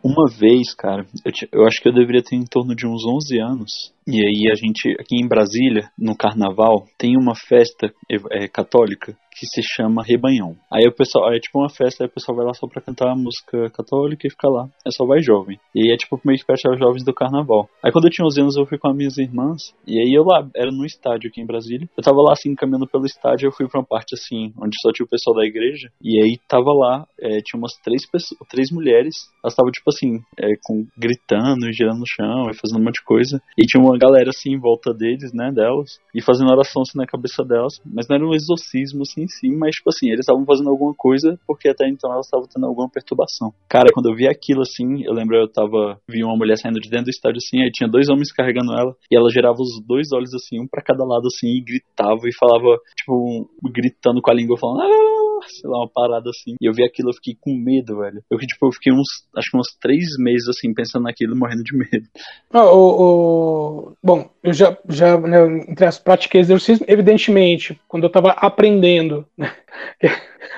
Uma 0.02 0.28
vez, 0.28 0.74
cara, 0.74 1.06
eu, 1.24 1.60
eu 1.60 1.66
acho 1.66 1.80
que 1.80 1.88
eu 1.88 1.94
deveria 1.94 2.22
ter 2.22 2.36
em 2.36 2.44
torno 2.44 2.74
de 2.74 2.86
uns 2.86 3.04
11 3.06 3.38
anos. 3.38 3.92
E 4.06 4.20
aí 4.20 4.50
a 4.50 4.54
gente, 4.54 4.90
aqui 4.98 5.16
em 5.22 5.28
Brasília, 5.28 5.90
no 5.98 6.16
carnaval, 6.16 6.86
tem 6.98 7.16
uma 7.16 7.34
festa 7.34 7.92
é, 8.10 8.48
católica 8.48 9.16
que 9.34 9.46
se 9.46 9.62
chama 9.62 10.04
Rebanhão. 10.04 10.56
Aí 10.70 10.86
o 10.86 10.94
pessoal, 10.94 11.32
é 11.32 11.38
tipo 11.38 11.58
uma 11.58 11.70
festa, 11.70 12.04
aí 12.04 12.08
o 12.08 12.12
pessoal 12.12 12.36
vai 12.36 12.46
lá 12.46 12.54
só 12.54 12.66
pra 12.66 12.82
cantar 12.82 13.14
música 13.16 13.70
católica 13.70 14.26
e 14.26 14.30
fica 14.30 14.48
lá. 14.48 14.68
É 14.86 14.90
só 14.90 15.06
vai 15.06 15.22
jovem. 15.22 15.58
E 15.74 15.92
é 15.92 15.96
tipo 15.96 16.20
meio 16.24 16.38
que 16.38 16.52
os 16.52 16.78
jovens 16.78 17.04
do 17.04 17.14
carnaval. 17.14 17.68
Aí 17.82 17.90
quando 17.90 18.06
eu 18.06 18.10
tinha 18.10 18.26
11 18.26 18.40
anos 18.40 18.56
eu 18.56 18.66
fui 18.66 18.78
com 18.78 18.90
as 18.90 18.96
minhas 18.96 19.16
irmãs. 19.18 19.74
E 19.86 19.98
aí 19.98 20.12
eu 20.12 20.22
lá, 20.24 20.46
era 20.54 20.70
no 20.70 20.84
estádio 20.84 21.30
aqui 21.30 21.40
em 21.40 21.46
Brasília. 21.46 21.88
Eu 21.96 22.02
tava 22.02 22.20
lá 22.22 22.32
assim, 22.32 22.54
caminhando 22.54 22.86
pelo 22.86 23.06
estádio, 23.06 23.46
eu 23.46 23.52
fui 23.52 23.66
pra 23.68 23.80
uma 23.80 23.86
parte 23.86 24.14
assim, 24.14 24.52
onde 24.58 24.76
só 24.82 24.92
tinha 24.92 25.06
o 25.06 25.08
pessoal 25.08 25.36
da 25.36 25.46
igreja. 25.46 25.90
E 26.02 26.20
aí 26.22 26.38
tava 26.46 26.72
lá, 26.72 27.06
é, 27.18 27.38
tinha 27.40 27.58
umas 27.58 27.72
três 27.82 28.08
pessoas, 28.08 28.38
três 28.48 28.70
mulheres. 28.70 29.14
Elas 29.42 29.54
estavam 29.54 29.72
tipo 29.72 29.88
assim, 29.88 30.20
é, 30.38 30.54
com, 30.62 30.86
gritando 30.96 31.68
e 31.68 31.72
girando 31.72 32.00
no 32.00 32.06
chão 32.06 32.50
e 32.50 32.54
fazendo 32.54 32.80
um 32.80 32.84
monte 32.84 33.00
de 33.00 33.04
coisa. 33.04 33.42
E 33.58 33.66
tinha 33.66 33.82
uma 33.82 33.91
galera 33.98 34.30
assim 34.30 34.52
em 34.52 34.58
volta 34.58 34.92
deles, 34.92 35.32
né, 35.32 35.50
delas. 35.52 35.98
E 36.14 36.22
fazendo 36.22 36.50
oração 36.50 36.82
assim 36.82 36.98
na 36.98 37.06
cabeça 37.06 37.44
delas. 37.44 37.80
Mas 37.84 38.06
não 38.08 38.16
era 38.16 38.26
um 38.26 38.34
exorcismo 38.34 39.02
assim 39.02 39.22
em 39.22 39.28
si, 39.28 39.48
mas 39.50 39.76
tipo 39.76 39.90
assim, 39.90 40.08
eles 40.08 40.20
estavam 40.20 40.44
fazendo 40.44 40.70
alguma 40.70 40.94
coisa 40.94 41.38
porque 41.46 41.68
até 41.68 41.88
então 41.88 42.12
elas 42.12 42.26
estavam 42.26 42.46
tendo 42.46 42.66
alguma 42.66 42.88
perturbação. 42.88 43.52
Cara, 43.68 43.90
quando 43.92 44.10
eu 44.10 44.16
vi 44.16 44.28
aquilo 44.28 44.62
assim, 44.62 45.04
eu 45.04 45.12
lembro 45.12 45.36
eu 45.36 45.48
tava, 45.48 45.98
vi 46.08 46.22
uma 46.22 46.36
mulher 46.36 46.56
saindo 46.56 46.80
de 46.80 46.88
dentro 46.88 47.06
do 47.06 47.10
estádio 47.10 47.38
assim, 47.38 47.62
aí 47.62 47.70
tinha 47.70 47.88
dois 47.88 48.08
homens 48.08 48.32
carregando 48.32 48.72
ela 48.72 48.94
e 49.10 49.16
ela 49.16 49.30
girava 49.30 49.56
os 49.60 49.80
dois 49.86 50.12
olhos 50.12 50.34
assim, 50.34 50.60
um 50.60 50.66
pra 50.66 50.82
cada 50.82 51.04
lado 51.04 51.26
assim, 51.26 51.48
e 51.48 51.64
gritava 51.64 52.20
e 52.26 52.34
falava, 52.34 52.78
tipo, 52.96 53.48
gritando 53.72 54.20
com 54.20 54.30
a 54.30 54.34
língua, 54.34 54.56
falando, 54.58 54.82
ah, 54.82 55.31
sei 55.48 55.68
lá, 55.70 55.78
uma 55.78 55.88
parada 55.88 56.30
assim. 56.30 56.54
E 56.60 56.66
eu 56.68 56.72
vi 56.72 56.84
aquilo, 56.84 57.10
eu 57.10 57.14
fiquei 57.14 57.36
com 57.40 57.54
medo, 57.54 57.98
velho. 57.98 58.22
Eu, 58.30 58.38
tipo, 58.38 58.66
eu 58.66 58.72
fiquei 58.72 58.92
uns, 58.92 59.08
acho 59.36 59.50
que 59.50 59.56
uns 59.56 59.76
três 59.80 60.16
meses 60.18 60.48
assim, 60.48 60.72
pensando 60.74 61.04
naquilo, 61.04 61.36
morrendo 61.36 61.62
de 61.64 61.76
medo. 61.76 62.06
Ah, 62.52 62.66
o, 62.66 63.88
o- 63.90 63.96
Bom, 64.02 64.30
eu 64.42 64.52
já, 64.52 64.76
já 64.88 65.18
né, 65.20 65.38
entre 65.68 65.84
as 65.86 65.98
pratiquei 65.98 66.40
exercício, 66.40 66.84
evidentemente, 66.88 67.80
quando 67.88 68.04
eu 68.04 68.08
estava 68.08 68.30
aprendendo, 68.32 69.26
né, 69.36 69.52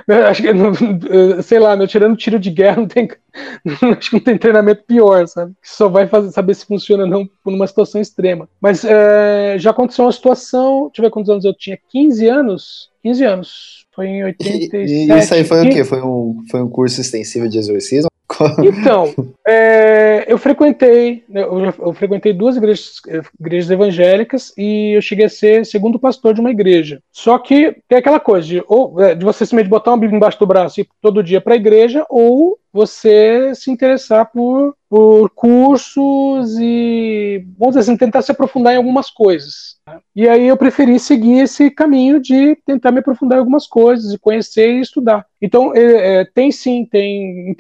eu 0.09 0.27
acho 0.27 0.43
que, 0.43 0.49
sei 1.43 1.59
lá, 1.59 1.77
meu, 1.77 1.87
tirando 1.87 2.17
tiro 2.17 2.39
de 2.39 2.51
guerra, 2.51 2.77
não 2.79 2.89
tem, 2.89 3.09
acho 3.99 4.11
que 4.11 4.17
não 4.17 4.23
tem 4.25 4.39
treinamento 4.39 4.85
pior, 4.85 5.27
sabe? 5.27 5.53
Que 5.63 5.69
só 5.71 5.89
vai 5.89 6.07
fazer, 6.07 6.31
saber 6.31 6.55
se 6.55 6.67
funciona 6.67 7.05
ou 7.05 7.09
não 7.09 7.29
numa 7.45 7.67
situação 7.67 8.01
extrema. 8.01 8.49
Mas 8.61 8.85
é, 8.85 9.57
já 9.59 9.71
aconteceu 9.71 10.05
uma 10.05 10.13
situação, 10.13 10.87
deixa 10.89 11.01
eu 11.01 11.05
ver 11.05 11.11
quantos 11.11 11.31
anos 11.31 11.45
eu 11.45 11.55
tinha, 11.57 11.79
15 11.91 12.27
anos, 12.29 12.91
15 13.05 13.25
anos, 13.25 13.87
foi 13.95 14.07
em 14.07 14.21
E, 14.21 14.25
87. 14.25 14.77
e 14.87 15.19
isso 15.19 15.35
aí 15.35 15.45
foi 15.45 15.61
o 15.61 15.65
E- 15.67 15.69
quê? 15.69 15.85
Foi 15.85 16.01
um, 16.03 16.43
foi 16.51 16.63
um 16.63 16.69
curso 16.69 17.01
extensivo 17.01 17.49
de 17.49 17.59
exorcismo? 17.59 18.09
Então, 18.65 19.15
é, 19.47 20.25
eu 20.27 20.39
frequentei, 20.39 21.23
né, 21.29 21.43
eu, 21.43 21.61
eu 21.79 21.93
frequentei 21.93 22.33
duas 22.33 22.57
igrejas, 22.57 22.95
eh, 23.07 23.21
igrejas 23.39 23.71
evangélicas 23.71 24.53
e 24.59 24.97
eu 24.97 25.03
cheguei 25.03 25.27
a 25.27 25.29
ser 25.29 25.65
segundo 25.65 26.01
pastor 26.01 26.35
de 26.35 26.41
uma 26.41 26.51
igreja. 26.51 27.01
Só 27.13 27.39
que 27.39 27.77
tem 27.87 27.99
aquela 27.99 28.19
coisa 28.19 28.49
de, 28.49 28.65
ou, 28.67 29.01
é, 29.01 29.15
de 29.15 29.25
você 29.25 29.45
simplesmente 29.45 29.71
botar 29.71 29.93
uma 29.93 29.99
Bíblia 29.99 30.17
embaixo 30.17 30.39
do 30.41 30.47
braço 30.47 30.81
e 30.81 30.83
ir 30.83 30.89
todo 31.01 31.23
dia 31.23 31.41
para 31.41 31.53
a 31.53 31.57
igreja, 31.57 32.05
ou 32.09 32.59
você 32.75 33.55
se 33.55 33.71
interessar 33.71 34.29
por, 34.33 34.75
por 34.91 35.31
cursos 35.31 36.57
e, 36.59 37.47
vamos 37.57 37.77
dizer 37.77 37.81
assim, 37.89 37.97
tentar 37.97 38.21
se 38.21 38.33
aprofundar 38.33 38.75
em 38.75 38.79
algumas 38.79 39.09
coisas. 39.09 39.77
né? 39.87 40.01
E 40.17 40.29
aí 40.29 40.49
eu 40.49 40.57
preferi 40.57 40.99
seguir 40.99 41.39
esse 41.39 41.71
caminho 41.71 42.21
de 42.21 42.57
tentar 42.67 42.91
me 42.91 42.99
aprofundar 42.99 43.37
em 43.37 43.39
algumas 43.39 43.69
coisas, 43.69 44.13
e 44.13 44.19
conhecer 44.19 44.73
e 44.73 44.81
estudar. 44.81 45.25
Então, 45.41 45.73
é, 45.73 46.23
é, 46.23 46.25
tem 46.25 46.51
sim, 46.51 46.85
tem. 46.91 47.55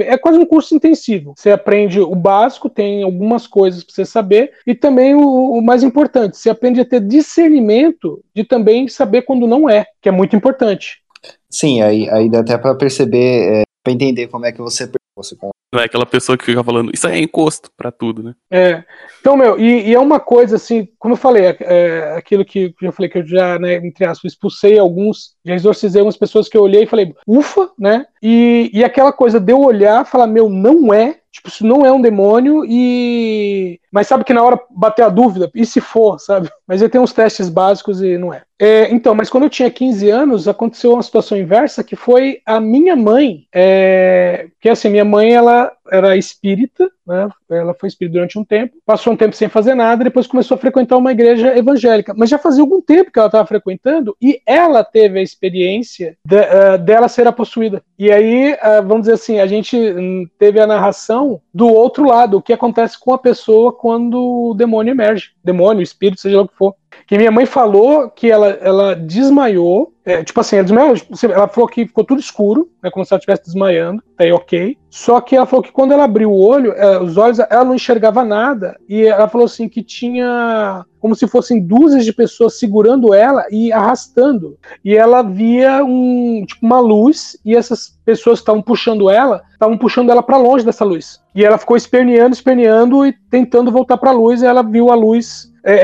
É 0.00 0.18
quase 0.18 0.36
um 0.36 0.44
curso 0.44 0.74
intensivo. 0.74 1.34
Você 1.36 1.52
aprende 1.52 2.00
o 2.00 2.16
básico, 2.16 2.68
tem 2.68 3.04
algumas 3.04 3.46
coisas 3.46 3.84
para 3.84 3.94
você 3.94 4.04
saber, 4.04 4.50
e 4.66 4.74
também 4.74 5.14
o, 5.14 5.52
o 5.52 5.62
mais 5.62 5.84
importante, 5.84 6.36
você 6.36 6.50
aprende 6.50 6.80
a 6.80 6.84
ter 6.84 7.00
discernimento 7.00 8.20
de 8.34 8.42
também 8.42 8.88
saber 8.88 9.22
quando 9.22 9.46
não 9.46 9.70
é, 9.70 9.86
que 10.02 10.08
é 10.08 10.12
muito 10.12 10.34
importante. 10.34 11.06
Sim, 11.48 11.82
aí, 11.82 12.10
aí 12.10 12.28
dá 12.28 12.40
até 12.40 12.58
pra 12.58 12.74
perceber, 12.74 13.60
é, 13.60 13.62
pra 13.86 13.92
entender 13.92 14.26
como 14.26 14.44
é 14.44 14.50
que 14.50 14.60
você, 14.60 14.90
você 15.14 15.36
Não 15.72 15.80
é 15.80 15.84
aquela 15.84 16.04
pessoa 16.04 16.36
que 16.36 16.44
fica 16.44 16.64
falando, 16.64 16.90
isso 16.92 17.06
aí 17.06 17.20
é 17.20 17.22
encosto 17.22 17.70
pra 17.76 17.92
tudo, 17.92 18.20
né? 18.20 18.34
É. 18.50 18.82
Então, 19.20 19.36
meu, 19.36 19.60
e, 19.60 19.88
e 19.88 19.94
é 19.94 19.98
uma 20.00 20.18
coisa 20.18 20.56
assim, 20.56 20.88
como 20.98 21.14
eu 21.14 21.18
falei, 21.18 21.44
é, 21.46 21.56
é, 21.60 22.16
aquilo 22.16 22.44
que 22.44 22.74
eu 22.82 22.90
falei 22.90 23.08
que 23.08 23.18
eu 23.18 23.26
já, 23.26 23.60
né, 23.60 23.76
entre 23.76 24.04
aspas, 24.04 24.32
expulsei 24.32 24.76
alguns, 24.76 25.36
já 25.44 25.54
exorcizei 25.54 26.00
algumas 26.00 26.16
pessoas 26.16 26.48
que 26.48 26.56
eu 26.56 26.62
olhei 26.62 26.82
e 26.82 26.88
falei, 26.88 27.14
ufa, 27.28 27.70
né? 27.78 28.06
E, 28.20 28.70
e 28.74 28.82
aquela 28.82 29.12
coisa 29.12 29.38
de 29.38 29.52
eu 29.52 29.60
olhar 29.60 30.02
e 30.02 30.08
falar, 30.08 30.26
meu, 30.26 30.48
não 30.48 30.92
é, 30.92 31.20
tipo, 31.30 31.48
isso 31.48 31.64
não 31.64 31.86
é 31.86 31.92
um 31.92 32.02
demônio 32.02 32.64
e. 32.64 33.78
Mas 33.96 34.08
sabe 34.08 34.24
que 34.24 34.34
na 34.34 34.42
hora 34.42 34.60
bater 34.68 35.04
a 35.04 35.08
dúvida, 35.08 35.50
e 35.54 35.64
se 35.64 35.80
for, 35.80 36.20
sabe? 36.20 36.50
Mas 36.68 36.82
eu 36.82 36.90
tenho 36.90 37.02
uns 37.02 37.14
testes 37.14 37.48
básicos 37.48 38.02
e 38.02 38.18
não 38.18 38.34
é. 38.34 38.42
É, 38.58 38.90
então, 38.92 39.14
mas 39.14 39.28
quando 39.30 39.44
eu 39.44 39.50
tinha 39.50 39.70
15 39.70 40.10
anos, 40.10 40.48
aconteceu 40.48 40.92
uma 40.92 41.02
situação 41.02 41.36
inversa 41.36 41.84
que 41.84 41.94
foi 41.96 42.40
a 42.44 42.58
minha 42.58 42.96
mãe, 42.96 43.46
é, 43.54 44.48
que 44.60 44.68
assim, 44.68 44.88
minha 44.88 45.04
mãe 45.04 45.32
ela 45.32 45.72
era 45.90 46.16
espírita, 46.16 46.90
né? 47.06 47.28
Ela 47.50 47.74
foi 47.74 47.88
espírita 47.88 48.14
durante 48.14 48.38
um 48.38 48.44
tempo, 48.44 48.74
passou 48.84 49.12
um 49.12 49.16
tempo 49.16 49.36
sem 49.36 49.48
fazer 49.48 49.74
nada, 49.74 50.04
depois 50.04 50.26
começou 50.26 50.56
a 50.56 50.58
frequentar 50.58 50.96
uma 50.96 51.12
igreja 51.12 51.56
evangélica. 51.56 52.14
Mas 52.16 52.30
já 52.30 52.38
fazia 52.38 52.62
algum 52.62 52.80
tempo 52.80 53.12
que 53.12 53.18
ela 53.18 53.28
estava 53.28 53.46
frequentando 53.46 54.16
e 54.20 54.40
ela 54.46 54.82
teve 54.82 55.18
a 55.18 55.22
experiência 55.22 56.16
de- 56.24 56.36
eh, 56.36 56.78
dela 56.78 57.08
ser 57.08 57.30
possuída. 57.32 57.82
E 57.98 58.10
aí, 58.10 58.56
ah, 58.60 58.80
vamos 58.80 59.02
dizer 59.02 59.14
assim, 59.14 59.38
a 59.38 59.46
gente 59.46 59.76
hum, 59.76 60.26
teve 60.38 60.58
a 60.60 60.66
narração 60.66 61.40
do 61.56 61.68
outro 61.68 62.04
lado, 62.04 62.36
o 62.36 62.42
que 62.42 62.52
acontece 62.52 63.00
com 63.00 63.14
a 63.14 63.18
pessoa 63.18 63.72
quando 63.72 64.50
o 64.50 64.52
demônio 64.52 64.90
emerge, 64.90 65.32
demônio, 65.46 65.82
espírito, 65.82 66.20
seja 66.20 66.36
lá 66.36 66.42
o 66.42 66.48
que 66.48 66.56
for. 66.56 66.74
Que 67.06 67.16
minha 67.16 67.30
mãe 67.30 67.46
falou 67.46 68.10
que 68.10 68.30
ela, 68.30 68.48
ela 68.60 68.94
desmaiou. 68.94 69.92
é, 70.04 70.24
tipo 70.24 70.40
assim, 70.40 70.56
ela 70.56 70.64
desmaiou. 70.64 70.94
tipo, 70.94 71.14
Ela 71.26 71.48
falou 71.48 71.68
que 71.68 71.86
ficou 71.86 72.04
tudo 72.04 72.20
escuro, 72.20 72.68
né, 72.82 72.90
como 72.90 73.04
se 73.04 73.12
ela 73.12 73.18
estivesse 73.18 73.44
desmaiando. 73.44 74.02
Tá 74.16 74.24
aí, 74.24 74.32
ok. 74.32 74.76
Só 74.90 75.20
que 75.20 75.36
ela 75.36 75.46
falou 75.46 75.62
que 75.62 75.72
quando 75.72 75.92
ela 75.92 76.04
abriu 76.04 76.32
o 76.32 76.40
olho, 76.40 76.72
é, 76.72 76.98
os 77.00 77.16
olhos, 77.16 77.38
ela 77.38 77.64
não 77.64 77.74
enxergava 77.74 78.24
nada. 78.24 78.76
E 78.88 79.02
ela 79.02 79.28
falou 79.28 79.44
assim 79.44 79.68
que 79.68 79.82
tinha 79.82 80.84
como 80.98 81.14
se 81.14 81.28
fossem 81.28 81.60
dúzias 81.60 82.04
de 82.04 82.12
pessoas 82.12 82.58
segurando 82.58 83.14
ela 83.14 83.44
e 83.50 83.72
arrastando. 83.72 84.58
E 84.84 84.96
ela 84.96 85.22
via 85.22 85.84
um, 85.84 86.44
tipo, 86.44 86.66
uma 86.66 86.80
luz, 86.80 87.36
e 87.44 87.54
essas 87.54 87.96
pessoas 88.04 88.40
que 88.40 88.42
estavam 88.42 88.62
puxando 88.62 89.08
ela, 89.08 89.42
estavam 89.52 89.78
puxando 89.78 90.10
ela 90.10 90.22
para 90.22 90.36
longe 90.36 90.64
dessa 90.64 90.84
luz. 90.84 91.20
E 91.34 91.44
ela 91.44 91.58
ficou 91.58 91.76
esperneando, 91.76 92.34
esperneando 92.34 93.06
e 93.06 93.14
tentando 93.36 93.70
voltar 93.70 93.98
para 93.98 94.10
a 94.10 94.14
luz, 94.14 94.40
e 94.40 94.46
ela 94.46 94.62
viu 94.62 94.90
a 94.90 94.94
luz 94.94 95.52
é, 95.68 95.74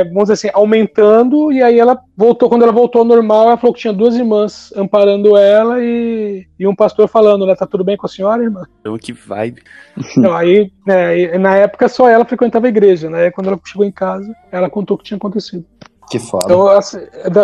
é, 0.00 0.04
vamos 0.04 0.22
dizer 0.22 0.34
assim, 0.34 0.50
aumentando, 0.54 1.50
e 1.50 1.60
aí 1.60 1.76
ela 1.76 2.00
voltou, 2.16 2.48
quando 2.48 2.62
ela 2.62 2.70
voltou 2.70 3.00
ao 3.00 3.04
normal, 3.04 3.48
ela 3.48 3.56
falou 3.56 3.74
que 3.74 3.80
tinha 3.80 3.92
duas 3.92 4.14
irmãs 4.14 4.72
amparando 4.76 5.36
ela 5.36 5.82
e, 5.82 6.46
e 6.56 6.64
um 6.64 6.76
pastor 6.76 7.08
falando, 7.08 7.44
né, 7.44 7.56
tá 7.56 7.66
tudo 7.66 7.82
bem 7.82 7.96
com 7.96 8.06
a 8.06 8.08
senhora, 8.08 8.40
irmã? 8.40 8.64
Então, 8.80 8.96
que 8.96 9.12
vibe. 9.12 9.62
Então, 10.16 10.34
aí, 10.34 10.70
e 10.86 11.38
na 11.38 11.56
época 11.56 11.88
só 11.88 12.08
ela 12.08 12.24
frequentava 12.24 12.66
a 12.66 12.68
igreja, 12.68 13.10
né, 13.10 13.32
quando 13.32 13.48
ela 13.48 13.60
chegou 13.66 13.84
em 13.84 13.90
casa, 13.90 14.32
ela 14.50 14.70
contou 14.70 14.94
o 14.94 14.98
que 14.98 15.04
tinha 15.04 15.18
acontecido. 15.18 15.66
Que 16.12 16.18
foda. 16.18 16.44
Então, 16.46 16.66
assim, 16.68 16.98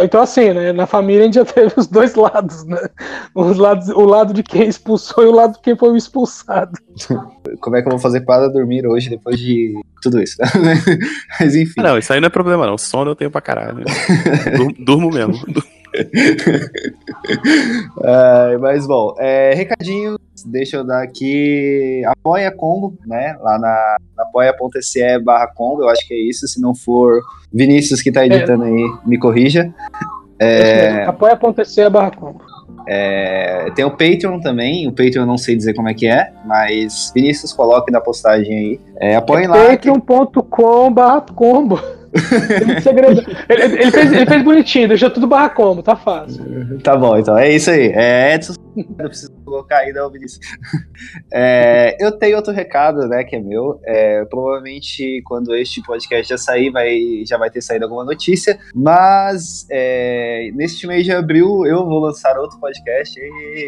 então, 0.05 0.21
assim, 0.23 0.53
né, 0.53 0.73
na 0.73 0.87
família 0.87 1.23
a 1.23 1.25
gente 1.25 1.35
já 1.37 1.45
teve 1.45 1.73
os 1.77 1.87
dois 1.87 2.14
lados, 2.14 2.64
né, 2.64 2.79
os 3.35 3.57
lados, 3.57 3.89
o 3.89 4.05
lado 4.05 4.33
de 4.35 4.43
quem 4.43 4.69
expulsou 4.69 5.25
e 5.25 5.27
o 5.27 5.33
lado 5.33 5.55
de 5.55 5.61
quem 5.61 5.75
foi 5.77 5.89
o 5.91 5.97
expulsado. 5.97 6.73
Como 7.61 7.77
é 7.77 7.81
que 7.83 7.89
eu 7.89 7.93
vou 7.93 7.99
fazer 7.99 8.21
para 8.21 8.47
dormir 8.49 8.87
hoje 8.87 9.09
depois 9.09 9.39
de 9.39 9.73
tudo 10.03 10.21
isso? 10.23 10.37
Mas 11.41 11.57
enfim. 11.57 11.81
Ah, 11.81 11.83
não, 11.85 11.99
isso 11.99 12.12
aí 12.12 12.21
não 12.21 12.27
é 12.27 12.31
problema, 12.31 12.66
não. 12.66 12.77
Sono 12.77 13.11
eu 13.12 13.16
tenho 13.16 13.31
pra 13.31 13.41
caralho. 13.41 13.79
né? 13.79 13.85
Dur- 14.57 14.75
Durmo 14.79 15.11
mesmo. 15.11 15.33
Mas 18.61 18.86
bom, 18.86 19.14
é, 19.18 19.55
recadinhos, 19.55 20.18
deixa 20.46 20.76
eu 20.78 20.84
dar 20.84 21.03
aqui. 21.03 22.03
Apoia 22.07 22.51
Combo, 22.51 22.96
né? 23.07 23.36
Lá 23.40 23.59
na, 23.59 23.96
na 24.16 24.22
apoia.se 24.24 25.18
barra 25.20 25.46
Combo, 25.49 25.82
eu 25.82 25.88
acho 25.88 26.07
que 26.07 26.14
é 26.14 26.18
isso. 26.18 26.46
Se 26.46 26.61
não 26.61 26.74
for, 26.74 27.22
Vinícius 27.53 28.03
que 28.03 28.12
tá 28.12 28.26
editando 28.26 28.64
aí, 28.64 28.84
me 29.07 29.18
corrija. 29.18 29.72
É... 30.38 31.05
Apoia.se 31.05 31.88
barra 31.90 32.12
combo. 32.12 32.40
É, 32.91 33.70
tem 33.74 33.84
o 33.84 33.91
Patreon 33.91 34.41
também, 34.41 34.89
o 34.89 34.93
Patreon 34.93 35.22
eu 35.22 35.26
não 35.26 35.36
sei 35.36 35.55
dizer 35.55 35.74
como 35.74 35.89
é 35.89 35.95
que 35.95 36.07
é, 36.09 36.30
mas 36.47 37.12
Vinícius 37.14 37.53
coloque 37.53 37.93
na 37.93 38.01
postagem 38.01 38.57
aí. 38.59 38.80
É, 38.99 39.16
apoiem 39.16 39.47
lá. 39.47 39.76
que- 39.76 39.91
Patreon.com 39.91 40.93
barra 40.93 41.20
combo. 41.34 41.78
Tem 42.11 42.80
segredo. 42.80 43.22
Ele, 43.51 43.62
ele 43.62 43.91
fez, 43.91 44.12
ele 44.12 44.26
fez 44.26 44.43
bonitinho, 44.43 44.89
deixou 44.89 45.11
tudo 45.11 45.26
barra 45.26 45.51
combo, 45.51 45.82
tá 45.82 45.95
fácil. 45.95 46.43
Tá 46.82 46.97
bom, 46.97 47.18
então 47.18 47.36
é 47.36 47.51
isso 47.53 47.70
aí. 47.70 47.93
É 47.95 48.34
Edson. 48.34 48.55
Eu 48.99 49.09
preciso 49.09 49.33
colocar 49.45 49.79
aí, 49.79 49.93
não, 49.93 50.11
Vinícius. 50.11 50.41
É, 51.33 51.97
eu 52.01 52.18
tenho 52.18 52.37
outro 52.37 52.53
recado, 52.53 53.07
né, 53.07 53.22
que 53.22 53.37
é 53.37 53.41
meu. 53.41 53.81
É, 53.85 54.24
provavelmente, 54.24 55.22
quando 55.24 55.55
este 55.55 55.83
podcast 55.83 56.29
já 56.29 56.39
sair, 56.39 56.70
vai, 56.70 57.22
já 57.24 57.39
vai 57.39 57.51
ter 57.51 57.61
saído 57.61 57.85
alguma 57.85 58.05
notícia. 58.05 58.59
Mas, 58.74 59.66
é, 59.70 60.51
neste 60.55 60.87
mês 60.87 61.05
de 61.05 61.12
abril, 61.12 61.64
eu 61.66 61.85
vou 61.85 62.01
lançar 62.01 62.37
outro 62.39 62.59
podcast, 62.59 63.20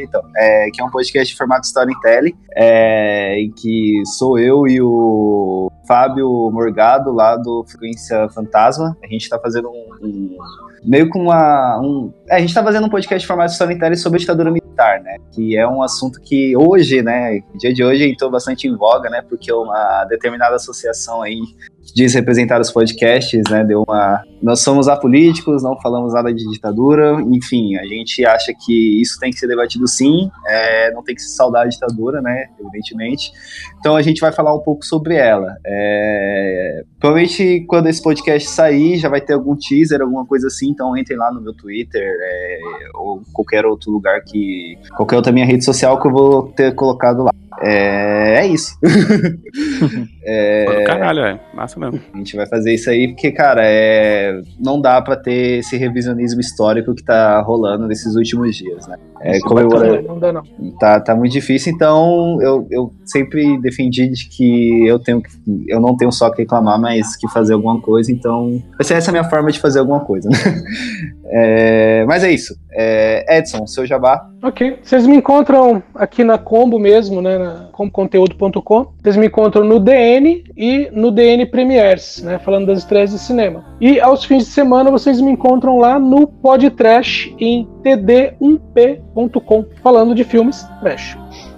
então, 0.02 0.22
é, 0.36 0.70
que 0.72 0.80
é 0.80 0.84
um 0.84 0.90
podcast 0.90 1.32
de 1.32 1.38
formato 1.38 1.66
storytelling, 1.66 2.34
é, 2.56 3.38
em 3.38 3.50
que 3.52 4.02
sou 4.18 4.38
eu 4.38 4.66
e 4.66 4.80
o 4.80 5.70
Fábio 5.86 6.50
Morgado, 6.52 7.12
lá 7.12 7.36
do 7.36 7.64
Frequência 7.68 8.28
Fantasma. 8.30 8.96
A 9.02 9.06
gente 9.06 9.28
tá 9.28 9.38
fazendo 9.38 9.68
um, 9.68 10.06
um 10.06 10.38
meio 10.84 11.08
com 11.08 11.20
uma. 11.20 11.80
Um, 11.80 12.12
é, 12.28 12.36
a 12.36 12.38
gente 12.40 12.54
tá 12.54 12.62
fazendo 12.62 12.86
um 12.86 12.90
podcast 12.90 13.20
de 13.20 13.26
formato 13.26 13.52
storytelling 13.52 13.96
sobre 13.96 14.18
a 14.18 14.20
ditadura 14.20 14.50
militar, 14.80 15.02
né? 15.02 15.16
Que 15.32 15.56
é 15.56 15.68
um 15.68 15.82
assunto 15.82 16.20
que 16.20 16.56
hoje, 16.56 17.02
né, 17.02 17.40
dia 17.58 17.72
de 17.72 17.84
hoje, 17.84 18.08
entrou 18.08 18.30
bastante 18.30 18.66
em 18.66 18.76
voga, 18.76 19.10
né? 19.10 19.22
Porque 19.28 19.52
uma 19.52 20.04
determinada 20.06 20.56
associação 20.56 21.22
aí 21.22 21.40
que 21.82 21.94
diz 21.94 22.14
representar 22.14 22.60
os 22.60 22.70
podcasts, 22.70 23.42
né? 23.50 23.64
Deu 23.64 23.84
uma. 23.86 24.22
Nós 24.42 24.60
somos 24.60 24.88
apolíticos, 24.88 25.62
não 25.62 25.78
falamos 25.80 26.14
nada 26.14 26.32
de 26.32 26.44
ditadura, 26.50 27.20
enfim, 27.30 27.76
a 27.76 27.84
gente 27.84 28.24
acha 28.24 28.52
que 28.54 29.00
isso 29.00 29.18
tem 29.20 29.30
que 29.30 29.38
ser 29.38 29.46
debatido 29.46 29.86
sim, 29.86 30.30
é, 30.46 30.92
não 30.92 31.02
tem 31.02 31.14
que 31.14 31.22
se 31.22 31.34
saudar 31.34 31.64
a 31.64 31.68
ditadura, 31.68 32.20
né? 32.22 32.46
Evidentemente. 32.58 33.32
Então 33.78 33.96
a 33.96 34.02
gente 34.02 34.20
vai 34.20 34.32
falar 34.32 34.54
um 34.54 34.60
pouco 34.60 34.84
sobre 34.84 35.14
ela. 35.14 35.54
É, 35.66 36.84
provavelmente 37.00 37.64
quando 37.66 37.88
esse 37.88 38.02
podcast 38.02 38.48
sair, 38.48 38.98
já 38.98 39.08
vai 39.08 39.20
ter 39.20 39.32
algum 39.32 39.56
teaser, 39.56 40.02
alguma 40.02 40.26
coisa 40.26 40.48
assim, 40.48 40.68
então 40.68 40.96
entrem 40.96 41.18
lá 41.18 41.32
no 41.32 41.40
meu 41.40 41.54
Twitter 41.54 42.02
é, 42.02 42.58
ou 42.94 43.22
qualquer 43.32 43.64
outro 43.64 43.90
lugar 43.90 44.22
que. 44.22 44.78
qualquer 44.96 45.16
outra 45.16 45.32
minha 45.32 45.46
rede 45.46 45.64
social 45.64 46.00
que 46.00 46.06
eu 46.06 46.12
vou 46.12 46.52
ter 46.52 46.74
colocado 46.74 47.24
lá. 47.24 47.30
É, 47.62 48.38
é 48.38 48.46
isso. 48.46 48.78
é, 50.24 50.64
Pô, 50.64 50.84
caralho, 50.84 51.20
é. 51.20 51.40
Massa 51.54 51.78
mesmo. 51.78 52.00
A 52.14 52.16
gente 52.16 52.34
vai 52.34 52.46
fazer 52.46 52.72
isso 52.72 52.88
aí 52.88 53.08
porque, 53.08 53.30
cara, 53.30 53.62
é, 53.64 54.40
não 54.58 54.80
dá 54.80 55.00
pra 55.02 55.14
ter 55.14 55.58
esse 55.58 55.76
revisionismo 55.76 56.40
histórico 56.40 56.94
que 56.94 57.04
tá 57.04 57.40
rolando 57.42 57.86
nesses 57.86 58.16
últimos 58.16 58.56
dias, 58.56 58.86
né? 58.86 58.96
É, 59.20 59.38
comemora... 59.40 60.00
Não 60.00 60.18
dá, 60.18 60.32
não. 60.32 60.42
Tá, 60.78 61.00
tá 61.00 61.14
muito 61.14 61.32
difícil, 61.32 61.72
então 61.72 62.38
eu, 62.40 62.66
eu 62.70 62.92
sempre 63.04 63.60
defendi 63.60 64.08
de 64.08 64.28
que 64.28 64.86
eu 64.86 64.98
tenho 64.98 65.20
que, 65.20 65.30
eu 65.68 65.78
não 65.78 65.94
tenho 65.94 66.10
só 66.10 66.30
que 66.30 66.42
reclamar, 66.42 66.80
mas 66.80 66.89
que 67.18 67.28
fazer 67.28 67.54
alguma 67.54 67.80
coisa, 67.80 68.12
então 68.12 68.62
vai 68.76 68.84
ser 68.84 68.94
essa 68.94 69.10
minha 69.10 69.24
forma 69.24 69.50
de 69.50 69.58
fazer 69.58 69.78
alguma 69.78 70.00
coisa, 70.00 70.28
né? 70.28 70.36
É, 71.32 72.04
mas 72.06 72.24
é 72.24 72.32
isso. 72.32 72.58
É, 72.72 73.38
Edson, 73.38 73.64
seu 73.64 73.86
jabá. 73.86 74.28
Ok. 74.42 74.80
Vocês 74.82 75.06
me 75.06 75.16
encontram 75.16 75.80
aqui 75.94 76.24
na 76.24 76.36
Combo 76.38 76.76
mesmo, 76.76 77.22
né? 77.22 77.38
Na 77.38 77.68
comboconteúdo.com. 77.70 78.86
Vocês 79.00 79.16
me 79.16 79.26
encontram 79.26 79.62
no 79.62 79.78
DN 79.78 80.42
e 80.56 80.90
no 80.92 81.12
DN 81.12 81.46
Premiers, 81.46 82.20
né? 82.24 82.40
Falando 82.40 82.66
das 82.66 82.78
estreias 82.78 83.10
de 83.12 83.18
cinema. 83.20 83.64
E 83.80 84.00
aos 84.00 84.24
fins 84.24 84.44
de 84.44 84.50
semana 84.50 84.90
vocês 84.90 85.20
me 85.20 85.30
encontram 85.30 85.78
lá 85.78 86.00
no 86.00 86.26
Podtrash 86.26 87.32
em 87.38 87.68
td1p.com, 87.84 89.66
falando 89.82 90.14
de 90.16 90.24
filmes 90.24 90.66
trash. 90.80 91.16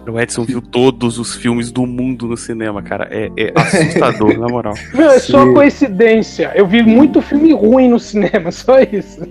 O 0.09 0.19
Edson 0.19 0.43
viu 0.45 0.61
todos 0.61 1.19
os 1.19 1.37
filmes 1.37 1.71
do 1.71 1.87
mundo 1.87 2.27
no 2.27 2.37
cinema, 2.37 2.83
cara. 2.83 3.09
É, 3.11 3.31
é 3.37 3.53
assustador, 3.55 4.37
na 4.39 4.49
moral. 4.49 4.75
Não, 4.93 5.11
é 5.11 5.19
só 5.19 5.45
Sim. 5.45 5.55
coincidência. 5.55 6.53
Eu 6.55 6.67
vi 6.67 6.83
muito 6.83 7.23
filme 7.23 7.53
ruim 7.53 7.89
no 7.89 8.01
cinema, 8.01 8.51
só 8.53 8.81
isso. 8.81 9.23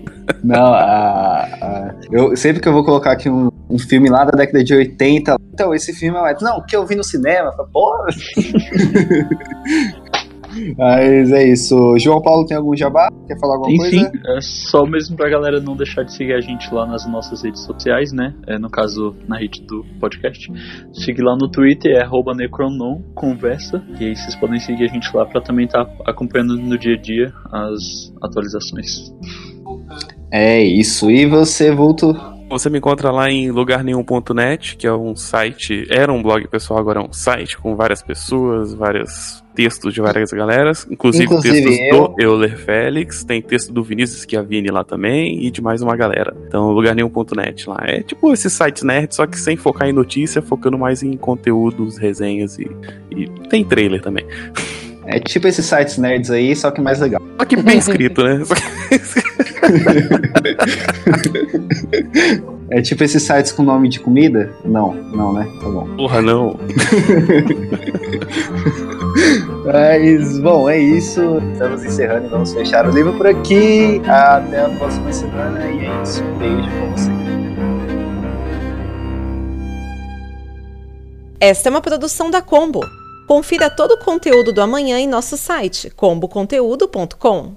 Não, 0.43 0.74
a, 0.74 1.43
a, 1.43 1.95
eu 2.11 2.36
sempre 2.38 2.61
que 2.61 2.67
eu 2.67 2.74
vou 2.74 2.86
colocar 2.86 3.11
aqui 3.11 3.30
um, 3.30 3.51
um, 3.69 3.78
filme 3.78 4.09
lá 4.09 4.24
da 4.24 4.32
década 4.32 4.63
de 4.63 4.74
80, 4.74 5.36
então 5.53 5.74
esse 5.76 5.93
filme 5.93 6.17
é 6.17 6.22
mais. 6.22 6.41
Não, 6.41 6.61
que 6.65 6.76
eu 6.76 6.86
vi 6.86 6.95
no 6.95 7.03
cinema, 7.03 7.51
porra. 7.72 8.07
Mas 10.77 11.31
é 11.31 11.47
isso. 11.47 11.97
João 11.97 12.21
Paulo 12.21 12.45
tem 12.45 12.57
algum 12.57 12.75
jabá? 12.75 13.09
Quer 13.27 13.39
falar 13.39 13.55
alguma 13.55 13.73
Enfim, 13.73 14.03
coisa? 14.09 14.37
é 14.37 14.41
só 14.41 14.85
mesmo 14.85 15.15
pra 15.15 15.29
galera 15.29 15.59
não 15.59 15.75
deixar 15.75 16.03
de 16.03 16.13
seguir 16.13 16.33
a 16.33 16.41
gente 16.41 16.73
lá 16.73 16.85
nas 16.85 17.05
nossas 17.07 17.43
redes 17.43 17.61
sociais, 17.61 18.11
né? 18.11 18.33
É, 18.47 18.57
no 18.57 18.69
caso, 18.69 19.15
na 19.27 19.37
rede 19.37 19.61
do 19.63 19.85
podcast. 19.99 20.51
Siga 20.93 21.23
lá 21.23 21.35
no 21.35 21.49
Twitter, 21.49 21.95
é 21.95 22.33
Necronon, 22.35 23.01
conversa. 23.15 23.83
E 23.99 24.05
aí 24.05 24.15
vocês 24.15 24.35
podem 24.35 24.59
seguir 24.59 24.85
a 24.85 24.87
gente 24.87 25.09
lá 25.15 25.25
pra 25.25 25.41
também 25.41 25.65
estar 25.65 25.85
tá 25.85 26.11
acompanhando 26.11 26.57
no 26.57 26.77
dia 26.77 26.95
a 26.95 26.97
dia 26.97 27.33
as 27.51 28.13
atualizações. 28.21 29.13
É 30.31 30.63
isso. 30.63 31.11
E 31.11 31.25
você, 31.25 31.71
Vulto? 31.71 32.15
Você 32.49 32.69
me 32.69 32.79
encontra 32.79 33.11
lá 33.11 33.29
em 33.29 33.49
lugarnenhum.net, 33.49 34.75
que 34.75 34.85
é 34.85 34.91
um 34.91 35.15
site, 35.15 35.87
era 35.89 36.11
um 36.11 36.21
blog 36.21 36.45
pessoal, 36.49 36.79
agora 36.81 36.99
é 36.99 37.03
um 37.03 37.13
site 37.13 37.57
com 37.57 37.77
várias 37.77 38.03
pessoas, 38.03 38.73
vários 38.73 39.40
textos 39.53 39.93
de 39.93 40.01
várias 40.01 40.31
galeras, 40.31 40.87
inclusive, 40.89 41.25
inclusive 41.25 41.61
textos 41.61 41.79
eu. 41.79 42.07
do 42.07 42.21
Euler 42.21 42.57
Félix, 42.57 43.23
tem 43.23 43.41
texto 43.41 43.71
do 43.71 43.83
Vinícius 43.83 44.25
Chiavini 44.27 44.69
lá 44.69 44.83
também 44.83 45.45
e 45.45 45.51
de 45.51 45.61
mais 45.61 45.81
uma 45.81 45.95
galera. 45.95 46.35
Então, 46.47 46.71
lugarnenhum.net 46.71 47.69
lá. 47.69 47.79
É 47.85 48.01
tipo 48.01 48.33
esse 48.33 48.49
site 48.49 48.85
nerd, 48.85 49.13
só 49.13 49.27
que 49.27 49.39
sem 49.39 49.57
focar 49.57 49.87
em 49.87 49.93
notícia, 49.93 50.41
focando 50.41 50.77
mais 50.77 51.03
em 51.03 51.15
conteúdos, 51.17 51.97
resenhas 51.97 52.57
e, 52.57 52.69
e 53.11 53.29
tem 53.49 53.63
trailer 53.63 54.01
também. 54.01 54.25
É 55.05 55.19
tipo 55.19 55.47
esses 55.47 55.65
sites 55.65 55.97
nerds 55.97 56.29
aí, 56.29 56.55
só 56.55 56.69
que 56.71 56.79
mais 56.79 56.99
legal. 56.99 57.19
Só 57.37 57.45
que 57.45 57.57
bem 57.57 57.79
escrito, 57.79 58.23
né? 58.23 58.41
é 62.69 62.81
tipo 62.81 63.03
esses 63.03 63.23
sites 63.23 63.51
com 63.51 63.63
nome 63.63 63.89
de 63.89 63.99
comida? 63.99 64.53
Não, 64.63 64.93
não, 64.93 65.33
né? 65.33 65.47
Tá 65.59 65.67
bom. 65.67 65.87
Porra, 65.95 66.21
não. 66.21 66.59
Mas, 69.65 70.39
bom, 70.39 70.69
é 70.69 70.78
isso. 70.78 71.22
Estamos 71.53 71.84
encerrando 71.84 72.28
e 72.28 72.30
vamos 72.30 72.53
fechar 72.53 72.88
o 72.88 72.91
livro 72.91 73.13
por 73.13 73.28
aqui. 73.28 74.01
Até 74.05 74.65
a 74.65 74.69
próxima 74.69 75.11
semana 75.13 75.65
e 75.69 75.86
é 75.86 76.01
isso. 76.01 76.24
Um 76.24 76.38
beijo 76.38 76.69
pra 76.69 76.86
você. 76.88 77.11
Esta 81.39 81.69
é 81.69 81.72
uma 81.72 81.82
produção 81.82 82.30
da 82.30 82.41
Combo. 82.41 82.82
Confira 83.28 83.69
todo 83.69 83.93
o 83.93 83.99
conteúdo 83.99 84.51
do 84.51 84.61
amanhã 84.61 84.99
em 84.99 85.07
nosso 85.07 85.38
site 85.38 85.89
comboconteúdo.com. 85.89 87.55